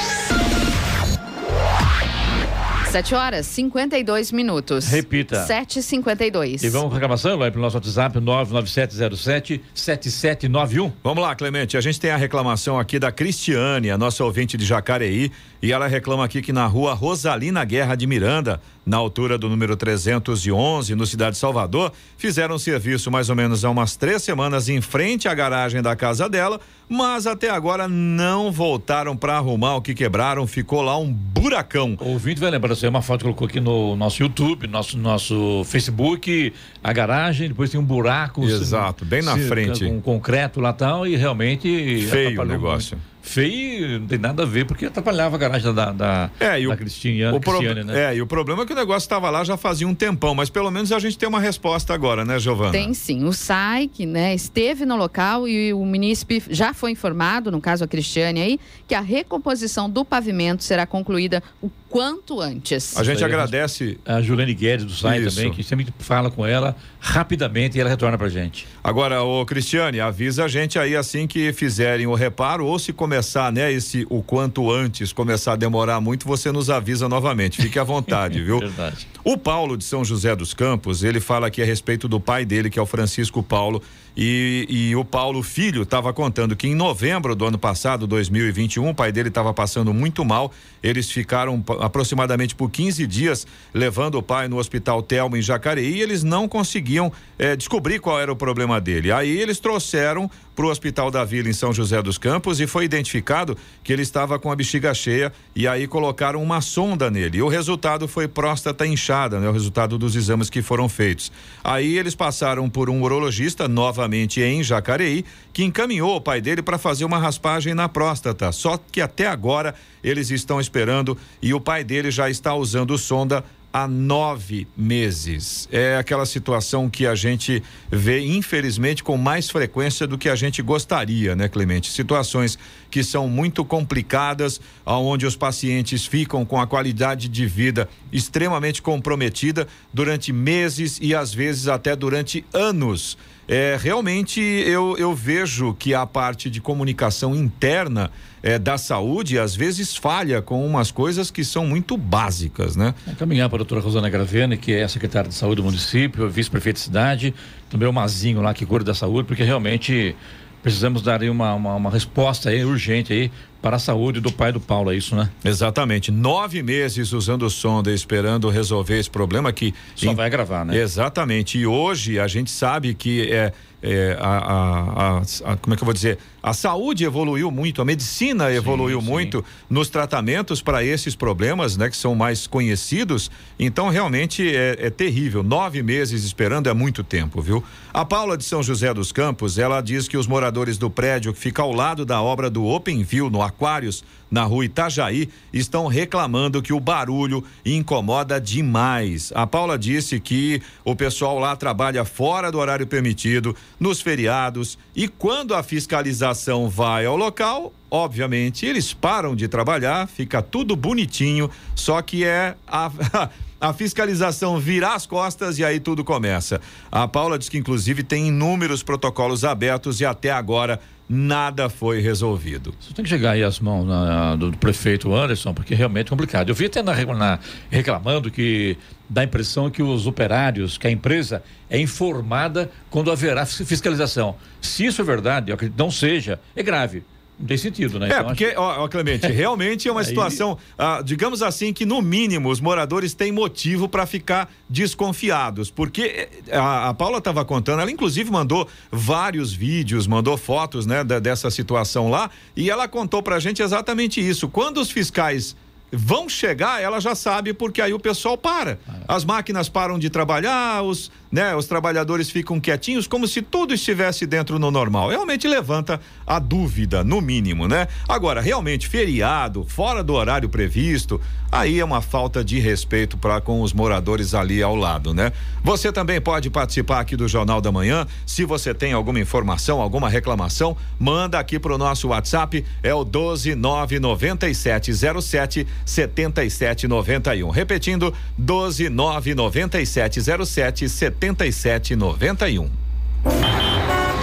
7 2.91 3.15
horas 3.15 3.47
52 3.47 4.33
minutos. 4.33 4.89
Repita. 4.89 5.45
7h52. 5.47 6.61
E 6.61 6.67
vamos 6.67 6.89
com 6.89 6.95
reclamação, 6.95 7.37
vai 7.37 7.49
pro 7.49 7.61
nosso 7.61 7.77
WhatsApp 7.77 8.19
99707 8.19 9.61
7791. 9.73 10.91
Vamos 11.01 11.23
lá, 11.23 11.33
Clemente. 11.33 11.77
A 11.77 11.81
gente 11.81 11.97
tem 12.01 12.11
a 12.11 12.17
reclamação 12.17 12.77
aqui 12.77 12.99
da 12.99 13.09
Cristiane, 13.09 13.89
a 13.89 13.97
nossa 13.97 14.25
ouvinte 14.25 14.57
de 14.57 14.65
Jacareí, 14.65 15.31
e 15.61 15.71
ela 15.71 15.87
reclama 15.87 16.25
aqui 16.25 16.41
que 16.41 16.51
na 16.51 16.65
rua 16.65 16.93
Rosalina 16.93 17.63
Guerra 17.63 17.95
de 17.95 18.05
Miranda, 18.05 18.59
na 18.85 18.97
altura 18.97 19.37
do 19.37 19.47
número 19.47 19.75
311, 19.75 20.95
no 20.95 21.05
Cidade 21.05 21.31
de 21.31 21.37
Salvador, 21.37 21.91
fizeram 22.17 22.57
serviço 22.57 23.11
mais 23.11 23.29
ou 23.29 23.35
menos 23.35 23.63
há 23.63 23.69
umas 23.69 23.95
três 23.95 24.23
semanas 24.23 24.69
em 24.69 24.81
frente 24.81 25.27
à 25.27 25.33
garagem 25.33 25.81
da 25.81 25.95
casa 25.95 26.27
dela, 26.27 26.59
mas 26.89 27.27
até 27.27 27.49
agora 27.49 27.87
não 27.87 28.51
voltaram 28.51 29.15
para 29.15 29.37
arrumar 29.37 29.75
o 29.75 29.81
que 29.81 29.93
quebraram, 29.93 30.45
ficou 30.47 30.81
lá 30.81 30.97
um 30.97 31.11
buracão. 31.11 31.95
O 31.99 32.09
ouvinte 32.09 32.39
vai 32.39 32.49
lembrar, 32.49 32.73
aí 32.73 32.79
é 32.83 32.89
uma 32.89 33.01
foto 33.01 33.19
que 33.19 33.23
colocou 33.25 33.47
aqui 33.47 33.59
no 33.59 33.95
nosso 33.95 34.21
YouTube, 34.21 34.67
nosso, 34.67 34.97
nosso 34.97 35.63
Facebook, 35.65 36.53
a 36.83 36.91
garagem, 36.91 37.49
depois 37.49 37.69
tem 37.69 37.79
um 37.79 37.83
buraco. 37.83 38.43
Exato, 38.43 39.05
bem 39.05 39.21
na 39.21 39.37
frente. 39.37 39.85
Com 39.85 40.01
concreto 40.01 40.59
lá 40.59 40.73
tal, 40.73 41.05
e 41.05 41.15
realmente. 41.15 42.07
Feio 42.09 42.41
o 42.41 42.45
negócio. 42.45 42.97
muito. 42.97 43.10
Feio, 43.21 43.99
não 43.99 44.07
tem 44.07 44.17
nada 44.17 44.43
a 44.43 44.45
ver, 44.45 44.65
porque 44.65 44.85
atrapalhava 44.85 45.35
a 45.35 45.39
garagem 45.39 45.73
da, 45.73 45.91
da, 45.91 46.29
É, 46.39 46.59
e 46.59 46.67
da 46.67 46.73
o, 46.73 46.77
Cristina, 46.77 47.33
o 47.33 47.39
pro- 47.39 47.57
Cristiane, 47.59 47.83
né? 47.83 48.11
é, 48.11 48.15
e 48.15 48.21
o 48.21 48.27
problema 48.27 48.63
é 48.63 48.65
que 48.65 48.73
o 48.73 48.75
negócio 48.75 49.05
estava 49.05 49.29
lá 49.29 49.43
já 49.43 49.55
fazia 49.55 49.87
um 49.87 49.93
tempão, 49.95 50.33
mas 50.33 50.49
pelo 50.49 50.69
menos 50.71 50.91
a 50.91 50.99
gente 50.99 51.17
tem 51.17 51.29
uma 51.29 51.39
resposta 51.39 51.93
agora, 51.93 52.25
né, 52.25 52.39
Giovana? 52.39 52.71
Tem 52.71 52.93
sim. 52.93 53.23
O 53.25 53.31
SAI, 53.33 53.87
que 53.87 54.05
né, 54.05 54.33
esteve 54.33 54.85
no 54.85 54.95
local 54.95 55.47
e 55.47 55.71
o 55.73 55.85
munícipe 55.85 56.41
já 56.49 56.73
foi 56.73 56.91
informado, 56.91 57.51
no 57.51 57.61
caso 57.61 57.83
a 57.83 57.87
Cristiane 57.87 58.41
aí, 58.41 58.59
que 58.87 58.95
a 58.95 59.01
recomposição 59.01 59.89
do 59.89 60.03
pavimento 60.03 60.63
será 60.63 60.85
concluída 60.85 61.41
o 61.61 61.69
quanto 61.91 62.39
antes. 62.39 62.97
A 62.97 63.03
gente 63.03 63.23
agradece. 63.23 63.99
A 64.05 64.21
Juliane 64.21 64.53
Guedes 64.53 64.85
do 64.85 64.93
SAI 64.93 65.19
Isso. 65.19 65.35
também, 65.35 65.51
que 65.51 65.61
sempre 65.61 65.85
fala 65.99 66.31
com 66.31 66.47
ela 66.47 66.75
rapidamente 66.99 67.77
e 67.77 67.81
ela 67.81 67.89
retorna 67.89 68.17
pra 68.17 68.29
gente. 68.29 68.65
Agora, 68.81 69.21
ô 69.21 69.45
Cristiane, 69.45 69.99
avisa 69.99 70.45
a 70.45 70.47
gente 70.47 70.79
aí 70.79 70.95
assim 70.95 71.27
que 71.27 71.51
fizerem 71.51 72.07
o 72.07 72.13
reparo 72.13 72.65
ou 72.65 72.79
se 72.79 72.93
começar, 72.93 73.51
né, 73.51 73.71
esse 73.71 74.07
o 74.09 74.23
quanto 74.23 74.71
antes 74.71 75.11
começar 75.11 75.53
a 75.53 75.55
demorar 75.55 75.99
muito, 75.99 76.25
você 76.25 76.51
nos 76.51 76.69
avisa 76.69 77.09
novamente. 77.09 77.61
Fique 77.61 77.77
à 77.77 77.83
vontade, 77.83 78.41
viu? 78.43 78.59
Verdade. 78.59 79.07
O 79.23 79.37
Paulo 79.37 79.77
de 79.77 79.83
São 79.83 80.03
José 80.05 80.35
dos 80.35 80.53
Campos, 80.53 81.03
ele 81.03 81.19
fala 81.19 81.47
aqui 81.47 81.61
a 81.61 81.65
respeito 81.65 82.07
do 82.07 82.19
pai 82.19 82.45
dele, 82.45 82.69
que 82.69 82.79
é 82.79 82.81
o 82.81 82.85
Francisco 82.85 83.43
Paulo, 83.43 83.81
e, 84.15 84.65
e 84.69 84.95
o 84.95 85.05
Paulo 85.05 85.41
filho 85.41 85.83
estava 85.83 86.11
contando 86.11 86.55
que 86.55 86.67
em 86.67 86.75
novembro 86.75 87.35
do 87.35 87.45
ano 87.45 87.57
passado, 87.57 88.05
2021, 88.05 88.89
o 88.89 88.95
pai 88.95 89.11
dele 89.11 89.29
estava 89.29 89.53
passando 89.53 89.93
muito 89.93 90.25
mal. 90.25 90.51
Eles 90.83 91.09
ficaram 91.09 91.63
aproximadamente 91.81 92.55
por 92.55 92.69
15 92.69 93.05
dias 93.07 93.47
levando 93.73 94.15
o 94.15 94.23
pai 94.23 94.47
no 94.47 94.57
Hospital 94.57 95.01
Telmo 95.01 95.35
em 95.35 95.41
Jacareí 95.41 96.01
eles 96.01 96.23
não 96.23 96.47
conseguiam 96.47 97.11
eh, 97.37 97.55
descobrir 97.55 97.99
qual 97.99 98.19
era 98.19 98.31
o 98.31 98.35
problema 98.35 98.79
dele. 98.79 99.11
Aí 99.11 99.39
eles 99.39 99.59
trouxeram 99.59 100.29
para 100.55 100.65
o 100.65 100.69
Hospital 100.69 101.09
da 101.09 101.23
Vila 101.23 101.49
em 101.49 101.53
São 101.53 101.73
José 101.73 102.01
dos 102.01 102.17
Campos 102.17 102.59
e 102.59 102.67
foi 102.67 102.85
identificado 102.85 103.57
que 103.83 103.91
ele 103.91 104.01
estava 104.01 104.37
com 104.37 104.51
a 104.51 104.55
bexiga 104.55 104.93
cheia 104.93 105.31
e 105.55 105.67
aí 105.67 105.87
colocaram 105.87 106.41
uma 106.41 106.61
sonda 106.61 107.09
nele. 107.09 107.37
E 107.37 107.41
o 107.41 107.47
resultado 107.47 108.07
foi 108.07 108.27
próstata 108.27 108.85
inchada, 108.85 109.39
né? 109.39 109.47
O 109.49 109.53
resultado 109.53 109.97
dos 109.97 110.15
exames 110.15 110.49
que 110.49 110.61
foram 110.61 110.89
feitos. 110.89 111.31
Aí 111.63 111.97
eles 111.97 112.15
passaram 112.15 112.69
por 112.69 112.89
um 112.89 113.01
urologista 113.01 113.67
novamente 113.67 114.41
em 114.41 114.63
Jacareí, 114.63 115.25
que 115.53 115.63
encaminhou 115.63 116.15
o 116.15 116.21
pai 116.21 116.41
dele 116.41 116.61
para 116.61 116.77
fazer 116.77 117.05
uma 117.05 117.17
raspagem 117.17 117.73
na 117.73 117.87
próstata. 117.87 118.51
Só 118.51 118.77
que 118.77 119.01
até 119.01 119.27
agora 119.27 119.73
eles 120.03 120.29
estão 120.31 120.59
esperando 120.59 121.17
e 121.41 121.53
o 121.53 121.61
pai 121.61 121.83
dele 121.83 122.11
já 122.11 122.29
está 122.29 122.53
usando 122.53 122.97
sonda 122.97 123.43
há 123.73 123.87
nove 123.87 124.67
meses. 124.75 125.67
É 125.71 125.97
aquela 125.97 126.25
situação 126.25 126.89
que 126.89 127.05
a 127.07 127.15
gente 127.15 127.63
vê, 127.89 128.19
infelizmente, 128.19 129.03
com 129.03 129.17
mais 129.17 129.49
frequência 129.49 130.05
do 130.05 130.17
que 130.17 130.29
a 130.29 130.35
gente 130.35 130.61
gostaria, 130.61 131.35
né, 131.35 131.47
Clemente? 131.47 131.91
Situações 131.91 132.57
que 132.89 133.03
são 133.03 133.27
muito 133.27 133.63
complicadas, 133.63 134.59
aonde 134.85 135.25
os 135.25 135.35
pacientes 135.35 136.05
ficam 136.05 136.45
com 136.45 136.59
a 136.59 136.67
qualidade 136.67 137.29
de 137.29 137.45
vida 137.45 137.87
extremamente 138.11 138.81
comprometida 138.81 139.67
durante 139.93 140.33
meses 140.33 140.99
e 141.01 141.15
às 141.15 141.33
vezes 141.33 141.67
até 141.67 141.95
durante 141.95 142.45
anos. 142.53 143.17
É, 143.47 143.77
realmente 143.81 144.39
eu, 144.39 144.95
eu 144.97 145.13
vejo 145.15 145.73
que 145.73 145.93
a 145.93 146.05
parte 146.05 146.49
de 146.49 146.61
comunicação 146.61 147.35
interna 147.35 148.11
é, 148.43 148.57
da 148.57 148.77
saúde 148.77 149.37
às 149.37 149.55
vezes 149.55 149.95
falha 149.95 150.41
com 150.41 150.65
umas 150.65 150.91
coisas 150.91 151.29
que 151.29 151.43
são 151.43 151.65
muito 151.65 151.95
básicas, 151.95 152.75
né? 152.75 152.93
Encaminhar 153.07 153.49
para 153.49 153.57
a 153.57 153.59
doutora 153.59 153.81
Rosana 153.81 154.09
Gravene, 154.09 154.57
que 154.57 154.73
é 154.73 154.83
a 154.83 154.89
secretária 154.89 155.29
de 155.29 155.35
saúde 155.35 155.57
do 155.57 155.63
município, 155.63 156.29
vice-prefeita 156.29 156.77
de 156.77 156.83
cidade, 156.83 157.33
também 157.69 157.87
o 157.87 157.93
Mazinho 157.93 158.41
lá 158.41 158.53
que 158.53 158.65
cuida 158.65 158.85
da 158.85 158.93
saúde, 158.93 159.27
porque 159.27 159.43
realmente 159.43 160.15
precisamos 160.63 161.01
dar 161.01 161.21
aí 161.21 161.29
uma, 161.29 161.53
uma, 161.53 161.75
uma 161.75 161.89
resposta 161.89 162.49
aí 162.49 162.63
urgente 162.63 163.11
aí 163.13 163.31
para 163.61 163.75
a 163.75 163.79
saúde 163.79 164.19
do 164.19 164.31
pai 164.31 164.51
do 164.51 164.59
Paulo, 164.59 164.91
é 164.91 164.95
isso, 164.95 165.15
né? 165.15 165.29
Exatamente. 165.45 166.11
Nove 166.11 166.63
meses 166.63 167.13
usando 167.13 167.49
sonda, 167.49 167.91
esperando 167.93 168.49
resolver 168.49 168.97
esse 168.99 169.09
problema 169.09 169.51
que. 169.53 169.73
Só 169.95 170.13
vai 170.13 170.25
agravar, 170.25 170.65
né? 170.65 170.77
Exatamente. 170.77 171.57
E 171.59 171.65
hoje 171.67 172.19
a 172.19 172.27
gente 172.27 172.49
sabe 172.49 172.93
que 172.93 173.31
é. 173.31 173.53
é, 173.83 174.17
a, 174.19 174.27
a- 174.37 175.17
a- 175.17 175.53
a- 175.53 175.57
como 175.57 175.73
é 175.73 175.77
que 175.77 175.83
eu 175.83 175.85
vou 175.85 175.93
dizer? 175.93 176.17
A 176.43 176.53
saúde 176.53 177.03
evoluiu 177.03 177.51
muito, 177.51 177.83
a 177.83 177.85
medicina 177.85 178.51
evoluiu 178.51 178.99
muito 178.99 179.45
nos 179.69 179.89
tratamentos 179.89 180.59
para 180.59 180.83
esses 180.83 181.15
problemas, 181.15 181.77
né, 181.77 181.87
que 181.87 181.95
são 181.95 182.15
mais 182.15 182.47
conhecidos. 182.47 183.29
Então, 183.59 183.89
realmente 183.89 184.55
é, 184.55 184.75
é 184.79 184.89
terrível. 184.89 185.43
Nove 185.43 185.83
meses 185.83 186.23
esperando 186.23 186.67
é 186.67 186.73
muito 186.73 187.03
tempo, 187.03 187.41
viu? 187.43 187.63
A 187.93 188.03
Paula 188.03 188.35
de 188.37 188.43
São 188.43 188.63
José 188.63 188.91
dos 188.91 189.11
Campos, 189.11 189.59
ela 189.59 189.81
diz 189.81 190.07
que 190.07 190.17
os 190.17 190.25
moradores 190.25 190.79
do 190.79 190.89
prédio 190.89 191.31
que 191.31 191.39
fica 191.39 191.61
ao 191.61 191.71
lado 191.71 192.05
da 192.05 192.19
obra 192.23 192.49
do 192.49 192.65
Open 192.65 193.03
View, 193.03 193.29
no 193.29 193.41
Aquários, 193.51 194.03
na 194.31 194.43
rua 194.43 194.65
Itajaí, 194.65 195.29
estão 195.51 195.87
reclamando 195.87 196.61
que 196.61 196.73
o 196.73 196.79
barulho 196.79 197.43
incomoda 197.65 198.39
demais. 198.39 199.31
A 199.35 199.45
Paula 199.45 199.77
disse 199.77 200.19
que 200.19 200.61
o 200.85 200.95
pessoal 200.95 201.37
lá 201.37 201.55
trabalha 201.55 202.05
fora 202.05 202.51
do 202.51 202.57
horário 202.57 202.87
permitido, 202.87 203.55
nos 203.79 204.01
feriados, 204.01 204.79
e 204.95 205.07
quando 205.07 205.53
a 205.53 205.61
fiscalização 205.61 206.69
vai 206.69 207.05
ao 207.05 207.17
local, 207.17 207.73
obviamente, 207.89 208.65
eles 208.65 208.93
param 208.93 209.35
de 209.35 209.47
trabalhar, 209.47 210.07
fica 210.07 210.41
tudo 210.41 210.75
bonitinho, 210.75 211.49
só 211.75 212.01
que 212.01 212.23
é 212.23 212.55
a. 212.65 212.89
A 213.61 213.71
fiscalização 213.73 214.57
virar 214.59 214.95
as 214.95 215.05
costas 215.05 215.59
e 215.59 215.63
aí 215.63 215.79
tudo 215.79 216.03
começa. 216.03 216.59
A 216.91 217.07
Paula 217.07 217.37
diz 217.37 217.47
que, 217.47 217.59
inclusive, 217.59 218.01
tem 218.01 218.27
inúmeros 218.29 218.81
protocolos 218.81 219.45
abertos 219.45 220.01
e 220.01 220.05
até 220.05 220.31
agora 220.31 220.79
nada 221.07 221.69
foi 221.69 221.99
resolvido. 222.01 222.73
Isso 222.79 222.93
tem 222.93 223.03
que 223.03 223.09
chegar 223.09 223.31
aí 223.31 223.43
às 223.43 223.59
mãos 223.59 223.85
na- 223.85 224.35
do, 224.35 224.49
do 224.49 224.57
prefeito 224.57 225.13
Anderson, 225.13 225.53
porque 225.53 225.73
é 225.73 225.77
realmente 225.77 226.09
complicado. 226.09 226.49
Eu 226.49 226.55
vi 226.55 226.65
até 226.65 226.81
na, 226.81 226.95
na- 227.13 227.39
reclamando 227.69 228.31
que 228.31 228.77
dá 229.07 229.21
a 229.21 229.23
impressão 229.25 229.69
que 229.69 229.83
os 229.83 230.07
operários, 230.07 230.77
que 230.77 230.87
a 230.87 230.91
empresa 230.91 231.43
é 231.69 231.79
informada 231.79 232.71
quando 232.89 233.11
haverá 233.11 233.45
fis- 233.45 233.67
fiscalização. 233.67 234.37
Se 234.61 234.85
isso 234.85 235.01
é 235.01 235.05
verdade, 235.05 235.51
eu 235.51 235.55
acredito 235.55 235.75
que 235.77 235.83
não 235.83 235.91
seja, 235.91 236.39
é 236.55 236.63
grave. 236.63 237.03
Não 237.41 237.47
tem 237.47 237.57
sentido, 237.57 237.99
né? 237.99 238.07
É, 238.07 238.11
Então, 238.13 238.25
porque, 238.25 238.53
ó, 238.55 238.83
ó, 238.83 238.87
Clemente, 238.87 239.25
realmente 239.33 239.87
é 239.87 239.91
uma 239.91 240.01
Aí- 240.01 240.05
situação, 240.07 240.57
ah, 240.77 241.01
digamos 241.03 241.41
assim, 241.41 241.73
que 241.73 241.85
no 241.85 242.01
mínimo 242.01 242.49
os 242.49 242.61
moradores 242.61 243.13
têm 243.13 243.31
motivo 243.31 243.89
para 243.89 244.05
ficar 244.05 244.49
desconfiados, 244.69 245.71
porque 245.71 246.29
eh, 246.47 246.55
a, 246.57 246.89
a 246.89 246.93
Paula 246.93 247.17
estava 247.17 247.43
contando, 247.43 247.81
ela 247.81 247.89
inclusive 247.91 248.29
mandou 248.31 248.67
vários 248.91 249.51
vídeos, 249.53 250.05
mandou 250.07 250.37
fotos, 250.37 250.85
né, 250.85 251.03
da- 251.03 251.19
dessa 251.19 251.49
situação 251.49 252.09
lá, 252.09 252.29
e 252.55 252.69
ela 252.69 252.87
contou 252.87 253.23
pra 253.23 253.39
gente 253.39 253.61
exatamente 253.61 254.21
isso. 254.21 254.47
Quando 254.47 254.79
os 254.79 254.91
fiscais 254.91 255.55
vão 255.91 256.29
chegar, 256.29 256.81
ela 256.81 257.01
já 257.01 257.13
sabe, 257.15 257.53
porque 257.53 257.81
aí 257.81 257.93
o 257.93 257.99
pessoal 257.99 258.37
para. 258.37 258.79
As 259.07 259.25
máquinas 259.25 259.67
param 259.67 259.99
de 259.99 260.09
trabalhar, 260.09 260.83
os, 260.83 261.11
né, 261.31 261.55
os 261.55 261.65
trabalhadores 261.65 262.29
ficam 262.29 262.59
quietinhos, 262.59 263.07
como 263.07 263.27
se 263.27 263.41
tudo 263.41 263.73
estivesse 263.73 264.25
dentro 264.25 264.59
no 264.59 264.69
normal. 264.69 265.09
Realmente 265.09 265.47
levanta 265.47 265.99
a 266.27 266.39
dúvida, 266.39 267.03
no 267.03 267.21
mínimo, 267.21 267.67
né? 267.67 267.87
Agora, 268.07 268.41
realmente, 268.41 268.87
feriado, 268.87 269.63
fora 269.63 270.03
do 270.03 270.13
horário 270.13 270.49
previsto, 270.49 271.21
aí 271.51 271.79
é 271.79 271.85
uma 271.85 272.01
falta 272.01 272.43
de 272.43 272.59
respeito 272.59 273.17
para 273.17 273.39
com 273.39 273.61
os 273.61 273.71
moradores 273.71 274.33
ali 274.33 274.61
ao 274.61 274.75
lado, 274.75 275.13
né? 275.13 275.31
Você 275.63 275.91
também 275.91 276.19
pode 276.19 276.49
participar 276.49 276.99
aqui 276.99 277.15
do 277.15 277.27
Jornal 277.27 277.61
da 277.61 277.71
Manhã. 277.71 278.07
Se 278.25 278.43
você 278.43 278.73
tem 278.73 278.91
alguma 278.91 279.19
informação, 279.19 279.79
alguma 279.79 280.09
reclamação, 280.09 280.75
manda 280.99 281.39
aqui 281.39 281.59
pro 281.59 281.77
nosso 281.77 282.09
WhatsApp, 282.09 282.65
é 282.83 282.93
o 282.93 283.05
1299707 283.05 285.67
7791. 285.85 287.49
Repetindo, 287.49 288.13
1299707 288.39 290.89
7791. 290.89 291.20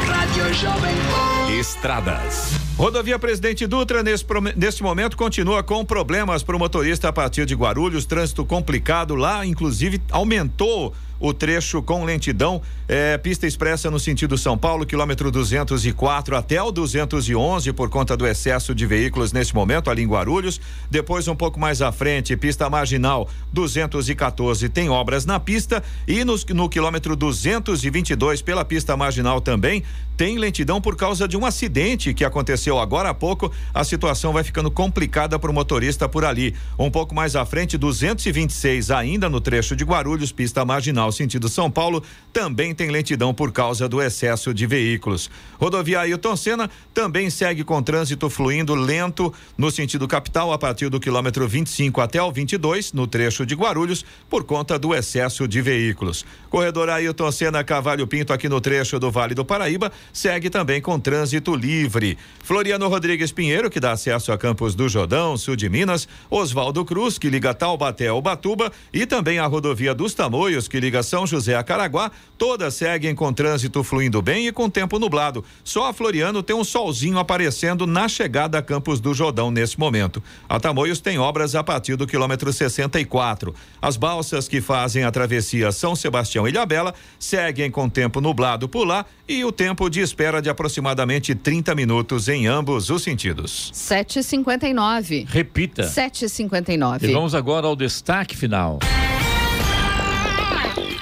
Rádio 0.05 0.53
Jovem 0.53 0.97
Pan. 1.13 1.53
Estradas. 1.53 2.51
Rodovia 2.77 3.17
Presidente 3.21 3.69
Dutra, 3.69 4.03
nesse, 4.03 4.25
neste 4.57 4.83
momento, 4.83 5.17
continua 5.17 5.63
com 5.63 5.85
problemas 5.85 6.43
para 6.43 6.57
o 6.57 6.59
motorista 6.59 7.09
a 7.09 7.13
partir 7.13 7.47
de 7.47 7.55
Guarulhos, 7.55 8.05
trânsito 8.05 8.45
complicado 8.45 9.15
lá, 9.15 9.47
inclusive 9.47 10.03
aumentou 10.11 10.93
o 11.21 11.33
trecho 11.33 11.83
com 11.83 12.05
lentidão, 12.05 12.63
é, 12.87 13.19
pista 13.19 13.47
expressa 13.47 13.91
no 13.91 13.99
sentido 13.99 14.39
São 14.39 14.57
Paulo, 14.57 14.87
quilômetro 14.87 15.31
204 15.31 16.37
até 16.37 16.63
o 16.63 16.71
211 16.71 17.73
por 17.73 17.89
conta 17.91 18.17
do 18.17 18.27
excesso 18.27 18.75
de 18.75 18.87
veículos 18.87 19.33
neste 19.33 19.55
momento 19.55 19.91
ali 19.91 20.03
em 20.03 20.09
Guarulhos. 20.09 20.61
Depois 20.91 21.29
um 21.29 21.37
pouco 21.37 21.59
mais 21.59 21.83
à 21.83 21.91
frente, 21.93 22.37
pista 22.37 22.69
marginal 22.71 23.29
214 23.53 24.69
tem 24.69 24.89
obras 24.89 25.25
na 25.25 25.41
pista 25.41 25.83
e 26.07 26.25
no, 26.25 26.37
no 26.55 26.69
quilômetro 26.69 27.17
222 27.17 28.43
pela 28.43 28.65
pista 28.65 28.97
marginal 28.97 29.41
também 29.41 29.83
tem 30.19 30.37
lentidão 30.37 30.81
por 30.81 30.97
causa 30.97 31.29
de 31.29 31.37
um 31.37 31.47
acidente 31.47 32.13
que 32.13 32.25
aconteceu 32.25 32.77
agora 32.81 33.11
há 33.11 33.15
pouco. 33.15 33.53
A 33.73 33.85
situação 33.85 34.33
vai 34.33 34.43
ficando 34.43 34.69
complicada 34.69 35.39
para 35.39 35.49
o 35.49 35.55
motorista 35.55 36.09
por 36.09 36.25
ali. 36.25 36.57
Um 36.77 36.91
pouco 36.91 37.15
mais 37.15 37.37
à 37.37 37.47
frente, 37.47 37.79
226 37.79 38.91
ainda 38.91 39.29
no 39.29 39.41
trecho 39.41 39.77
de 39.77 39.85
Guarulhos, 39.85 40.33
pista 40.33 40.65
marginal 40.65 41.08
sentido 41.13 41.49
São 41.49 41.71
Paulo, 41.71 42.03
também 42.33 42.75
tem 42.75 42.91
lentidão 42.91 43.33
por 43.35 43.53
causa 43.53 43.89
do 43.89 44.01
excesso 44.03 44.53
de 44.53 44.67
veículos. 44.67 45.31
Rodovia 45.59 46.01
Ailton 46.01 46.37
Senna 46.37 46.71
também 46.95 47.31
segue 47.31 47.65
com 47.65 47.83
trânsito 47.83 48.31
fluindo 48.31 48.75
lento 48.75 49.33
no 49.57 49.71
sentido 49.71 50.07
capital 50.07 50.53
a 50.53 50.59
partir 50.59 50.89
do 50.89 51.01
quilômetro 51.01 51.47
25 51.49 52.01
até 52.01 52.23
o 52.23 52.31
22 52.31 52.93
no 52.93 53.07
trecho 53.07 53.45
de 53.45 53.55
Guarulhos 53.55 54.05
por 54.29 54.45
conta 54.45 54.79
do 54.79 54.95
excesso 54.95 55.49
de 55.49 55.61
veículos. 55.61 56.25
Corredor 56.49 56.89
Ailton 56.89 57.31
Senna 57.33 57.65
Cavalho 57.65 58.07
Pinto 58.07 58.33
aqui 58.33 58.49
no 58.49 58.61
trecho 58.61 58.99
do 58.99 59.11
Vale 59.11 59.35
do 59.35 59.45
Paraíba 59.45 59.91
segue 60.13 60.51
também 60.51 60.81
com 60.81 60.99
trânsito 60.99 61.55
livre. 61.55 62.17
Floriano 62.43 62.89
Rodrigues 62.89 63.33
Pinheiro, 63.33 63.71
que 63.71 63.81
dá 63.81 63.93
acesso 63.93 64.33
a 64.33 64.39
Campos 64.39 64.75
do 64.75 64.89
Jordão, 64.89 65.37
sul 65.37 65.57
de 65.57 65.69
Minas, 65.69 66.09
Oswaldo 66.31 66.85
Cruz, 66.85 67.19
que 67.19 67.29
liga 67.29 67.53
Taubaté 67.53 68.09
ao 68.09 68.23
Batuba, 68.23 68.73
e 68.93 69.05
também 69.07 69.39
a 69.39 69.47
rodovia 69.47 69.95
dos 69.95 70.15
Tamoios, 70.15 70.69
que 70.69 70.81
liga 70.81 70.98
São 71.03 71.27
José 71.27 71.55
a 71.55 71.63
Caraguá, 71.63 72.11
todas 72.37 72.75
seguem 72.75 73.15
com 73.15 73.33
trânsito 73.33 73.83
fluindo 73.83 74.21
bem 74.21 74.47
e 74.47 74.53
com 74.53 74.69
tempo 74.69 74.99
nublado. 74.99 75.45
Só 75.65 75.89
a 75.89 75.93
Floriano 75.93 76.43
tem 76.43 76.55
um 76.55 76.65
solzinho 76.65 77.19
aparecendo 77.19 77.87
na 77.87 78.09
chegada 78.09 78.59
a 78.59 78.63
Campos 78.63 79.01
do 79.01 79.15
Jordão 79.15 79.51
nesse 79.51 79.79
momento. 79.79 80.23
A 80.49 80.61
Tamoios 80.61 81.01
tem 81.01 81.19
obras 81.19 81.55
a 81.55 81.65
partir 81.65 81.97
do 81.97 82.07
quilômetro 82.07 82.53
64. 82.53 83.55
As 83.81 83.97
balsas 83.97 84.49
que 84.49 84.61
fazem 84.61 85.05
a 85.05 85.11
travessia 85.11 85.73
São 85.73 85.95
Sebastião 85.97 86.47
e 86.47 86.51
Ilhabela 86.51 86.95
seguem 87.19 87.71
com 87.71 87.89
tempo 87.89 88.21
nublado 88.21 88.69
por 88.69 88.85
lá 88.85 89.07
e 89.29 89.45
o 89.45 89.53
tempo 89.53 89.89
de 89.89 90.01
espera 90.01 90.41
de 90.41 90.49
aproximadamente 90.49 91.35
30 91.35 91.75
minutos 91.75 92.29
em 92.29 92.47
ambos 92.47 92.91
os 92.91 93.03
sentidos. 93.03 93.71
7h59. 93.75 95.27
Repita. 95.29 95.83
7h59. 95.85 97.05
E 97.05 97.13
vamos 97.13 97.35
agora 97.35 97.67
ao 97.67 97.77
destaque 97.77 98.37
final. 98.37 98.79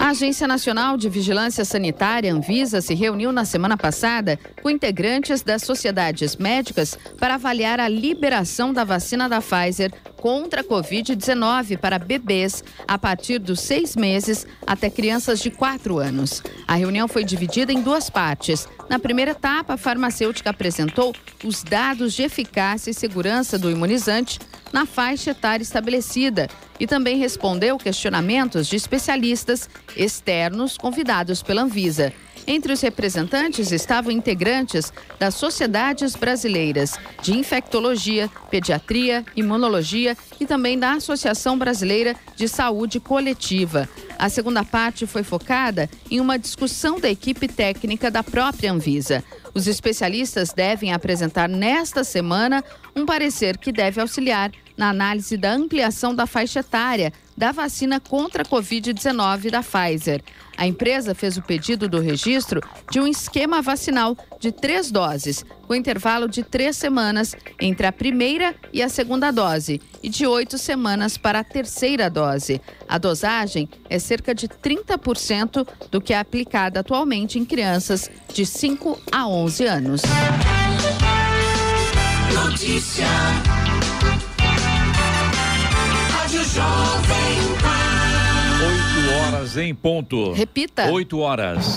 A 0.07 0.11
Agência 0.11 0.47
Nacional 0.47 0.97
de 0.97 1.09
Vigilância 1.09 1.65
Sanitária, 1.65 2.33
Anvisa, 2.33 2.81
se 2.81 2.95
reuniu 2.95 3.33
na 3.33 3.45
semana 3.45 3.77
passada 3.77 4.39
com 4.63 4.71
integrantes 4.71 5.43
das 5.43 5.63
sociedades 5.63 6.37
médicas 6.37 6.97
para 7.19 7.35
avaliar 7.35 7.81
a 7.81 7.89
liberação 7.89 8.73
da 8.73 8.85
vacina 8.85 9.29
da 9.29 9.41
Pfizer 9.41 9.93
contra 10.17 10.61
a 10.61 10.65
Covid-19 10.65 11.77
para 11.77 11.99
bebês 11.99 12.63
a 12.87 12.97
partir 12.97 13.41
dos 13.41 13.59
seis 13.59 13.97
meses 13.97 14.47
até 14.65 14.89
crianças 14.89 15.41
de 15.41 15.51
quatro 15.51 15.99
anos. 15.99 16.41
A 16.69 16.77
reunião 16.77 17.09
foi 17.09 17.25
dividida 17.25 17.73
em 17.73 17.83
duas 17.83 18.09
partes. 18.09 18.69
Na 18.89 18.99
primeira 18.99 19.33
etapa, 19.33 19.75
a 19.75 19.77
farmacêutica 19.77 20.51
apresentou 20.51 21.15
os 21.45 21.63
dados 21.63 22.15
de 22.15 22.23
eficácia 22.23 22.91
e 22.91 22.95
segurança 22.95 23.59
do 23.59 23.71
imunizante 23.71 24.39
na 24.73 24.87
faixa 24.87 25.33
etária 25.33 25.63
estabelecida 25.63 26.49
e 26.79 26.87
também 26.87 27.19
respondeu 27.19 27.79
questionamentos 27.79 28.69
de 28.69 28.77
especialistas 28.77 29.69
externos 29.97 30.77
convidados 30.77 31.43
pela 31.43 31.63
Anvisa. 31.63 32.13
Entre 32.47 32.73
os 32.73 32.81
representantes 32.81 33.73
estavam 33.73 34.13
integrantes 34.13 34.93
das 35.19 35.35
sociedades 35.35 36.15
brasileiras 36.15 36.97
de 37.21 37.37
infectologia, 37.37 38.31
pediatria, 38.49 39.25
imunologia 39.35 40.17
e 40.39 40.47
também 40.47 40.79
da 40.79 40.93
Associação 40.93 41.59
Brasileira 41.59 42.15
de 42.37 42.47
Saúde 42.47 43.01
Coletiva. 43.01 43.89
A 44.17 44.29
segunda 44.29 44.65
parte 44.65 45.07
foi 45.07 45.25
focada 45.25 45.91
em 46.11 46.21
uma 46.21 46.39
discussão 46.39 47.01
da 47.01 47.11
equipe 47.11 47.49
técnica 47.49 48.11
da 48.11 48.23
própria 48.23 48.73
Anvisa. 48.73 49.25
Os 49.53 49.67
especialistas 49.67 50.53
devem 50.53 50.93
apresentar 50.93 51.49
nesta 51.49 52.05
semana 52.05 52.63
um 52.95 53.05
parecer 53.05 53.59
que 53.59 53.73
deve 53.73 54.01
auxiliar 54.01 54.53
na 54.77 54.91
análise 54.91 55.37
da 55.37 55.53
ampliação 55.53 56.15
da 56.15 56.27
faixa 56.27 56.61
etária 56.61 57.13
da 57.37 57.53
vacina 57.53 58.01
contra 58.01 58.43
a 58.43 58.47
Covid-19 58.47 59.51
da 59.51 59.63
Pfizer. 59.63 60.23
A 60.57 60.67
empresa 60.67 61.15
fez 61.15 61.37
o 61.37 61.43
pedido 61.43 61.89
do 61.89 62.01
registro 62.01 62.63
de 62.91 62.99
um 62.99 63.07
esquema 63.07 63.61
vacinal 63.61 64.17
de 64.41 64.51
três 64.51 64.91
doses, 64.91 65.45
com 65.67 65.75
intervalo 65.75 66.29
de 66.29 66.43
três 66.43 66.77
semanas 66.77 67.37
entre 67.61 67.87
a 67.87 67.93
primeira 67.93 68.55
e 68.73 68.83
a 68.83 68.89
segunda 68.89 69.31
dose 69.31 69.81
e 70.03 70.09
de 70.09 70.27
oito 70.27 70.57
semanas 70.57 71.19
para 71.19 71.41
a 71.41 71.45
terceira 71.45 72.09
dose. 72.09 72.61
A 72.89 72.97
dosagem 72.97 73.69
é 73.91 73.99
cerca 73.99 74.35
de 74.35 74.49
30% 74.49 75.69
do 75.91 76.01
que 76.01 76.15
é 76.15 76.19
aplicada 76.19 76.81
atualmente 76.81 77.39
em 77.39 77.45
crianças 77.45 78.11
de 78.33 78.47
5 78.47 78.99
a 79.13 79.27
11 79.29 79.65
anos. 79.67 80.03
Notícia. 82.33 83.07
Jovem 86.57 87.59
Pan. 87.61 88.65
8 89.05 89.15
horas 89.15 89.57
em 89.59 89.75
ponto. 89.75 90.33
Repita. 90.33 90.91
8 90.91 91.19
horas. 91.19 91.77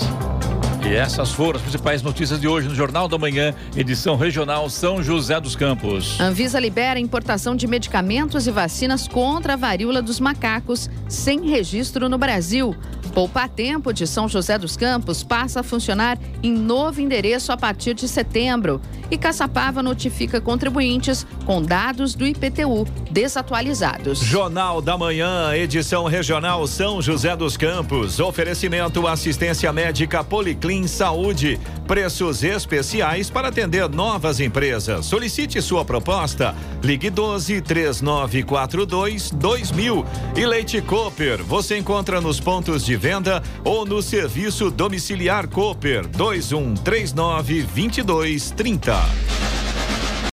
E 0.82 0.94
essas 0.94 1.30
foram 1.30 1.56
as 1.56 1.62
principais 1.62 2.02
notícias 2.02 2.40
de 2.40 2.48
hoje 2.48 2.66
no 2.66 2.74
Jornal 2.74 3.06
da 3.06 3.18
Manhã, 3.18 3.54
edição 3.76 4.16
regional 4.16 4.68
São 4.70 5.02
José 5.02 5.38
dos 5.38 5.54
Campos. 5.54 6.18
Anvisa 6.18 6.58
libera 6.58 6.98
a 6.98 7.02
importação 7.02 7.54
de 7.54 7.66
medicamentos 7.66 8.46
e 8.46 8.50
vacinas 8.50 9.06
contra 9.06 9.52
a 9.52 9.56
varíola 9.56 10.00
dos 10.00 10.18
macacos 10.18 10.88
sem 11.06 11.48
registro 11.48 12.08
no 12.08 12.16
Brasil. 12.16 12.74
Poupa 13.10 13.48
Tempo 13.48 13.92
de 13.92 14.06
São 14.06 14.28
José 14.28 14.56
dos 14.56 14.76
Campos 14.76 15.22
passa 15.22 15.60
a 15.60 15.62
funcionar 15.62 16.18
em 16.42 16.52
novo 16.52 17.00
endereço 17.00 17.52
a 17.52 17.56
partir 17.56 17.92
de 17.92 18.06
setembro. 18.06 18.80
E 19.10 19.18
Caçapava 19.18 19.82
notifica 19.82 20.40
contribuintes 20.40 21.26
com 21.44 21.60
dados 21.60 22.14
do 22.14 22.24
IPTU 22.24 22.86
desatualizados. 23.10 24.20
Jornal 24.20 24.80
da 24.80 24.96
Manhã, 24.96 25.52
edição 25.54 26.04
regional 26.04 26.64
São 26.68 27.02
José 27.02 27.34
dos 27.36 27.56
Campos. 27.56 28.20
Oferecimento 28.20 29.06
assistência 29.08 29.72
médica 29.72 30.22
Policlin 30.70 30.86
Saúde. 30.86 31.60
Preços 31.86 32.44
especiais 32.44 33.28
para 33.28 33.48
atender 33.48 33.88
novas 33.88 34.38
empresas. 34.38 35.04
Solicite 35.04 35.60
sua 35.60 35.84
proposta. 35.84 36.54
Ligue 36.80 37.10
12 37.10 37.60
3942 37.60 39.32
2000. 39.32 40.06
E 40.36 40.46
Leite 40.46 40.80
Cooper. 40.80 41.42
Você 41.42 41.76
encontra 41.76 42.20
nos 42.20 42.38
pontos 42.38 42.84
de 42.84 42.94
venda 42.94 43.42
ou 43.64 43.84
no 43.84 44.00
serviço 44.00 44.70
domiciliar 44.70 45.48
Cooper 45.48 46.06
2139 46.06 47.62
2230. 47.62 49.69